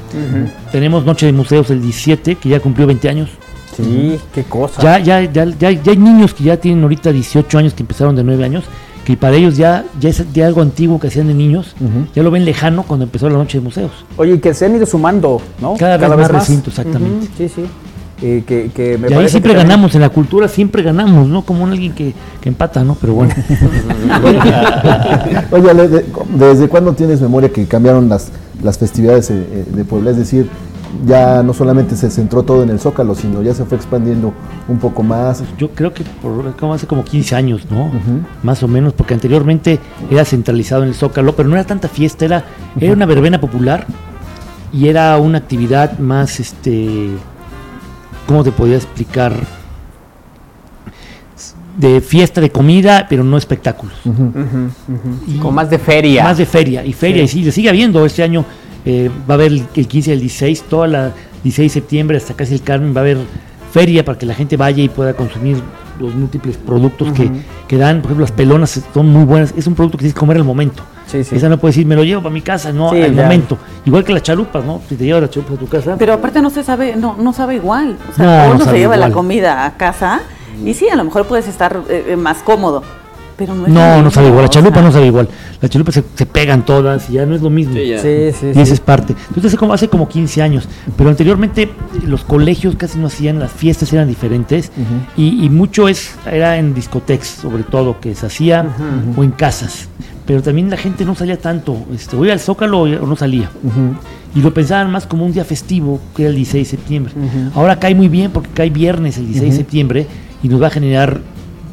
[0.70, 3.30] Tenemos Noche de Museos el 17, que ya cumplió 20 años.
[3.76, 4.82] Sí, qué cosa.
[4.82, 8.14] Ya, ya, ya, ya, ya hay niños que ya tienen ahorita 18 años, que empezaron
[8.16, 8.64] de 9 años,
[9.04, 11.74] que para ellos ya, ya es ya algo antiguo que hacían de niños,
[12.14, 13.90] ya lo ven lejano cuando empezó la Noche de Museos.
[14.16, 15.74] Oye, y que se han ido sumando, ¿no?
[15.76, 17.28] Cada vez más recinto, exactamente.
[17.36, 17.64] Sí, sí.
[18.24, 21.26] Eh, que, que me y ahí siempre que también- ganamos, en la cultura siempre ganamos,
[21.26, 21.42] ¿no?
[21.42, 22.94] Como un alguien que, que empata, ¿no?
[23.00, 23.34] Pero bueno.
[25.50, 26.04] Oye, de-
[26.36, 28.28] ¿desde cuándo tienes memoria que cambiaron las,
[28.62, 30.10] las festividades eh, eh, de Puebla?
[30.10, 30.48] Es decir,
[31.06, 34.32] ya no solamente se centró todo en el Zócalo, sino ya se fue expandiendo
[34.68, 35.42] un poco más.
[35.58, 37.90] Yo creo que por, como hace como 15 años, ¿no?
[38.42, 39.78] Más o menos, porque anteriormente
[40.10, 42.44] era centralizado en el Zócalo, pero no era tanta fiesta, era,
[42.78, 43.86] era una verbena popular
[44.72, 47.08] y era una actividad más, este,
[48.26, 49.32] ¿cómo te podía explicar?
[51.76, 53.94] De fiesta, de comida, pero no espectáculos.
[55.26, 56.22] Y- Como más de feria.
[56.24, 58.04] Más de feria, y feria, y sí, sigue habiendo.
[58.04, 58.44] Este año
[58.84, 61.12] eh, va a haber el, el 15 y el 16, toda la
[61.44, 63.18] 16 de septiembre hasta casi el Carmen va a haber
[63.72, 65.56] feria para que la gente vaya y pueda consumir
[65.98, 67.30] los múltiples productos que,
[67.68, 67.98] que dan.
[68.02, 69.54] Por ejemplo, las pelonas son muy buenas.
[69.56, 70.82] Es un producto que tienes que comer al momento.
[71.06, 71.36] Sí, sí.
[71.36, 73.22] Esa no puedes decir, me lo llevo para mi casa, no, Sí, al ya.
[73.22, 73.58] momento.
[73.84, 74.80] Igual que las chalupas, ¿no?
[74.88, 75.96] Si te llevas las chalupas a tu casa.
[75.98, 77.98] Pero aparte no se sabe, no, no sabe igual.
[78.10, 80.20] O sea, No, no uno se lleva la comida a casa
[80.64, 82.82] y sí, a lo mejor puedes estar eh, eh, más cómodo.
[83.42, 84.42] Pero no es No, no sabe igual.
[84.42, 85.28] La o chalupa no sabe igual.
[85.60, 87.74] Las chalupas se, se pegan todas y ya no es lo mismo.
[87.74, 87.98] Sí, ya.
[88.00, 88.60] Sí, sí, Y sí.
[88.60, 89.14] esa es parte.
[89.28, 90.68] Entonces hace como, hace como 15 años.
[90.96, 91.70] Pero anteriormente eh,
[92.06, 94.70] los colegios casi no hacían, las fiestas eran diferentes.
[95.16, 98.64] y, y mucho es era en discotecas, sobre todo, que se hacía
[99.16, 99.88] o en casas.
[100.24, 101.76] Pero también la gente no salía tanto.
[101.92, 103.50] Este, voy al Zócalo o no salía.
[104.36, 107.12] y lo pensaban más como un día festivo, que era el 16 de septiembre.
[107.56, 110.06] Ahora cae muy bien porque cae viernes el 16 de septiembre
[110.44, 111.20] y nos va a generar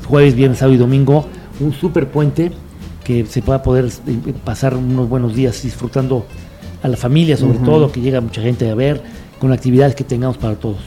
[0.08, 1.28] jueves, viernes, sábado y domingo
[1.60, 2.52] un super puente
[3.04, 6.26] que se pueda poder eh, pasar unos buenos días disfrutando
[6.82, 9.02] a la familia, sobre todo, que llega mucha gente a ver,
[9.40, 10.80] con actividades que tengamos para todos.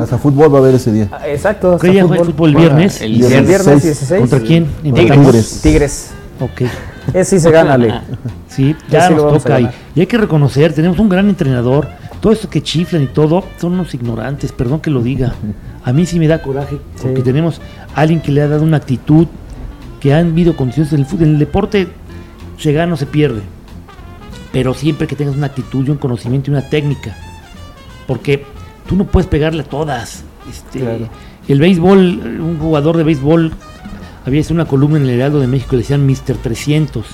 [0.00, 1.08] Hasta fútbol va a haber ese día.
[1.12, 1.78] Ah, Exacto.
[1.78, 2.50] ¿Qué día juega el fútbol?
[2.50, 3.00] ¿El viernes?
[3.00, 4.20] El viernes, 16.
[4.20, 4.66] ¿Contra quién?
[4.82, 5.60] Tigres.
[5.62, 6.10] Tigres.
[6.40, 6.68] Ok.
[7.14, 8.00] Ese sí se gana, Ale.
[8.48, 9.60] Sí, ya sí nos toca.
[9.94, 11.86] Y hay que reconocer, tenemos un gran entrenador.
[12.20, 15.34] Todo esto que chiflan y todo, son unos ignorantes, perdón que lo diga.
[15.84, 17.60] A mí sí me da coraje porque tenemos
[17.94, 19.26] a alguien que le ha dado una actitud,
[20.04, 21.28] que han habido condiciones en el fútbol.
[21.28, 21.88] En el deporte
[22.58, 23.40] se gana o se pierde.
[24.52, 27.16] Pero siempre que tengas una actitud un conocimiento y una técnica.
[28.06, 28.44] Porque
[28.86, 30.22] tú no puedes pegarle a todas.
[30.48, 31.08] Este, Claro.
[31.48, 33.52] El béisbol, un jugador de béisbol
[34.26, 36.36] había hecho una columna en el Heraldo de México, le decían Mr.
[36.42, 37.06] 300.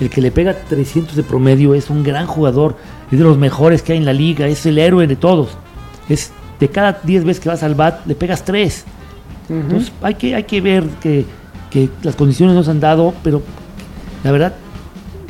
[0.00, 2.76] El que le pega 300 de promedio es un gran jugador,
[3.12, 5.50] es de los mejores que hay en la liga, es el héroe de todos.
[6.08, 8.84] Es de cada 10 veces que vas al bat, le pegas 3.
[9.48, 11.24] Entonces hay que, hay que ver que,
[11.72, 13.42] que las condiciones nos han dado, pero
[14.24, 14.54] la verdad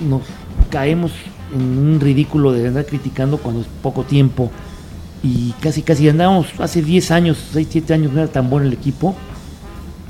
[0.08, 0.22] nos
[0.70, 1.12] caemos
[1.54, 4.50] en un ridículo de andar criticando cuando es poco tiempo.
[5.22, 8.72] Y casi, casi andábamos hace 10 años, 6, 7 años, no era tan bueno el
[8.72, 9.14] equipo.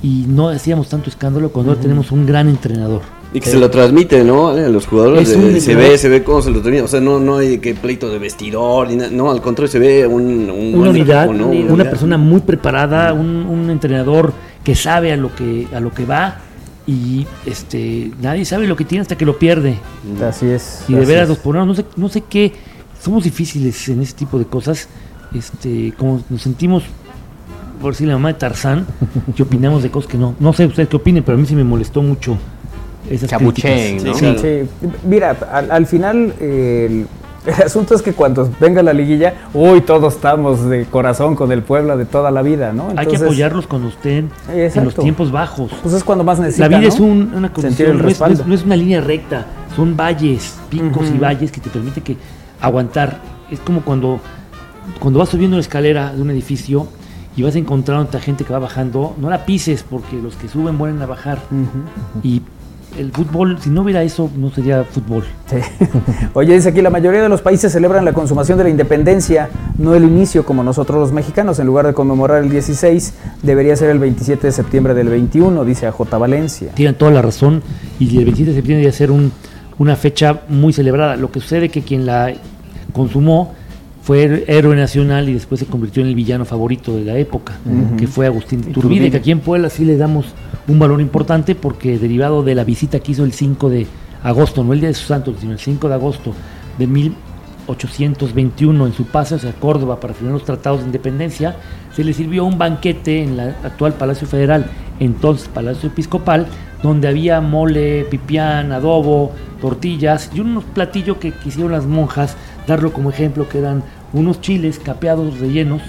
[0.02, 1.88] Y no hacíamos tanto escándalo cuando ahora Ujú.
[1.88, 3.02] tenemos un gran entrenador.
[3.34, 4.48] Y que se lo transmite, ¿no?
[4.48, 5.28] A los jugadores.
[5.28, 6.82] De- se ve, se ve cómo se lo transmite.
[6.82, 8.88] O sea, no, no hay que pleito de vestidor.
[8.90, 11.46] ni no, al contrario, se ve un, un una buen unidad, equipo, ¿no?
[11.50, 11.90] una unidad.
[11.90, 14.32] persona muy preparada, un, un entrenador
[14.64, 16.38] que sabe a lo que a lo que va
[16.86, 19.78] y este nadie sabe lo que tiene hasta que lo pierde.
[20.26, 20.84] Así es.
[20.88, 21.28] Y de veras es.
[21.30, 22.52] nos ponemos, no sé, no sé qué,
[23.00, 24.88] somos difíciles en ese tipo de cosas,
[25.34, 26.84] este, como nos sentimos,
[27.80, 28.86] por decir la mamá de Tarzán,
[29.36, 31.54] que opinamos de cosas que no, no sé ustedes qué opinen, pero a mí sí
[31.54, 32.38] me molestó mucho
[33.10, 33.40] esas.
[33.40, 33.52] ¿no?
[33.54, 34.34] Sí.
[34.40, 37.04] Sí, mira, al, al final eh,
[37.46, 41.62] el, asunto es que cuando venga la liguilla, uy, todos estamos de corazón con el
[41.62, 42.88] Puebla de toda la vida, ¿no?
[42.96, 45.70] Hay que apoyarlos cuando estén en los tiempos bajos.
[45.82, 46.88] Pues es cuando más La necesitan, vida ¿no?
[46.88, 48.44] es un- una condición, no es, no es- respaldo.
[48.46, 49.46] no es una línea recta,
[49.76, 52.16] son valles, picos y valles que te permiten que
[52.60, 53.18] aguantar.
[53.50, 54.20] Es como cuando,
[55.00, 56.86] cuando vas subiendo una escalera de un edificio
[57.36, 60.78] y vas encontrando a gente que va bajando, no la pises porque los que suben
[60.78, 61.38] vuelven a bajar.
[62.22, 62.42] Y
[62.98, 65.24] el fútbol, si no hubiera eso, no sería fútbol.
[65.46, 65.56] Sí.
[66.34, 69.48] Oye, dice aquí, la mayoría de los países celebran la consumación de la independencia,
[69.78, 71.58] no el inicio como nosotros los mexicanos.
[71.58, 75.86] En lugar de conmemorar el 16, debería ser el 27 de septiembre del 21, dice
[75.86, 76.72] AJ Valencia.
[76.74, 77.62] Tienen toda la razón
[77.98, 79.32] y el 27 de septiembre debe ser un-
[79.78, 81.16] una fecha muy celebrada.
[81.16, 82.32] Lo que sucede que quien la
[82.92, 83.54] consumó
[84.02, 87.54] fue héroe nacional y después se convirtió en el villano favorito de la época,
[87.96, 88.60] que fue Agustín.
[88.72, 90.26] Turbide, que aquí en Puebla sí le damos
[90.66, 93.86] un valor importante porque derivado de la visita que hizo el 5 de
[94.24, 96.34] agosto, no el día de su santo, sino el 5 de agosto
[96.78, 101.54] de 1821 en su paso hacia Córdoba para firmar los tratados de independencia,
[101.94, 104.66] se le sirvió un banquete en la actual Palacio Federal,
[104.98, 106.48] entonces Palacio Episcopal,
[106.82, 109.30] donde había mole, pipián, adobo,
[109.60, 112.36] tortillas y unos platillos que quisieron las monjas
[112.66, 113.82] darlo como ejemplo, que eran
[114.12, 115.82] unos chiles capeados rellenos,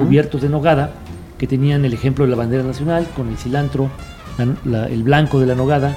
[0.00, 0.90] cubiertos de nogada,
[1.38, 3.88] que tenían el ejemplo de la bandera nacional, con el cilantro,
[4.38, 4.48] la-
[4.80, 5.96] la- el blanco de la nogada,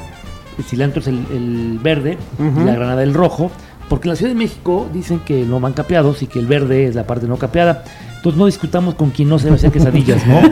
[0.58, 3.52] el cilantro es el, el verde y la granada el rojo,
[3.90, 6.86] porque en la Ciudad de México dicen que no van capeados y que el verde
[6.88, 7.84] es la parte no capeada.
[8.18, 10.40] Entonces no discutamos con quien no sabe hacer quesadillas, ¿no?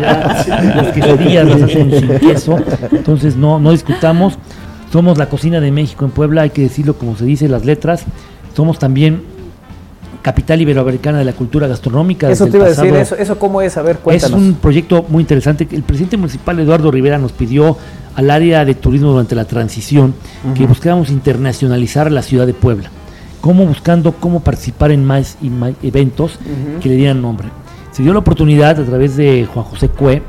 [0.00, 2.58] Las quesadillas las hacen sin queso,
[2.90, 4.36] entonces no, no discutamos.
[4.92, 8.04] Somos la cocina de México en Puebla, hay que decirlo como se dice las letras.
[8.56, 9.22] Somos también
[10.22, 12.30] capital iberoamericana de la cultura gastronómica.
[12.30, 14.40] Eso te iba a decir, eso, eso cómo es, a ver, es cuéntanos.
[14.40, 15.68] un proyecto muy interesante.
[15.70, 17.76] El presidente municipal Eduardo Rivera nos pidió
[18.14, 20.14] al área de turismo durante la transición
[20.54, 22.90] que buscáramos internacionalizar la ciudad de Puebla.
[23.42, 26.38] Cómo buscando cómo participar en más y más eventos
[26.80, 27.48] que le dieran nombre.
[27.92, 30.22] Se dio la oportunidad a través de Juan José Cue,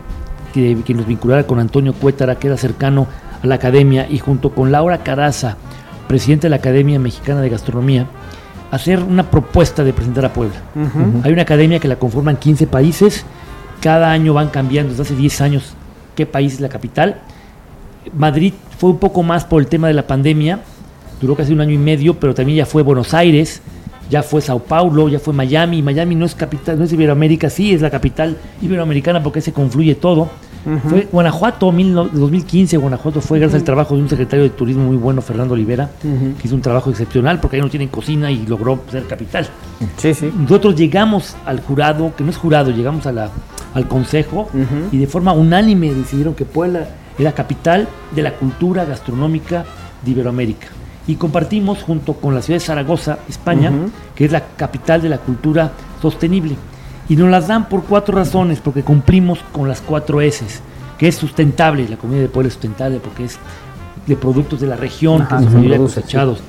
[0.53, 3.07] que, que nos vinculara con Antonio Cuétara, que era cercano
[3.41, 5.57] a la academia, y junto con Laura Caraza,
[6.07, 8.07] presidente de la Academia Mexicana de Gastronomía,
[8.71, 10.57] hacer una propuesta de presentar a Puebla.
[11.23, 13.25] Hay una academia que la conforman 15 países,
[13.81, 15.73] cada año van cambiando, desde hace 10 años,
[16.15, 17.21] qué país es la capital.
[18.13, 20.59] Madrid fue un poco más por el tema de la pandemia,
[21.21, 23.61] duró casi un año y medio, pero también ya fue Buenos Aires,
[24.09, 25.81] ya fue Sao Paulo, ya fue Miami.
[25.81, 29.53] Miami no es capital, no es Iberoamérica, sí es la capital iberoamericana porque ahí se
[29.53, 30.29] confluye todo.
[30.89, 34.84] Fue Guanajuato, mil no- 2015, Guanajuato fue gracias al trabajo de un secretario de turismo
[34.84, 38.45] muy bueno, Fernando Olivera, que hizo un trabajo excepcional porque ahí no tienen cocina y
[38.45, 39.48] logró ser capital.
[39.98, 40.31] Sí, sí.
[40.38, 43.30] Nosotros llegamos al jurado, que no es jurado, llegamos a la,
[43.73, 44.49] al consejo
[44.91, 46.88] y de forma unánime decidieron que Puebla
[47.18, 49.65] era capital de la cultura gastronómica
[50.03, 50.68] de Iberoamérica.
[51.07, 53.72] y compartimos junto con la ciudad de Zaragoza, España,
[54.14, 55.72] que es la capital de la cultura
[56.02, 56.56] sostenible.
[57.09, 60.45] Y nos las dan por cuatro razones, porque cumplimos con las cuatro S,
[60.97, 63.38] que es sustentable, la comida de pueblo es sustentable porque es
[64.05, 66.41] de productos de la región, Ajá, que mayoría produce, cosechados.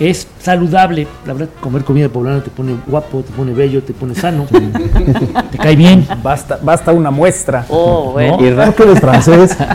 [0.00, 4.14] Es saludable, la verdad, comer comida poblana te pone guapo, te pone bello, te pone
[4.14, 4.46] sano,
[5.50, 6.06] te cae bien.
[6.22, 7.66] Basta, basta una muestra.
[7.68, 8.38] Oh, bueno.
[8.38, 8.64] ¿no?
[8.66, 9.56] ¿Por qué eres francés?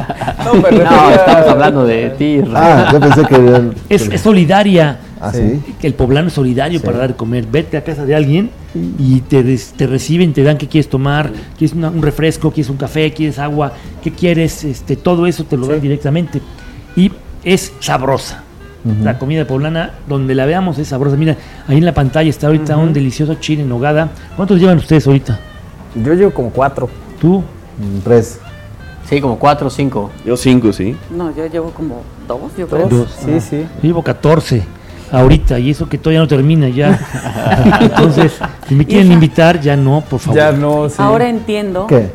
[0.44, 2.42] No, me refería- No, estamos hablando de ti.
[2.54, 3.72] Ah, yo pensé que...
[3.88, 5.00] Es, es solidaria.
[5.24, 5.62] Ah, sí.
[5.80, 6.86] que el poblano es solidario Sí.
[6.86, 7.46] para dar de comer.
[7.52, 8.50] Vete a casa de alguien
[9.00, 9.44] y te,
[9.78, 13.40] te reciben, te dan qué quieres tomar, quieres una- un refresco, quieres un café, quieres
[13.40, 13.72] agua,
[14.04, 16.42] qué quieres, este, todo eso te lo dan directamente.
[16.96, 17.12] Y
[17.44, 18.44] es sabrosa.
[19.02, 21.16] La comida poblana, donde la veamos, es sabrosa.
[21.16, 21.38] Mira,
[21.70, 24.10] ahí en la pantalla está ahorita un delicioso chile en nogada.
[24.36, 25.40] ¿Cuántos llevan ustedes ahorita?
[26.04, 26.90] Yo llevo como cuatro.
[27.22, 27.38] ¿Tú?
[27.40, 28.40] Mm, Tres.
[29.10, 30.12] Sí, como cuatro o cinco.
[30.26, 30.98] Yo cinco, sí.
[31.16, 32.90] No, yo llevo como dos, yo creo.
[32.90, 33.10] Dos.
[33.24, 33.66] Sí, sí.
[33.82, 34.64] Yo llevo 14
[35.12, 37.00] ahorita y eso que todavía no termina ya.
[37.82, 38.34] Entonces,
[38.68, 39.14] si me quieren Hija.
[39.16, 40.38] invitar, ya no, por favor.
[40.38, 40.96] Ya no, sí.
[40.98, 42.10] Ahora entiendo ¿Qué?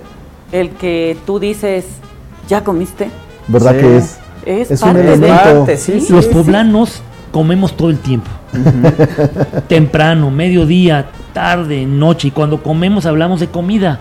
[0.53, 1.85] el que tú dices,
[2.49, 3.09] ¿ya comiste?
[3.49, 3.81] ¿Verdad Sí.
[3.81, 4.19] que es?
[4.47, 5.01] Es, Es un de...
[5.03, 5.37] elemento.
[5.45, 6.31] Parte, sí, sí, Los sí.
[6.33, 7.03] poblanos
[7.33, 8.29] comemos todo el tiempo.
[9.69, 12.29] Temprano, mediodía, tarde, noche.
[12.29, 14.01] Y cuando comemos hablamos de comida.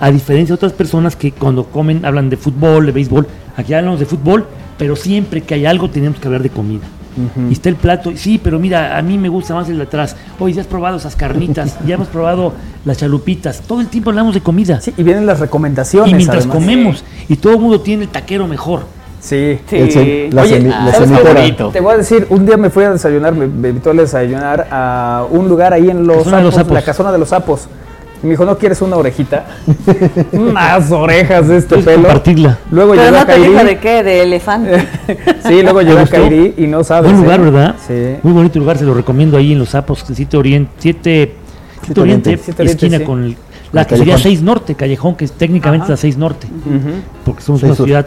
[0.00, 3.26] A diferencia de otras personas que cuando comen hablan de fútbol, de béisbol.
[3.56, 4.46] Aquí hablamos de fútbol,
[4.78, 6.84] pero siempre que hay algo tenemos que hablar de comida.
[7.48, 10.16] Y está el plato, sí, pero mira, a mí me gusta más el de atrás.
[10.38, 12.52] Oye, ya has probado esas carnitas, ya hemos probado
[12.84, 13.62] las chalupitas.
[13.62, 14.80] Todo el tiempo hablamos de comida.
[14.80, 16.12] Sí, y vienen las recomendaciones.
[16.12, 16.56] y mientras además.
[16.56, 18.84] comemos, y todo el mundo tiene el taquero mejor.
[19.20, 19.58] Sí.
[19.68, 19.76] Sí.
[19.76, 21.70] El la Oye, ah.
[21.72, 24.68] Te voy a decir, un día me fui a desayunar, me, me invitó a desayunar
[24.70, 27.68] a un lugar ahí en los, sapos, la casona de los sapos.
[28.26, 29.46] Y me dijo, ¿no quieres una orejita?
[30.32, 32.02] Unas orejas de este pelo.
[32.02, 32.58] compartirla.
[32.72, 33.68] Luego Pero llegó no a te dijo Kairi.
[33.68, 34.88] de qué, de elefante.
[35.46, 36.06] sí, luego llegó a?
[36.06, 37.12] Kairi y no sabes.
[37.12, 37.44] Buen lugar, ¿eh?
[37.44, 37.74] ¿verdad?
[37.86, 38.16] Sí.
[38.24, 41.34] Muy bonito lugar, se lo recomiendo ahí en Los Sapos, que Siete Oriente, siete,
[41.84, 43.04] siete Oriente, Oriente, Siete Oriente, esquina sí.
[43.04, 43.36] con el-
[43.72, 44.30] la El que sería callejón.
[44.32, 45.92] 6 Norte, Callejón, que es técnicamente Ajá.
[45.92, 46.46] la 6 Norte,
[47.24, 47.86] porque somos Seis una Sur.
[47.86, 48.06] ciudad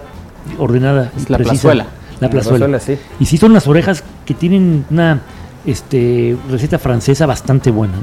[0.57, 1.11] ordenada.
[1.15, 1.51] Es la precisa.
[1.61, 1.83] plazuela.
[2.19, 2.65] La La plazuela.
[2.67, 2.97] plazuela, sí.
[3.21, 5.21] Y sí son unas orejas que tienen una
[5.65, 7.93] este, receta francesa bastante buena.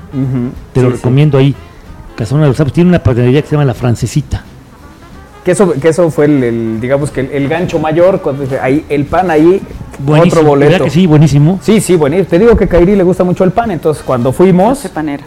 [0.73, 1.55] Te lo Sí, recomiendo ahí.
[2.17, 4.43] Casona de los Sapos tiene una panadería que se llama La Francesita.
[5.45, 8.21] Que eso, que eso fue el, el, digamos que el, el gancho mayor,
[8.61, 9.61] ahí, el pan ahí,
[9.99, 10.41] Buenísimo.
[10.41, 10.71] otro boleto.
[10.73, 11.61] ¿verdad que sí, buenísimo.
[11.63, 12.29] Sí, sí, buenísimo.
[12.29, 14.79] Te digo que a Kairi le gusta mucho el pan, entonces cuando No fuimos...
[14.79, 15.23] sé panera.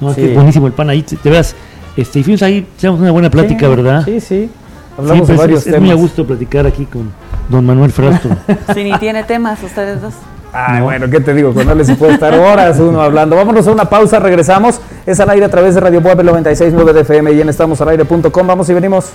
[0.00, 0.22] No, es Sí.
[0.22, 1.02] que es buenísimo el pan ahí.
[1.02, 1.56] Te, te veas,
[1.96, 4.04] este, y fuimos ahí, echamos una buena plática, Sí, ¿verdad?
[4.04, 4.48] Sí, sí.
[4.96, 5.80] Hablamos Siempre de es- varios es, es temas.
[5.88, 7.10] muy a gusto platicar aquí con
[7.48, 8.36] don Manuel Frastro.
[8.74, 10.14] Si ni tiene temas ustedes dos.
[10.56, 11.52] Ay, bueno, ¿qué te digo?
[11.52, 13.34] Con él se puede estar horas uno hablando.
[13.34, 14.80] Vámonos a una pausa, regresamos.
[15.04, 18.46] Es al aire a través de Radio Puebla 96.9 de FM y en estamosalaire.com.
[18.46, 19.10] Vamos y venimos.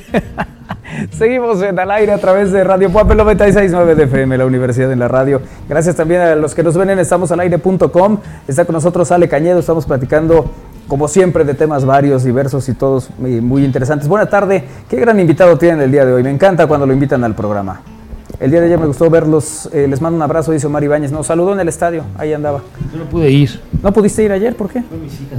[1.10, 4.98] Seguimos en al aire a través de Radio Puebla 969 de FM, la Universidad en
[4.98, 5.40] la Radio.
[5.68, 8.18] Gracias también a los que nos ven en estamosalaire.com.
[8.46, 10.50] Está con nosotros Ale Cañedo, estamos platicando
[10.88, 14.08] como siempre de temas varios, diversos y todos muy, muy interesantes.
[14.08, 16.22] Buena tarde, qué gran invitado tienen el día de hoy.
[16.22, 17.80] Me encanta cuando lo invitan al programa.
[18.40, 21.12] El día de ayer me gustó verlos, eh, les mando un abrazo, dice Omar Ibáñez.
[21.12, 22.62] Nos saludó en el estadio, ahí andaba.
[22.92, 23.60] Yo no pude ir.
[23.82, 24.56] ¿No pudiste ir ayer?
[24.56, 24.82] ¿Por qué?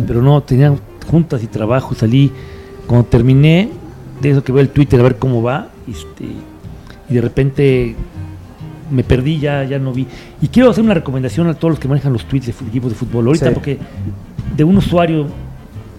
[0.08, 0.74] Pero no, tenía
[1.10, 2.32] juntas y trabajo, salí.
[2.88, 3.70] Cuando terminé,
[4.22, 6.26] de eso que veo el Twitter a ver cómo va, este,
[7.10, 7.96] y de repente
[8.92, 10.08] me perdí, ya, ya no vi.
[10.42, 12.96] Y quiero hacer una recomendación a todos los que manejan los tweets de equipos de
[12.98, 13.54] fútbol ahorita, Sí.
[13.54, 13.78] porque
[14.56, 15.26] de un usuario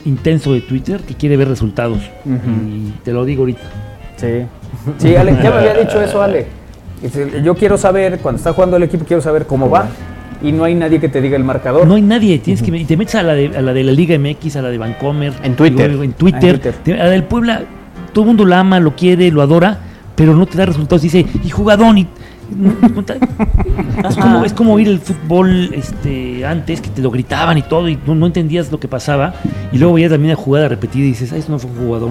[0.04, 1.98] intenso de Twitter que quiere ver resultados.
[2.24, 3.60] Y te lo digo ahorita.
[4.16, 4.26] Sí.
[4.98, 6.46] Sí, Ale, ya me había dicho eso, Ale.
[7.02, 9.88] Dice, Yo quiero saber, cuando está jugando el equipo, quiero saber cómo va.
[10.42, 11.86] Y no hay nadie que te diga el marcador.
[11.86, 13.92] No hay nadie, tienes que y te metes a la de, a la de la
[13.92, 15.88] Liga MX, a la de Vancomer, En Twitter.
[15.88, 16.74] luego en Ah, Twitter, en Twitter.
[16.84, 17.62] te- a la del Puebla,
[18.16, 19.78] todo el mundo la ama, lo quiere, lo adora,
[20.14, 21.02] pero no te da resultados.
[21.02, 22.06] Dice, y jugadón, y
[24.08, 27.90] es como, es como ir el fútbol este antes, que te lo gritaban y todo,
[27.90, 29.34] y no, no entendías lo que pasaba,
[29.70, 32.10] y luego veías también la jugada repetida y dices, ah, eso no fue un jugador.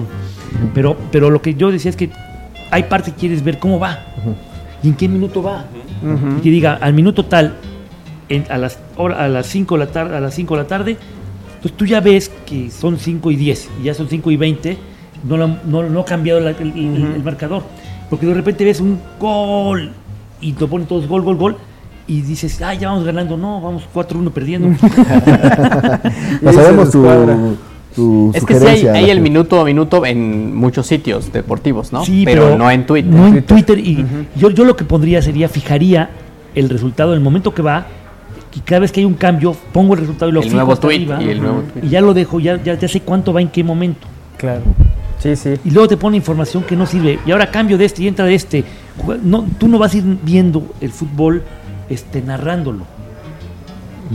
[0.74, 2.10] Pero, pero lo que yo decía es que
[2.70, 3.98] hay parte que quieres ver cómo va,
[4.84, 5.64] y en qué minuto va.
[6.04, 6.38] Ujú.
[6.38, 7.54] Y que diga, al minuto tal,
[8.28, 10.68] en- a las hora- a las 5 de la tarde, a las 5 de la
[10.68, 10.96] tarde,
[11.56, 14.78] entonces tú ya ves que son 5 y 10, y ya son 5 y 20,
[15.28, 17.62] no, lo- no, no ha cambiado la- el, marcador.
[18.10, 19.90] Porque de repente ves un gol
[20.40, 21.56] y te ponen todos gol, gol, gol,
[22.06, 24.76] y dices, ah, ya vamos ganando, no, vamos 4-1 perdiendo.
[26.52, 31.92] Sabemos tu, Es que sí hay, hay el minuto a minuto en muchos sitios deportivos,
[31.92, 32.04] ¿no?
[32.04, 33.12] Sí, pero, no en Twitter.
[33.12, 33.78] No en Twitter.
[33.78, 34.04] Y
[34.36, 36.10] yo, yo lo que pondría sería, fijaría
[36.54, 37.86] el resultado en el momento que va,
[38.54, 40.76] y cada vez que hay un cambio, pongo el resultado y lo El fijo nuevo
[40.76, 41.84] tweet arriba, y el nuevo tweet.
[41.84, 44.06] y ya lo dejo, ya, ya, ya sé cuánto va en qué momento.
[44.36, 44.62] Claro.
[45.18, 45.54] Sí, sí.
[45.64, 47.18] Y luego te pone información que no sirve.
[47.26, 48.64] Y ahora cambio de este y entra de este.
[49.22, 51.42] No, tú no vas a ir viendo el fútbol
[51.88, 52.84] este, narrándolo.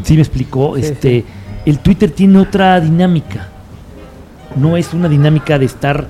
[0.03, 0.75] ¿Sí me explicó?
[0.77, 1.25] Sí, este,
[1.65, 3.47] El Twitter tiene otra dinámica.
[4.55, 6.07] No es una dinámica de estar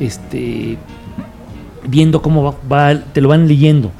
[0.00, 0.76] este,
[1.88, 2.54] viendo cómo va,
[2.94, 3.90] va- te lo van leyendo.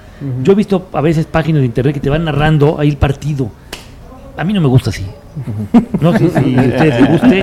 [0.43, 3.51] Yo he visto a veces páginas de internet que te van narrando ahí el partido.
[4.37, 5.07] A mí no me gusta así.
[6.01, 7.43] No sé si a ustedes les guste.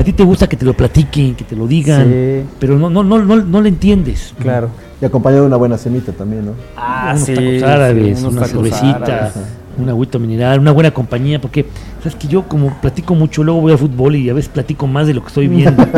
[0.00, 2.42] A ti te gusta que te lo platiquen, que te lo digan, Sí.
[2.58, 4.34] pero no, no, no, no, no le entiendes.
[4.38, 4.68] Claro.
[5.00, 6.52] Y acompañado de una buena cenita también, ¿no?
[6.76, 9.32] Ah, unos sí, tacos sí, árabes, unos una tacos cervecita, árabes.
[9.78, 11.66] Una agüita mineral, una buena compañía, porque
[11.98, 15.06] sabes que yo como platico mucho, luego voy al fútbol y a veces platico más
[15.06, 15.86] de lo que estoy viendo.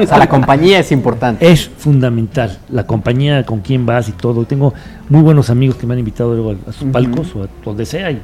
[0.00, 1.48] O sea, la compañía es importante.
[1.50, 4.44] es fundamental, la compañía con quién vas y todo.
[4.44, 4.74] Tengo
[5.08, 7.86] muy buenos amigos que me han invitado luego a, a sus palcos o a donde
[7.86, 8.10] sea.
[8.10, 8.20] y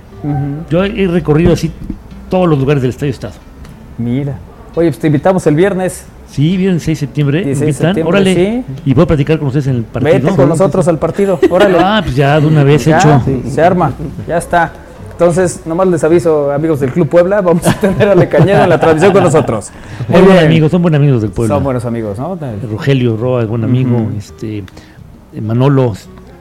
[0.70, 1.70] yo he recorrido así
[2.30, 3.34] todos los lugares del Estadio Estado.
[3.98, 4.38] Mira.
[4.74, 6.06] Oye, pues te invitamos el viernes.
[6.28, 7.44] Sí, viene el 6 de septiembre.
[7.44, 8.34] 16 de invitan, septiembre, órale.
[8.34, 8.64] sí.
[8.84, 10.12] Y voy a platicar con ustedes en el partido.
[10.14, 11.38] Vete con nosotros al partido.
[11.50, 11.78] Órale.
[11.80, 13.22] Ah, pues ya de una vez Ya, hecho.
[13.48, 13.92] Se arma.
[14.26, 14.72] Ya está.
[15.12, 18.68] Entonces, nomás les aviso, amigos del Club Puebla, vamos a tener a Le Cañedo en
[18.68, 19.70] la transmisión con nosotros.
[20.08, 21.54] Muy buenos amigos, son buenos amigos del pueblo.
[21.54, 22.38] Son buenos amigos, ¿no?
[22.70, 24.62] Rogelio Roa es buen amigo, este
[25.40, 25.94] Manolo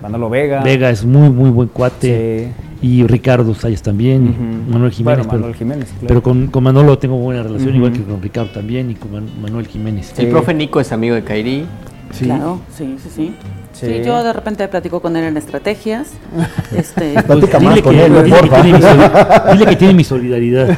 [0.06, 0.62] Manolo Vega.
[0.64, 2.52] Vega es muy muy buen cuate
[2.82, 2.88] Sí.
[2.88, 4.66] y Ricardo Sayas también.
[4.70, 6.08] Manuel Jiménez, Bueno, pero, Manuel Jiménez, claro.
[6.08, 9.30] pero con, con Manolo tengo buena relación, igual que con Ricardo también y con Man-
[9.42, 10.14] Manuel Jiménez.
[10.18, 11.66] El profe Nico es amigo de Kairi.
[12.12, 12.26] Sí.
[12.26, 13.36] Claro, sí, sí, sí.
[13.74, 13.88] Sí.
[13.88, 16.14] Sí, yo de repente platico con él en estrategias.
[16.78, 18.62] Este, Platica más Dile con que, él, dile que porfa.
[18.62, 18.86] tiene mi
[19.58, 20.78] dile que tiene mi solidaridad.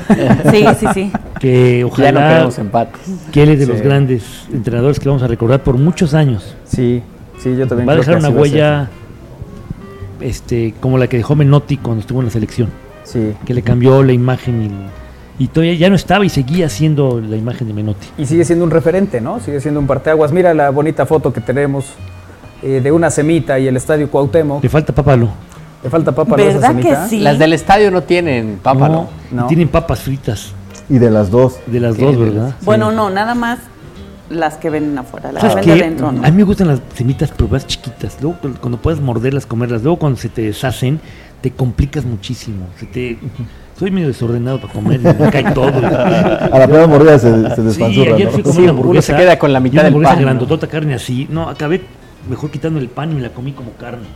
[0.51, 1.11] sí, sí, sí.
[1.39, 3.01] Que Ya no ojalá queremos empates.
[3.31, 3.71] que él es de Sí.
[3.71, 6.55] los grandes entrenadores que vamos a recordar por muchos años.
[6.65, 7.03] Sí,
[7.39, 8.87] sí, yo también Va a dejar una así va a ser.
[10.21, 12.69] Este, como la que dejó Menotti cuando estuvo en la selección.
[13.03, 13.33] Sí.
[13.45, 14.89] que le cambió la imagen
[15.39, 18.05] y, y todavía ya no estaba y seguía siendo la imagen de Menotti.
[18.17, 19.39] Y sigue siendo un referente, ¿no?
[19.39, 20.33] Sigue siendo un parteaguas.
[20.33, 21.85] Mira la bonita foto que tenemos
[22.61, 24.61] eh, de una semita y el estadio Cuauhtémoc.
[24.61, 25.29] Le falta pápalo.
[25.83, 27.19] ¿Le falta pápalo a esa ¿Verdad que sí?
[27.19, 29.07] Las del estadio no tienen pápalo.
[29.31, 30.51] No, tienen papas fritas
[30.89, 31.59] Y de las dos.
[31.67, 32.55] de las dos, ¿verdad?
[32.63, 33.59] Bueno, no, nada más
[34.29, 35.85] las que ven afuera, las que ¿Sabes ven de qué?
[35.85, 36.25] adentro, ¿no?
[36.25, 38.17] A mí me gustan las semitas, pero más chiquitas.
[38.21, 39.81] Luego, cu- cuando puedes morderlas, comerlas.
[39.83, 40.99] Luego, cuando se te deshacen,
[41.41, 42.67] te complicas muchísimo.
[42.79, 43.17] Se te...
[43.79, 45.67] Soy medio desordenado para comer, me cae todo.
[45.77, 48.31] A la primera mordida se, se Sí, despanzurra, ayer ¿no?
[48.33, 49.13] fui comer Sí, una uno hamburguesa.
[49.15, 50.21] se queda con la mitad una del pan, ¿no?
[50.21, 51.27] grandotota, carne así.
[51.29, 51.81] No, acabé
[52.29, 54.07] mejor quitando el pan y me la comí como carne.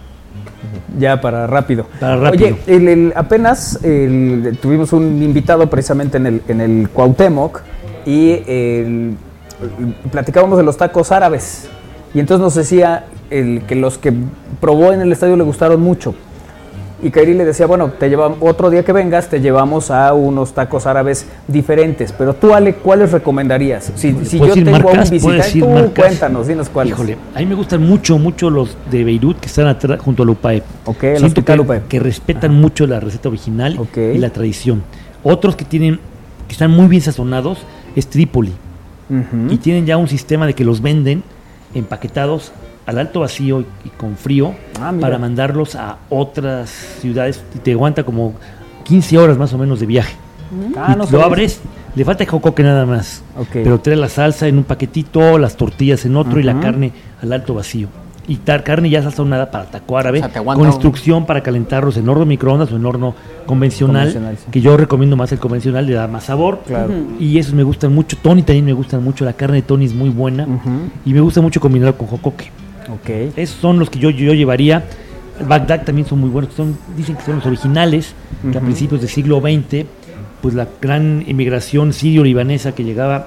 [0.97, 1.85] Ya para rápido.
[1.99, 2.47] Para rápido.
[2.47, 7.61] Oye, el- el- apenas el- tuvimos un invitado precisamente en el, en el Cuauhtémoc
[8.05, 9.15] y el-
[10.11, 11.69] platicábamos de los tacos árabes.
[12.13, 14.13] Y entonces nos decía el, que los que
[14.59, 16.13] probó en el estadio le gustaron mucho.
[17.01, 20.53] y Kairi le decía, bueno, te llevamos, otro día que vengas te llevamos a unos
[20.53, 23.91] tacos árabes diferentes, pero tú Ale, ¿cuáles recomendarías?
[23.95, 25.09] Si, si yo ¿Puedes decir tengo a un marcas?
[25.09, 26.05] ¿Puedes visitante, tú marcas?
[26.05, 26.93] cuéntanos, dinos cuáles.
[26.93, 30.29] Híjole, a mí me gustan mucho, mucho los de Beirut que están atrás, junto al
[30.29, 30.63] UPAEP.
[30.85, 34.83] Ok, Siento que, que respetan mucho la receta original y la tradición.
[35.23, 35.99] Otros que tienen,
[36.47, 37.59] que están muy bien sazonados,
[37.95, 38.53] es Trípoli.
[39.49, 41.23] Y tienen ya un sistema de que los venden
[41.73, 42.51] empaquetados
[42.85, 46.69] al alto vacío y con frío Ah, para mandarlos a otras
[47.01, 48.33] ciudades y te aguanta como
[48.85, 50.15] 15 horas más o menos de viaje.
[50.77, 51.61] Ah, Y no lo abres,
[51.95, 53.23] le falta jocoque nada más.
[53.53, 57.31] Pero trae la salsa en un paquetito, las tortillas en otro y la carne al
[57.33, 57.87] alto vacío.
[58.27, 62.07] Y tal carne ya sazonada para taco árabe, O sea, con instrucción para calentarlos en
[62.07, 63.15] horno microondas o en horno
[63.45, 64.45] convencional, Convencional, sí.
[64.51, 66.61] que yo recomiendo más el convencional, le da más sabor.
[66.65, 66.93] Claro.
[67.19, 68.17] Y esos me gustan mucho.
[68.21, 69.25] Tony también me gustan mucho.
[69.25, 70.47] La carne de Tony es muy buena.
[71.05, 72.51] Y me gusta mucho combinarlo con jocoque.
[72.93, 73.35] Ok.
[73.37, 74.83] Esos son los que yo, yo llevaría.
[75.39, 76.53] El Bagdad también son muy buenos.
[76.53, 78.13] Son, dicen que son los originales,
[78.51, 79.85] que a principios del siglo XX,
[80.41, 83.25] pues la gran inmigración sirio-libanesa que llegaba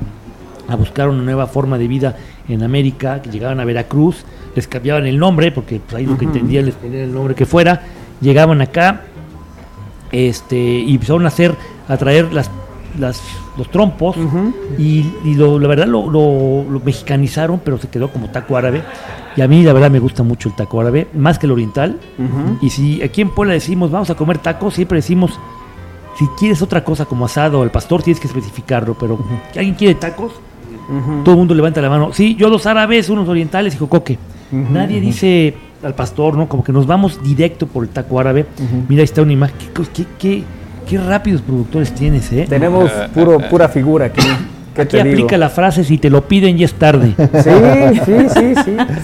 [0.68, 2.16] a buscar una nueva forma de vida
[2.48, 4.24] en América, que llegaban a Veracruz,
[4.55, 7.47] les cambiaban el nombre, porque pues, ahí lo que entendían les ponían el nombre que
[7.47, 7.82] fuera,
[8.20, 9.02] llegaban acá
[10.12, 11.55] este, y empezaron a hacer,
[11.89, 12.51] a traer las,
[12.98, 13.20] las,
[13.59, 14.52] los trompos, Ujú.
[14.78, 18.82] y, y lo, la verdad lo, lo- lo mexicanizaron, pero se quedó como taco árabe.
[19.36, 21.98] Y a mí la verdad me gusta mucho el taco árabe, más que el oriental.
[22.18, 22.59] Ujú.
[22.64, 25.39] Y si aquí en Puebla decimos vamos a comer tacos, siempre decimos,
[26.16, 29.18] si quieres otra cosa como asado o al pastor, tienes que especificarlo, pero
[29.52, 30.32] que alguien quiere tacos,
[31.24, 32.11] Todo el mundo levanta la mano.
[32.12, 34.19] Sí, yo dos árabes, unos orientales y jocoque.
[34.52, 34.73] Ujú.
[34.73, 36.48] Nadie dice al pastor, ¿no?
[36.48, 38.47] Como que nos vamos directo por el taco árabe.
[38.89, 39.56] Mira, ahí está una imagen.
[39.74, 40.43] Qué, qué, qué-
[40.89, 42.47] qué rápidos productores tienes, ¿eh?
[42.48, 44.20] Tenemos puro, pura figura aquí.
[44.74, 45.11] ¿Qué Aquí te digo?
[45.15, 47.15] aplica la frase, si te lo piden ya es tarde.
[47.16, 48.55] Sí, sí, sí,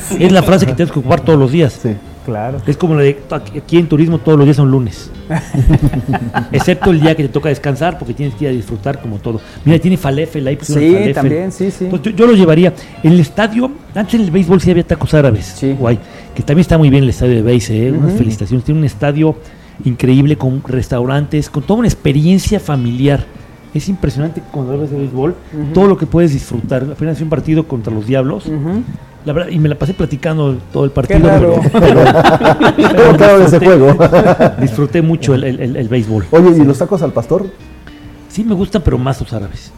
[0.09, 0.25] sí.
[0.25, 1.79] Es la frase que tienes que ocupar todos los días.
[1.81, 1.91] Sí.
[2.25, 2.59] Claro.
[2.67, 3.19] Es como la de
[3.57, 5.11] aquí en turismo todos los días son lunes.
[6.53, 9.41] Excepto el día que te toca descansar porque tienes que ir a disfrutar como todo.
[9.65, 11.15] Mira, tiene falafel, ahí Sí, falafel.
[11.15, 11.89] también, sí, sí.
[11.91, 12.73] Yo, yo lo llevaría.
[13.03, 15.47] En el estadio, antes en el béisbol sí había tacos árabes.
[15.47, 15.73] Sí.
[15.79, 15.99] Guay.
[16.35, 17.91] Que también está muy bien el estadio de béis, ¿eh?
[17.91, 18.19] Unas Ujú.
[18.19, 18.65] felicitaciones.
[18.65, 19.37] Tiene un estadio
[19.85, 23.25] increíble con restaurantes, con toda una experiencia familiar.
[23.73, 25.35] Es impresionante cuando hablas de béisbol,
[25.73, 26.83] todo lo que puedes disfrutar.
[26.93, 28.47] Apenas un partido contra los Diablos.
[28.47, 28.83] Ujú.
[29.25, 31.21] La verdad, y me la pasé platicando todo el partido.
[31.29, 31.61] raro.
[31.73, 31.81] pero-
[32.77, 34.57] pero- ¿Cómo quedaron ese disfruté- juego?
[34.61, 36.27] disfruté mucho el, el- el- el béisbol.
[36.31, 37.47] Oye, ¿y los tacos al pastor?
[38.29, 39.73] Sí me gustan, pero más los árabes.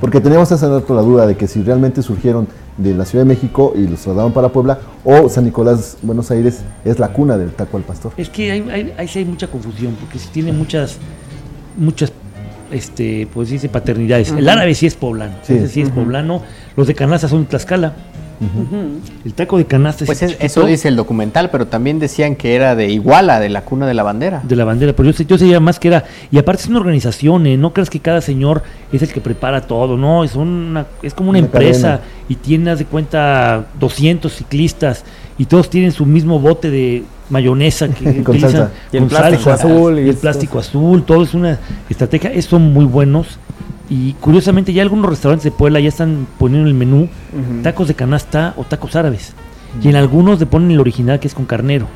[0.00, 3.28] Porque teníamos hace rato la duda de que si realmente surgieron de la Ciudad de
[3.28, 7.50] México y los trasladaron para Puebla o San Nicolás, Buenos Aires, es la cuna del
[7.52, 8.12] taco al pastor.
[8.16, 10.96] Es que hay, hay- ahí sí hay mucha confusión, porque sí tiene muchas,
[11.78, 12.10] muchas,
[12.72, 14.32] este, pues dice paternidades.
[14.32, 15.52] El árabe sí es poblano, Sí.
[15.54, 16.42] ese sí es poblano.
[16.76, 17.92] Los de canasta son de Tlaxcala.
[19.24, 22.54] El taco de canasta Pues es es- eso dice el documental, pero también decían que
[22.54, 24.40] era de Iguala, de la cuna de la bandera.
[24.42, 26.78] de la bandera, pero yo, sé- yo sabía más que era, y aparte es una
[26.80, 27.56] organización, ¿eh?
[27.56, 28.62] no creas que cada señor
[28.92, 32.00] es el que prepara todo, no, es una, es como una, Una empresa cadena.
[32.28, 35.04] y tiene, haz de cuenta, 200 ciclistas
[35.38, 38.70] y todos tienen su mismo bote de mayonesa que Con utilizan salsa.
[38.92, 41.58] Y el con plástico salsa, azul y y el plástico azul, todo es una
[41.88, 43.38] estrategia, es, son muy buenos
[43.94, 47.08] y curiosamente ya algunos restaurantes de Puebla ya están poniendo en el menú
[47.62, 49.34] tacos de canasta o tacos árabes
[49.82, 51.86] y en algunos le ponen el original que es con carnero.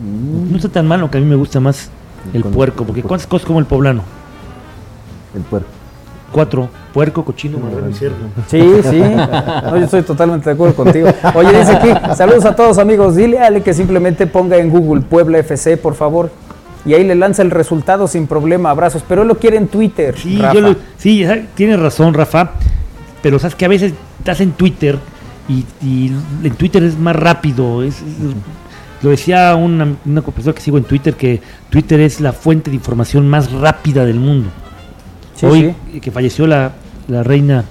[0.00, 1.90] No está tan malo que a mí me gusta más
[2.32, 4.02] el Con- puerco, porque ¿cuántas cosas como el poblano?
[5.34, 5.68] El puerco.
[6.32, 8.16] Cuatro, puerco, cochino, marrano y cerdo.
[8.48, 9.00] Sí, sí.
[9.00, 11.08] No, yo estoy totalmente de acuerdo contigo.
[11.34, 13.14] Oye, dice aquí, saludos a todos amigos.
[13.16, 16.30] Dile a Ale que simplemente ponga en Google Puebla FC, por favor.
[16.86, 18.70] Y ahí le lanza el resultado sin problema.
[18.70, 19.02] Abrazos.
[19.08, 20.14] Pero él lo quiere en Twitter.
[20.18, 20.54] Sí, Rafa.
[20.54, 21.24] yo lo- sí,
[21.54, 22.52] tienes razón, Rafa,
[23.22, 24.98] pero sabes que a veces estás en Twitter
[25.48, 26.12] y, y
[26.42, 27.82] en Twitter es más rápido.
[27.82, 28.02] Es, es-
[29.02, 32.76] lo decía una, una persona que sigo en Twitter que Twitter es la fuente de
[32.76, 34.48] información más rápida del mundo.
[35.34, 36.00] Sí, Hoy sí.
[36.00, 36.72] que falleció la,
[37.08, 37.64] la reina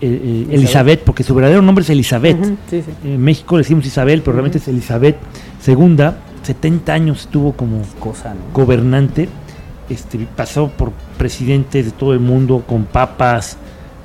[0.00, 2.36] eh, eh, Elizabeth, porque su verdadero nombre es Elizabeth.
[2.68, 2.82] Sí.
[3.04, 5.16] En México le decimos Isabel, pero realmente es Elizabeth
[5.66, 5.96] II.
[6.42, 8.40] 70 años estuvo como Cosa, ¿no?
[8.54, 9.28] gobernante.
[9.88, 13.56] Este, pasó por presidentes de todo el mundo, con papas,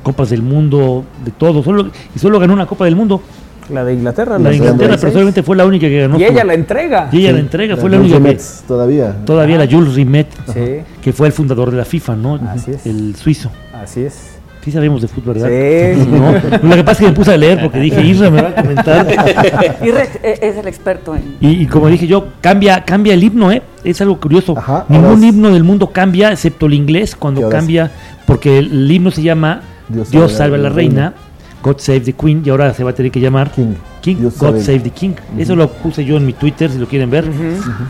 [0.03, 1.63] copas del mundo, de todo.
[1.63, 3.21] Solo, y solo ganó una copa del mundo.
[3.69, 4.37] La de Inglaterra.
[4.37, 5.13] La de Inglaterra, pero 76.
[5.13, 6.19] solamente fue la única que ganó.
[6.19, 7.09] Y ella la entrega.
[7.11, 9.15] y ella la entrega, la fue la única que, Rimet, todavía.
[9.25, 12.35] Todavía la Jules Rimet, Sí, que fue el fundador de la FIFA, ¿no?
[12.35, 12.85] Así es.
[12.85, 13.51] El suizo.
[13.73, 14.37] así es.
[14.65, 15.49] Sí sabemos de fútbol, ¿verdad?
[15.49, 16.09] Sí.
[16.09, 16.31] No,
[16.69, 18.55] lo que pasa es que me puse a leer porque dije, Isra me va a
[18.55, 19.05] comentar.
[19.05, 21.35] Rex eh, es el experto en.
[21.39, 23.61] Y, y como dije yo, cambia, cambia el himno, ¿eh?
[23.83, 24.57] Es algo curioso.
[24.57, 27.91] Ajá, Ningún es- himno del mundo cambia, excepto el inglés, cuando cambia,
[28.25, 31.01] porque el, himno se llama Dios Dios, salve a la la reina.
[31.01, 31.13] reina.
[31.61, 34.47] God Save the Queen y ahora se va a tener que llamar King, Dios God
[34.49, 34.63] sabe.
[34.63, 35.11] Save the King.
[35.37, 37.25] Eso lo puse yo en mi Twitter si lo quieren ver.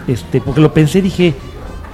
[0.07, 1.33] Este, porque lo pensé, dije,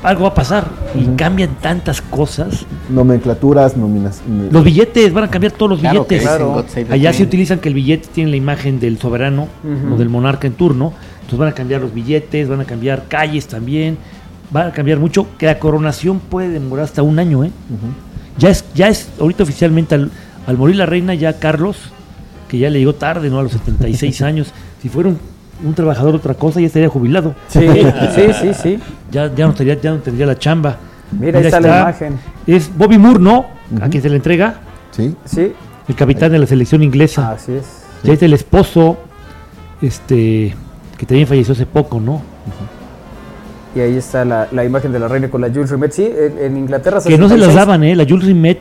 [0.03, 2.65] algo va a pasar y cambian tantas cosas.
[2.90, 4.22] Nomenclaturas, nominas.
[4.52, 6.86] Los billetes, van a cambiar todos los Claro billetes.
[6.88, 9.48] the Allá se utilizan que el billete tiene la imagen del soberano
[9.94, 10.94] o del monarca en turno.
[11.15, 13.98] Entonces van a cambiar los billetes, van a cambiar calles también.
[14.52, 15.28] Van a cambiar mucho.
[15.38, 17.52] Que la coronación puede demorar hasta un año, ¿eh?
[18.38, 20.10] Ya es, ya es, ahorita oficialmente, al,
[20.48, 21.78] al morir la reina, ya Carlos,
[22.48, 23.40] que ya le llegó tarde, ¿no?
[23.40, 24.52] A los 76 años.
[24.82, 25.19] Si fuera un,
[25.64, 27.36] un trabajador de otra cosa, ya estaría jubilado.
[27.48, 27.68] Sí,
[28.16, 28.80] sí, sí, sí.
[29.12, 30.78] Ya, ya, no, estaría, ya no tendría la chamba.
[31.12, 32.20] Mira, ahí está la imagen.
[32.48, 33.46] Es Bobby Moore, ¿no?
[33.82, 34.56] A quien se le entrega.
[34.92, 35.16] Sí.
[35.26, 35.52] Sí.
[35.88, 37.32] El capitán de la selección inglesa.
[37.32, 37.66] Así es.
[38.04, 38.98] Ya es el esposo,
[39.82, 40.56] este,
[40.98, 42.22] que también falleció hace poco, ¿no?
[43.76, 45.92] Y ahí está la, la imagen de la reina con la Jules Rimet.
[45.92, 47.00] Sí, en, en Inglaterra.
[47.06, 47.56] Que no se las 66.
[47.56, 47.96] daban, ¿eh?
[47.96, 48.60] La Jules Rimet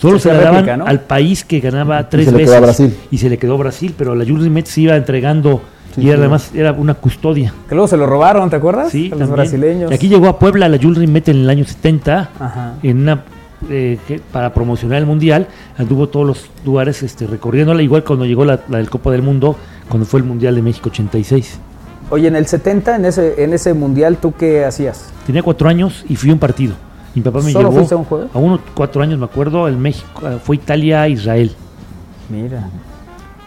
[0.00, 0.86] solo Se se la daban réplica, ¿no?
[0.86, 2.50] al país que ganaba tres se le veces.
[2.50, 2.96] quedó a Brasil.
[3.10, 5.62] Y se le quedó a Brasil, pero la Jules Rimet se iba entregando
[5.94, 6.20] Sí, y era sí.
[6.20, 7.52] además era una custodia.
[7.68, 8.90] Que luego se lo robaron, ¿te acuerdas?
[8.90, 9.90] Sí, A los brasileños.
[9.90, 12.74] Y aquí llegó a Puebla la Jules Rimet en el año 70, Ajá.
[12.82, 13.24] en una
[13.70, 15.48] eh, que- para promocionar el mundial,
[15.78, 19.56] anduvo todos los lugares este, recorriéndola, igual cuando llegó la, la del Copa del Mundo,
[19.88, 21.58] cuando fue el Mundial de México 86.
[22.10, 25.10] Oye, en el 70, en ese, en ese mundial, ¿tú qué hacías?
[25.26, 26.74] Tenía cuatro años y fui a un partido.
[27.14, 28.28] Mi papá me ¿Solo llevó a un juego?
[28.34, 30.06] a unos cuatro años, me acuerdo, el México,
[30.44, 31.50] fue Italia-Israel.
[32.28, 32.68] Mira,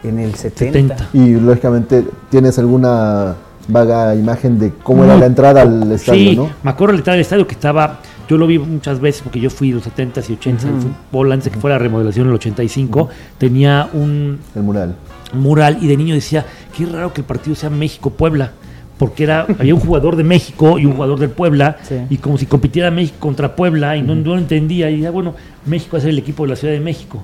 [0.03, 0.97] en el 70.
[0.97, 1.09] 70.
[1.13, 3.35] Y lógicamente, ¿tienes alguna
[3.67, 6.49] vaga imagen de cómo era la entrada al estadio, sí, no?
[6.63, 9.51] me acuerdo la entrada del estadio que estaba, yo lo vi muchas veces porque yo
[9.51, 10.87] fui en los 70s y 80s del Ujú.
[11.11, 14.95] fútbol, antes de que fuera la remodelación en el 85, tenía un El mural.
[15.33, 16.45] mural y de niño decía,
[16.75, 18.53] qué raro que el partido sea México-Puebla,
[18.99, 21.95] porque era había un jugador de México y un jugador del Puebla, Sí.
[22.11, 25.33] y como si compitiera México contra Puebla, y no, no lo entendía, y decía, bueno,
[25.65, 27.23] México va a ser el equipo de la Ciudad de México.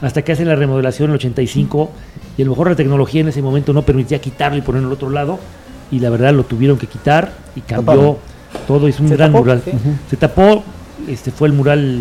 [0.00, 1.90] Hasta que hacen la remodelación en el 85,
[2.36, 4.94] y a lo mejor la tecnología en ese momento no permitía quitarlo y ponerlo al
[4.94, 5.38] otro lado,
[5.92, 8.16] y la verdad lo tuvieron que quitar, y cambió
[8.66, 9.62] todo, es un gran tapó, mural.
[9.64, 9.70] sí.
[10.10, 10.62] Se tapó,
[11.08, 12.00] este fue el mural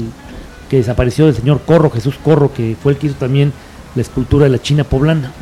[0.70, 3.52] que desapareció del señor Corro, Jesús Corro, que fue el que hizo también
[3.94, 5.34] la escultura de la China poblana.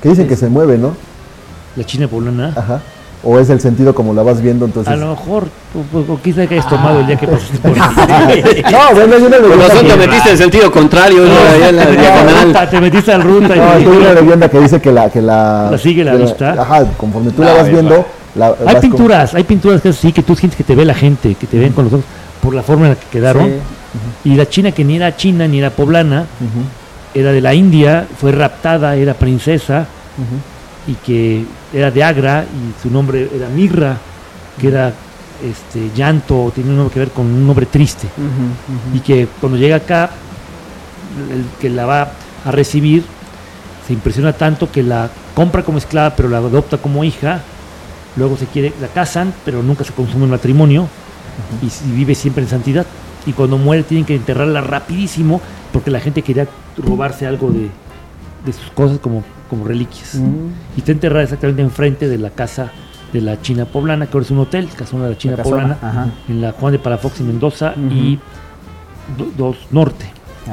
[0.00, 0.94] Que dicen que se mueve, ¿no?
[1.76, 2.52] La China poblana.
[2.56, 2.80] Ajá.
[3.22, 4.90] O es el sentido como la vas viendo, entonces.
[4.90, 5.44] A lo mejor,
[5.74, 7.84] o, o- o quizá que hayas tomado el día que pasaste por no,
[8.94, 9.38] bueno, Con leyenda
[9.68, 11.32] razón que- te metiste en sentido contrario, ¿no?
[11.54, 12.68] Allá en la diagonal.
[12.70, 13.54] Te metiste al ruta.
[13.54, 16.14] y- No, que hay una leyenda que dice que la que la, La sigue la
[16.14, 16.52] vista.
[16.58, 18.06] Ajá, conforme tú la Ah, vas viendo,
[18.36, 20.86] la, hay vas con- pinturas, hay pinturas que sí, que tú sientes que te ve
[20.86, 22.04] la gente, que te ven con los ojos,
[22.42, 23.44] por la forma en la que quedaron.
[24.24, 24.30] Sí.
[24.30, 26.24] Y la China, que ni era china ni era poblana,
[27.12, 29.86] era de la India, fue raptada, era princesa,
[30.86, 33.96] y que era de Agra, y su nombre era Mirra,
[34.58, 34.92] que era
[35.42, 38.08] este llanto, tiene un nombre que ver con un nombre triste.
[38.94, 40.10] Y que cuando llega acá,
[41.30, 42.12] el que la va
[42.44, 43.04] a recibir
[43.86, 47.40] se impresiona tanto que la compra como esclava, pero la adopta como hija.
[48.16, 50.88] Luego se quiere, la casan, pero nunca se consume el matrimonio
[51.62, 52.86] y, y vive siempre en santidad.
[53.26, 55.40] Y cuando muere tienen que enterrarla rapidísimo
[55.72, 57.68] porque la gente quería robarse algo de,
[58.44, 60.14] de sus cosas como, como reliquias.
[60.14, 60.76] Mm.
[60.76, 62.70] Y está enterrada exactamente enfrente de la casa
[63.12, 65.78] de la China poblana, que ahora es un hotel, casona de la China La poblana,
[65.82, 66.06] ajá.
[66.28, 68.18] en la Juan de Palafox y Mendoza y
[69.18, 70.06] do- dos norte.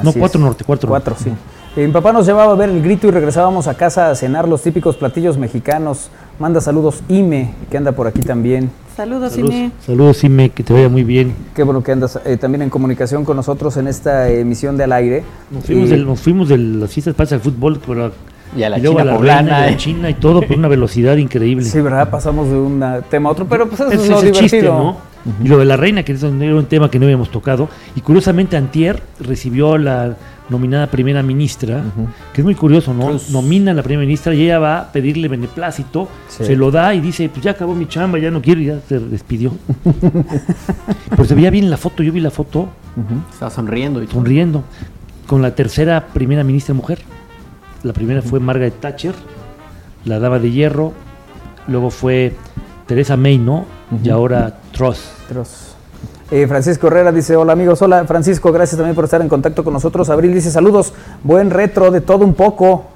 [0.03, 0.45] no, Así cuatro es.
[0.45, 1.29] norte, cuatro, Cuatro, norte.
[1.29, 1.35] sí.
[1.79, 4.47] Eh, mi papá nos llevaba a ver el grito y regresábamos a casa a cenar
[4.47, 6.09] los típicos platillos mexicanos.
[6.39, 8.71] Manda saludos Ime, que anda por aquí también.
[8.95, 9.71] Saludos, Saludos, Ime.
[9.85, 11.35] saludos, Ime, que te vaya muy bien.
[11.55, 14.91] Qué bueno que andas eh, también en comunicación con nosotros en esta emisión de Al
[14.93, 15.23] Aire.
[15.51, 18.11] Nos fuimos, Y- del- nos fuimos de las fiestas patrias al fútbol pero,
[18.55, 19.71] Y a la luego China a la poblana, reina, y a eh.
[19.71, 21.65] la China y todo por una velocidad increíble.
[21.65, 22.09] Sí, ¿verdad?
[22.09, 24.41] Pasamos de un tema a otro, pero pues eso Ese es lo el divertido.
[24.49, 24.97] chiste, ¿no?
[25.43, 27.67] Y lo de la reina, que es un- era un tema que no habíamos tocado.
[27.95, 30.15] Y curiosamente, Antier recibió la
[30.49, 31.83] nominada primera ministra,
[32.31, 33.07] que es muy curioso, ¿no?
[33.09, 36.45] Pues- Nomina a la primera ministra y ella va a pedirle beneplácito, Sí.
[36.45, 38.79] se lo da y dice, pues ya acabó mi chamba, ya no quiero, y ya
[38.87, 39.51] se despidió.
[41.09, 42.69] Pero se veía bien en la foto, yo vi la foto
[43.31, 44.15] Estaba sonriendo y todo.
[44.15, 44.63] sonriendo,
[45.27, 46.99] con la tercera primera ministra mujer.
[47.88, 49.15] La primera fue Margaret Thatcher,
[50.03, 50.91] la dama de hierro,
[51.69, 52.35] luego fue
[52.85, 53.64] Teresa May, ¿no?
[54.03, 55.09] Y ahora Truss.
[55.30, 55.73] Tros.
[56.30, 59.72] Eh, Francisco Herrera dice, hola amigos, hola Francisco, gracias también por estar en contacto con
[59.72, 60.09] nosotros.
[60.09, 60.91] Abril dice, saludos,
[61.23, 62.88] buen retro de todo un poco.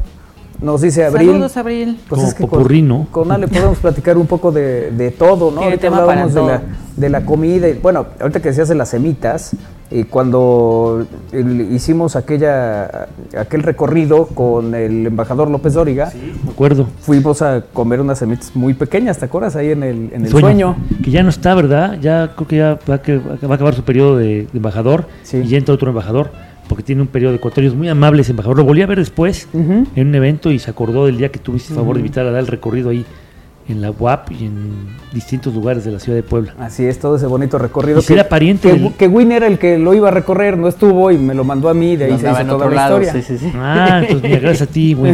[0.62, 1.28] Nos dice Abril.
[1.32, 2.00] Saludos, Abril.
[2.08, 3.08] Pues Como es que popurrí, con, ¿no?
[3.12, 5.62] con Ale podemos platicar un poco de, de todo, ¿no?
[5.62, 6.62] Ahorita tema hablábamos de la,
[6.96, 7.68] de la comida.
[7.68, 9.56] y, bueno, ahorita que se hace las semitas,
[9.90, 13.08] y cuando el- hicimos aquella
[13.38, 16.12] aquel recorrido con el embajador López Dóriga,
[16.46, 16.88] Me acuerdo.
[17.02, 19.56] fuimos a comer unas semitas muy pequeñas, ¿te acuerdas?
[19.56, 20.76] Ahí en el, en el sueño.
[21.04, 21.98] Que ya no está, ¿verdad?
[22.00, 25.06] Ya creo que ya va a, que- va a acabar su periodo de, de embajador
[25.24, 25.38] Sí.
[25.38, 26.30] y ya entra otro embajador.
[26.72, 28.56] Porque tiene un periodo de cuatro años muy amables, embajador.
[28.58, 31.74] Lo volví a ver después en un evento y se acordó del día que tuviste
[31.74, 33.06] el favor de invitar a dar el recorrido ahí
[33.68, 36.56] en la UAP y en distintos lugares de la ciudad de Puebla.
[36.60, 38.00] Así es, todo ese bonito recorrido.
[38.00, 40.58] Y si era pariente que, del- que Win era el que lo iba a recorrer,
[40.58, 43.14] no estuvo y me lo mandó a mí, de ahí se hizo toda la historia.
[43.56, 45.14] Ah, entonces mira, gracias a ti, güey.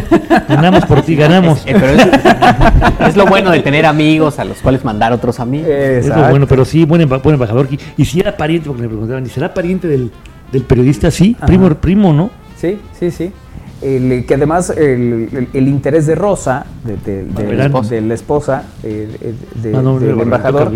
[0.48, 1.62] ganamos por ti, ganamos.
[1.66, 5.68] Eh, pero es, es lo bueno de tener amigos a los cuales mandar otros amigos.
[5.68, 7.68] Es lo bueno, pero sí, buen embajador.
[7.70, 10.10] Y, y si era pariente, porque me preguntaban, ¿y será pariente del,
[10.52, 11.10] del periodista?
[11.10, 11.46] Sí, Ajá.
[11.46, 12.30] primo, primo, ¿no?
[12.56, 13.32] Sí, sí, sí.
[13.80, 17.88] El- que además el, el- el interés de Rosa, de, de- de- Barberán.
[17.88, 20.72] de la esposa eh, eh, de- Ah, no, del embajador,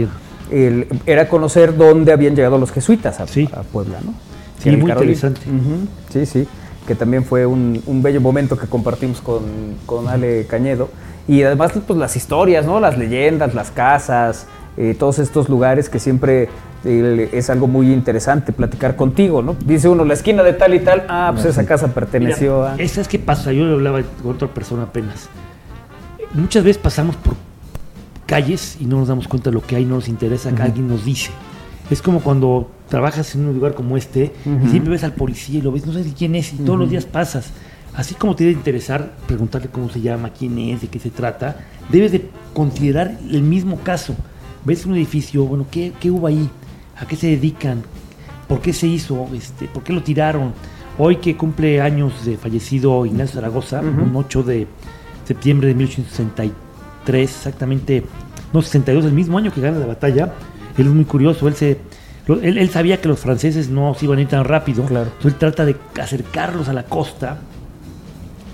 [1.06, 4.14] era conocer dónde habían llegado los jesuitas a, a Puebla, ¿no?
[4.58, 5.12] Sí, muy Carolina.
[5.12, 5.40] interesante.
[6.12, 6.46] Sí, sí,
[6.86, 9.42] que también fue un, un bello momento que compartimos con,
[9.86, 10.88] con Ale Cañedo.
[11.26, 12.78] Y además, pues las historias, ¿no?
[12.80, 14.46] Las leyendas, las casas,
[14.76, 16.48] eh, todos estos lugares que siempre
[16.84, 19.56] es algo muy interesante platicar contigo, ¿no?
[19.64, 22.76] Dice uno, la esquina de tal y tal, ah, pues esa casa perteneció Mira, a...
[22.76, 23.52] ¿Esa es qué pasa?
[23.52, 25.28] Yo le hablaba con otra persona apenas.
[26.34, 27.34] Muchas veces pasamos por
[28.26, 30.88] calles y no nos damos cuenta de lo que hay, no nos interesa, que alguien
[30.88, 31.30] nos dice.
[31.90, 34.66] Es como cuando trabajas en un lugar como este Ujú.
[34.66, 36.86] y siempre ves al policía y lo ves, no sabes quién es y todos los
[36.86, 36.90] Ujú.
[36.92, 37.50] días pasas.
[37.94, 41.56] Así como te debe interesar preguntarle cómo se llama, quién es, de qué se trata,
[41.90, 44.14] debes de considerar el mismo caso.
[44.64, 46.48] Ves un edificio, bueno, ¿qué, qué hubo ahí?
[47.02, 47.82] ¿A qué se dedican?
[48.46, 49.26] ¿Por qué se hizo?
[49.34, 50.52] Este, ¿Por qué lo tiraron?
[50.98, 54.02] Hoy que cumple años de fallecido Ignacio Zaragoza, Ujú.
[54.02, 54.66] un 8 de
[55.26, 58.04] septiembre de 1863, exactamente,
[58.52, 60.32] no, 62, el mismo año que gana la batalla,
[60.78, 61.78] él es muy curioso, él se...
[62.28, 65.34] Él, él sabía que los franceses no se iban a ir tan rápido, entonces él
[65.34, 67.38] trata de acercarlos a la costa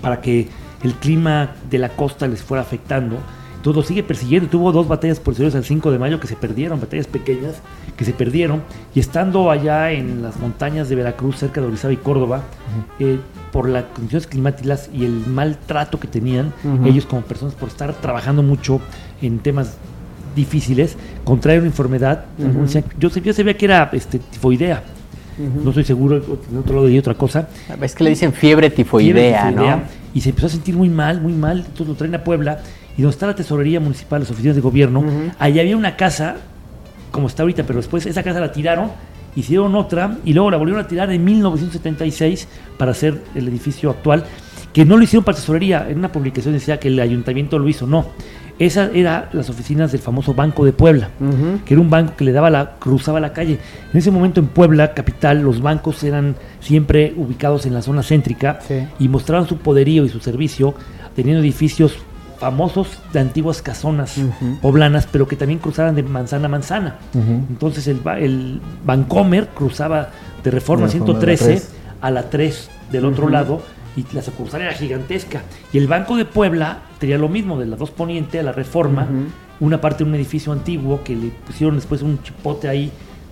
[0.01, 0.47] para que
[0.81, 3.17] el clima de la costa les fuera afectando.
[3.59, 4.49] Entonces lo sigue persiguiendo.
[4.49, 7.55] Tuvo dos batallas posteriores al 5 de mayo que se perdieron, batallas pequeñas
[7.97, 8.61] que se perdieron.
[8.95, 12.43] Y estando allá en las montañas de Veracruz, cerca de Orizaba y Córdoba,
[12.99, 13.19] eh,
[13.51, 16.87] por las condiciones climáticas y el maltrato que tenían Ujú.
[16.87, 18.79] ellos como personas por estar trabajando mucho
[19.21, 19.75] en temas
[20.37, 20.95] difíciles,
[21.25, 22.25] contraer una enfermedad.
[22.39, 24.83] Algunos decían- yo, yo sabía que era este, tifoidea.
[25.63, 26.17] No estoy seguro,
[26.51, 27.47] en otro lado de otra cosa.
[27.81, 29.81] Es que le dicen fiebre tifoidea, Fiebre ¿no?
[30.13, 31.59] Y se empezó a sentir muy mal, muy mal.
[31.59, 32.59] Entonces lo traen a Puebla.
[32.99, 35.05] Y donde está la tesorería municipal, las oficinas de gobierno,
[35.39, 36.35] allá había una casa,
[37.11, 38.91] como está ahorita, pero después esa casa la tiraron,
[39.37, 44.25] hicieron otra y luego la volvieron a tirar en 1976 para hacer el edificio actual,
[44.73, 45.87] que no lo hicieron para tesorería.
[45.89, 47.87] En una publicación decía que el ayuntamiento lo hizo.
[47.87, 48.05] No.
[48.59, 51.09] Esas eran las oficinas del famoso Banco de Puebla
[51.65, 53.59] que era un banco que le daba la, cruzaba la calle.
[53.93, 58.59] En ese momento en Puebla, capital, los bancos eran siempre ubicados en la zona céntrica
[58.99, 60.73] y mostraban su poderío y su servicio,
[61.15, 61.97] teniendo edificios
[62.39, 64.15] famosos de antiguas casonas
[64.61, 66.95] poblanas, pero que también cruzaban de manzana a manzana.
[67.13, 70.09] Entonces el, el Bancomer cruzaba
[70.43, 71.69] de Reforma De Reforma a la 113 3.
[72.01, 73.61] a la 3 del otro lado
[73.95, 75.41] y la sucursal era gigantesca.
[75.73, 79.07] Y el Banco de Puebla tenía lo mismo, de la 2 Poniente a la Reforma,
[79.59, 82.91] una parte de un edificio antiguo que le pusieron después un chipote ahí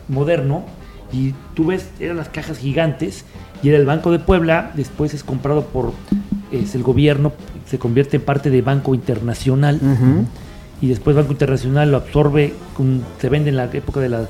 [0.09, 0.65] moderno.
[1.13, 3.23] Y tú ves, eran las cajas gigantes
[3.63, 5.93] y era el Banco de Puebla, después es comprado por
[6.51, 7.31] es el gobierno,
[7.69, 9.79] se convierte en parte de Banco Internacional
[10.81, 14.27] y después Banco Internacional lo absorbe, con- se vende en la época de la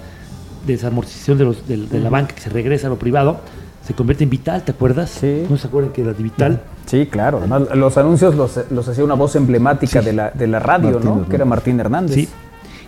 [0.65, 3.39] desamortización de, los, de, de la banca, que se regresa a lo privado,
[3.85, 5.09] se convierte en Vital, ¿te acuerdas?
[5.09, 5.43] Sí.
[5.49, 6.61] ¿No se acuerdan que era de Vital?
[6.85, 7.38] Sí, claro.
[7.38, 11.03] Además, los anuncios los, los hacía una voz emblemática de, la, de la radio, Martín
[11.03, 11.09] ¿no?
[11.11, 11.30] Hernández.
[11.30, 12.15] Que era Martín Hernández.
[12.15, 12.27] Sí.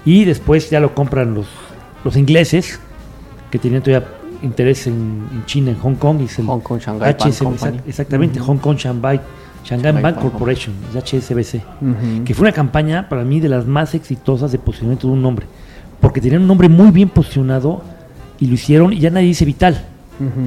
[0.05, 1.47] Y después ya lo compran los,
[2.03, 2.79] los ingleses,
[3.51, 4.07] que tenían todavía
[4.41, 6.21] interés en, en China, en Hong Kong.
[6.21, 7.81] Y es el Hong Kong Shanghai Bank.
[7.87, 8.39] Exactamente.
[8.39, 9.21] Hong Kong Shanghai,
[9.63, 11.61] Shanghai Bank Bank Corporation, HSBC.
[12.25, 15.45] Que fue una campaña para mí de las más exitosas de posicionamiento de un nombre.
[15.99, 17.81] Porque tenían un nombre muy bien posicionado
[18.39, 19.85] y lo hicieron y ya nadie dice Vital.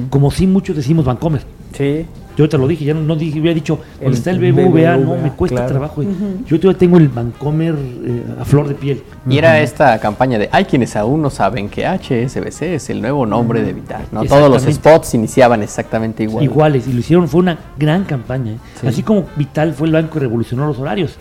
[0.09, 1.41] Como si muchos decimos Bancomer.
[1.75, 2.05] Sí.
[2.37, 4.97] Yo te lo dije, ya no, no dije, hubiera dicho, El donde está el BBVA,
[4.97, 5.71] no, BBVA, me cuesta claro.
[5.71, 6.03] trabajo.
[6.45, 9.03] Yo todavía tengo el Bancomer eh, a flor de piel.
[9.29, 13.25] Y era esta campaña de hay quienes aún no saben que HSBC es el nuevo
[13.25, 14.05] nombre de Vital.
[14.11, 14.25] ¿no?
[14.25, 16.43] Todos los spots iniciaban exactamente igual.
[16.43, 18.53] Iguales, y lo hicieron, fue una gran campaña.
[18.53, 18.57] ¿eh?
[18.81, 18.87] Sí.
[18.87, 21.17] Así como Vital fue el banco que revolucionó los horarios.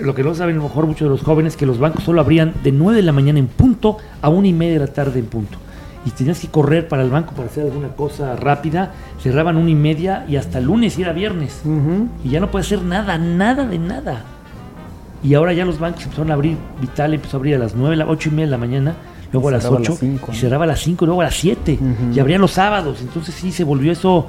[0.00, 2.20] Lo que no saben a lo mejor muchos de los jóvenes que los bancos solo
[2.20, 5.20] abrían de 9 de la mañana en punto a una y media de la tarde
[5.20, 5.58] en punto.
[6.06, 9.74] Y tenías que correr para el banco para hacer alguna cosa rápida, cerraban una y
[9.74, 11.62] media y hasta lunes y era viernes.
[12.22, 14.22] Y ya no puede hacer nada, nada de nada.
[15.22, 17.96] Y ahora ya los bancos empezaron a abrir, Vital empezó a abrir a las 9,
[17.96, 18.94] las 8 y media de la mañana,
[19.32, 20.38] luego a las cerraba a las 8 cinco, y ¿no?
[20.38, 22.14] cerraba a las 5 y luego a las 7 Ujú.
[22.14, 22.98] y abrían los sábados.
[23.00, 24.26] Entonces sí se volvió eso,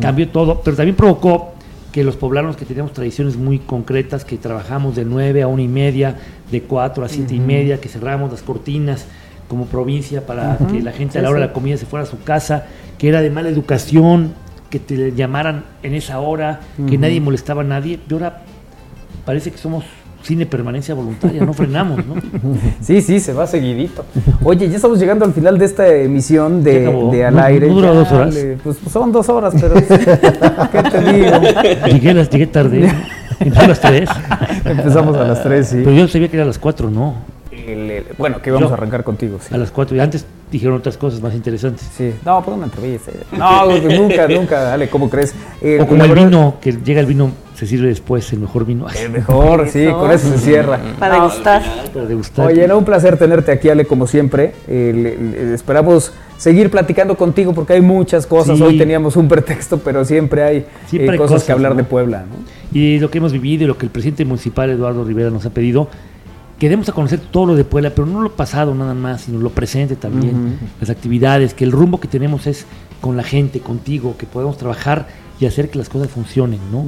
[0.00, 1.52] cambió todo, pero también provocó
[1.92, 5.68] que los poblanos que teníamos tradiciones muy concretas, que trabajamos de 9 a 1 y
[5.68, 6.16] media,
[6.50, 7.46] de 4 a 7 y Ujú.
[7.46, 9.06] media, que cerramos las cortinas
[9.48, 11.42] como provincia para que la gente Sí, a la hora sí.
[11.42, 12.64] de la comida se fuera a su casa,
[12.98, 14.32] que era de mala educación,
[14.70, 18.00] que te llamaran en esa hora, que nadie molestaba a nadie.
[18.08, 18.42] Y ahora
[19.24, 19.84] parece que somos
[20.22, 22.14] cine permanencia voluntaria, no frenamos, ¿no?
[22.80, 24.06] Sí, sí, se va seguidito.
[24.42, 26.86] Oye, ya estamos llegando al final de esta emisión de,
[27.26, 27.68] Al ¿No- Aire.
[27.68, 28.34] no duró Ya dos horas?
[28.34, 29.74] le- Pues son dos horas, pero
[30.72, 31.30] ¿qué te digo?
[31.86, 32.90] Llegué, las- llegué tarde,
[33.38, 34.08] empezó a las 3.
[34.64, 35.76] Empezamos a las tres, sí.
[35.84, 37.33] Pero yo sabía que era a las 4, no.
[37.66, 39.54] El- el- bueno, que íbamos Yo- a arrancar contigo, sí.
[39.54, 41.88] A las 4 y antes dijeron otras cosas más interesantes.
[41.96, 43.10] Sí, no, pues una entrevista.
[43.32, 45.34] No, pues nunca, nunca, dale, ¿cómo crees?
[45.60, 48.64] Eh, O como el verdad- vino, que llega el vino, se sirve después, el mejor
[48.66, 48.86] vino.
[48.90, 50.78] El mejor, sí, con eso se cierra.
[50.98, 51.62] Para No, degustar.
[51.92, 52.46] Para degustar.
[52.48, 54.54] Oye, no, un placer tenerte aquí, Ale, como siempre.
[54.68, 55.16] Eh, le-
[55.46, 58.58] le- esperamos seguir platicando contigo porque hay muchas cosas.
[58.58, 58.62] Sí.
[58.62, 61.78] Hoy teníamos un pretexto, pero siempre hay, Siempre eh, hay cosas, cosas, que hablar ¿no?
[61.78, 62.24] de Puebla.
[62.28, 62.36] ¿no?
[62.78, 65.50] Y lo que hemos vivido y lo que el presidente municipal Eduardo Rivera nos ha
[65.50, 65.88] pedido,
[66.64, 69.38] que demos a conocer todo lo de Puebla, pero no lo pasado nada más, sino
[69.38, 72.64] lo presente también, las actividades, que el rumbo que tenemos es
[73.02, 75.06] con la gente, contigo, que podemos trabajar
[75.38, 76.86] y hacer que las cosas funcionen, ¿no?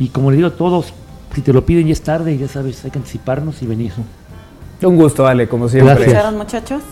[0.00, 0.92] Y como le digo a todos,
[1.36, 3.92] si te lo piden ya es tarde, ya sabes, hay que anticiparnos y venir.
[4.82, 5.94] Un gusto, Ale, como siempre.
[5.94, 6.08] Gracias.
[6.08, 6.82] ¿Escucharon, muchachos?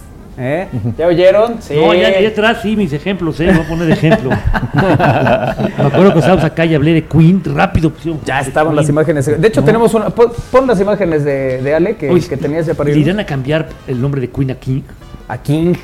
[0.42, 0.68] ¿Eh?
[0.96, 1.56] ¿Ya oyeron?
[1.60, 1.74] Sí.
[1.76, 3.52] No, ya, ya atrás sí, mis ejemplos, ¿eh?
[3.52, 4.30] Voy a poner ejemplo.
[4.74, 8.20] Me acuerdo que estábamos acá y hablé de Queen, rápido pusimos.
[8.24, 9.26] Ya de estaban las imágenes.
[9.26, 9.66] De hecho, No.
[9.66, 10.08] tenemos una.
[10.08, 13.06] Pon, pon las imágenes de, de Ale que, Oye, que tenías ya para ¿Le ir.
[13.06, 14.80] irán a cambiar el nombre de Queen a King?
[15.28, 15.74] A King.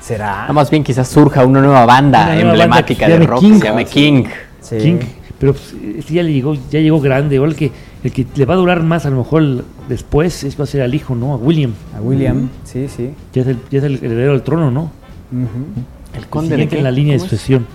[0.00, 0.46] ¿Será?
[0.48, 3.52] No, más bien quizás surja una nueva banda Una nueva emblemática banda de rock King.
[3.52, 4.24] que se llame King.
[4.60, 4.78] Sí.
[4.78, 4.98] King.
[5.40, 7.38] Pero pues, este ya le llegó, ya llegó grande.
[7.38, 7.72] Ahora el que,
[8.04, 10.66] el que le va a durar más a lo mejor el- después es, va a
[10.66, 11.32] ser al hijo, ¿no?
[11.32, 11.72] A William.
[11.96, 12.48] A William.
[12.64, 13.10] Sí, sí.
[13.32, 14.92] Ya es el, ya es el heredero del trono, ¿no?
[15.32, 17.66] El El conde de en la línea de sucesión.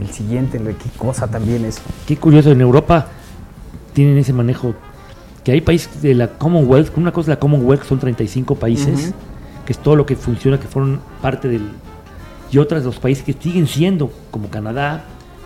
[0.00, 1.82] El siguiente, lo- qué cosa también es.
[2.06, 3.08] Qué curioso, en Europa
[3.92, 4.74] tienen ese manejo.
[5.42, 9.14] Que hay países de la Commonwealth, una cosa es la Commonwealth, son 35 países, Ujú.
[9.66, 11.62] que es todo lo que funciona, que fueron parte del...
[12.52, 15.04] Y otras, los países que siguen siendo, como Canadá,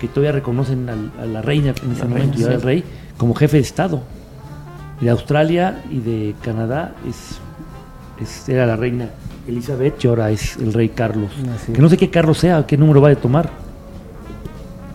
[0.08, 2.54] que todavía reconocen al- a la reina en ese La momento, reina, y sí.
[2.54, 2.84] al rey,
[3.16, 4.02] como jefe de Estado.
[5.00, 7.38] De Australia y de Canadá es,
[8.22, 9.08] es- era la reina
[9.48, 11.30] Elizabeth y ahora es el rey Carlos.
[11.54, 13.50] Así Que no sé qué Carlos sea, qué número va a tomar.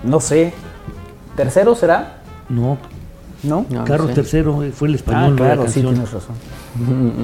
[0.03, 0.53] No sé.
[1.35, 2.21] ¿Tercero será?
[2.49, 2.77] No,
[3.43, 3.65] ¿No?
[3.69, 4.39] No, no Carlos sé.
[4.39, 6.35] III fue el Ah, español la claro, sí, tienes razón.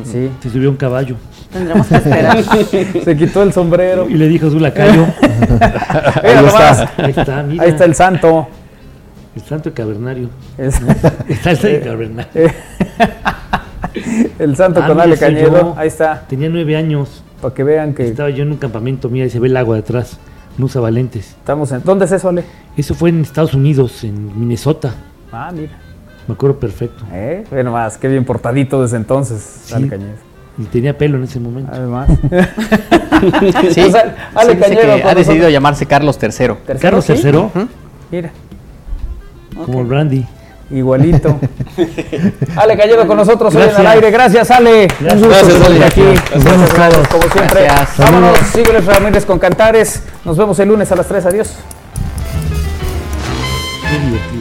[0.06, 0.30] Sí.
[0.42, 1.16] Se subió a un caballo
[1.52, 2.44] Tendremos que esperar.
[3.04, 4.10] Se quitó el sombrero.
[4.10, 5.06] y le dijo a su lacayo.
[6.24, 7.64] Ahí está, ahí está, mira.
[7.64, 8.48] Ahí está el santo.
[9.36, 10.30] El santo de Cavernario.
[10.58, 12.52] El santo de Cavernario.
[14.40, 15.52] El santo Ah, con Ale Cañedo.
[15.52, 15.74] yo.
[15.78, 16.22] Ahí está.
[16.28, 17.24] Tenía nueve años.
[17.42, 19.76] Para que vean que Estaba yo en un campamento, mira, y se ve el agua
[19.76, 20.18] de atrás.
[20.58, 21.30] No usa valentes.
[21.32, 21.84] estamos en.
[21.84, 22.44] ¿Dónde es eso, Ale?
[22.78, 24.94] Eso fue en Estados Unidos, en Minnesota.
[25.32, 25.74] Ah, mira.
[26.28, 27.04] Me acuerdo perfecto.
[27.12, 29.74] Eh, ve nomás, qué bien portadito desde entonces, Sí.
[29.76, 30.14] Ale Cañedo.
[30.58, 31.72] Y tenía pelo en ese momento.
[31.74, 32.10] Además.
[33.72, 36.28] Sí, O sea, Ale sí, dice que ha decidido llamarse Carlos III.
[36.30, 37.14] ¿Tercero, Carlos sí?
[37.14, 37.68] III,
[38.12, 38.30] Mira,
[39.66, 40.26] como el Brandy.
[40.70, 41.40] igualito.
[42.58, 43.80] Ale Cañedo con nosotros hoy en Gracias.
[43.80, 44.12] al aire.
[44.12, 44.88] Gracias, Ale.
[45.00, 45.86] Un gusto Gracias, Ale.
[45.86, 46.02] aquí.
[46.02, 46.36] Gracias.
[46.36, 47.64] Nos vemos todos, como siempre.
[47.64, 47.98] Gracias.
[47.98, 50.04] Vámonos, sígueles Ramírez con Cantares.
[50.26, 51.26] Nos vemos el lunes a las 3.
[51.26, 51.54] Adiós.
[53.90, 54.35] Qué divertido.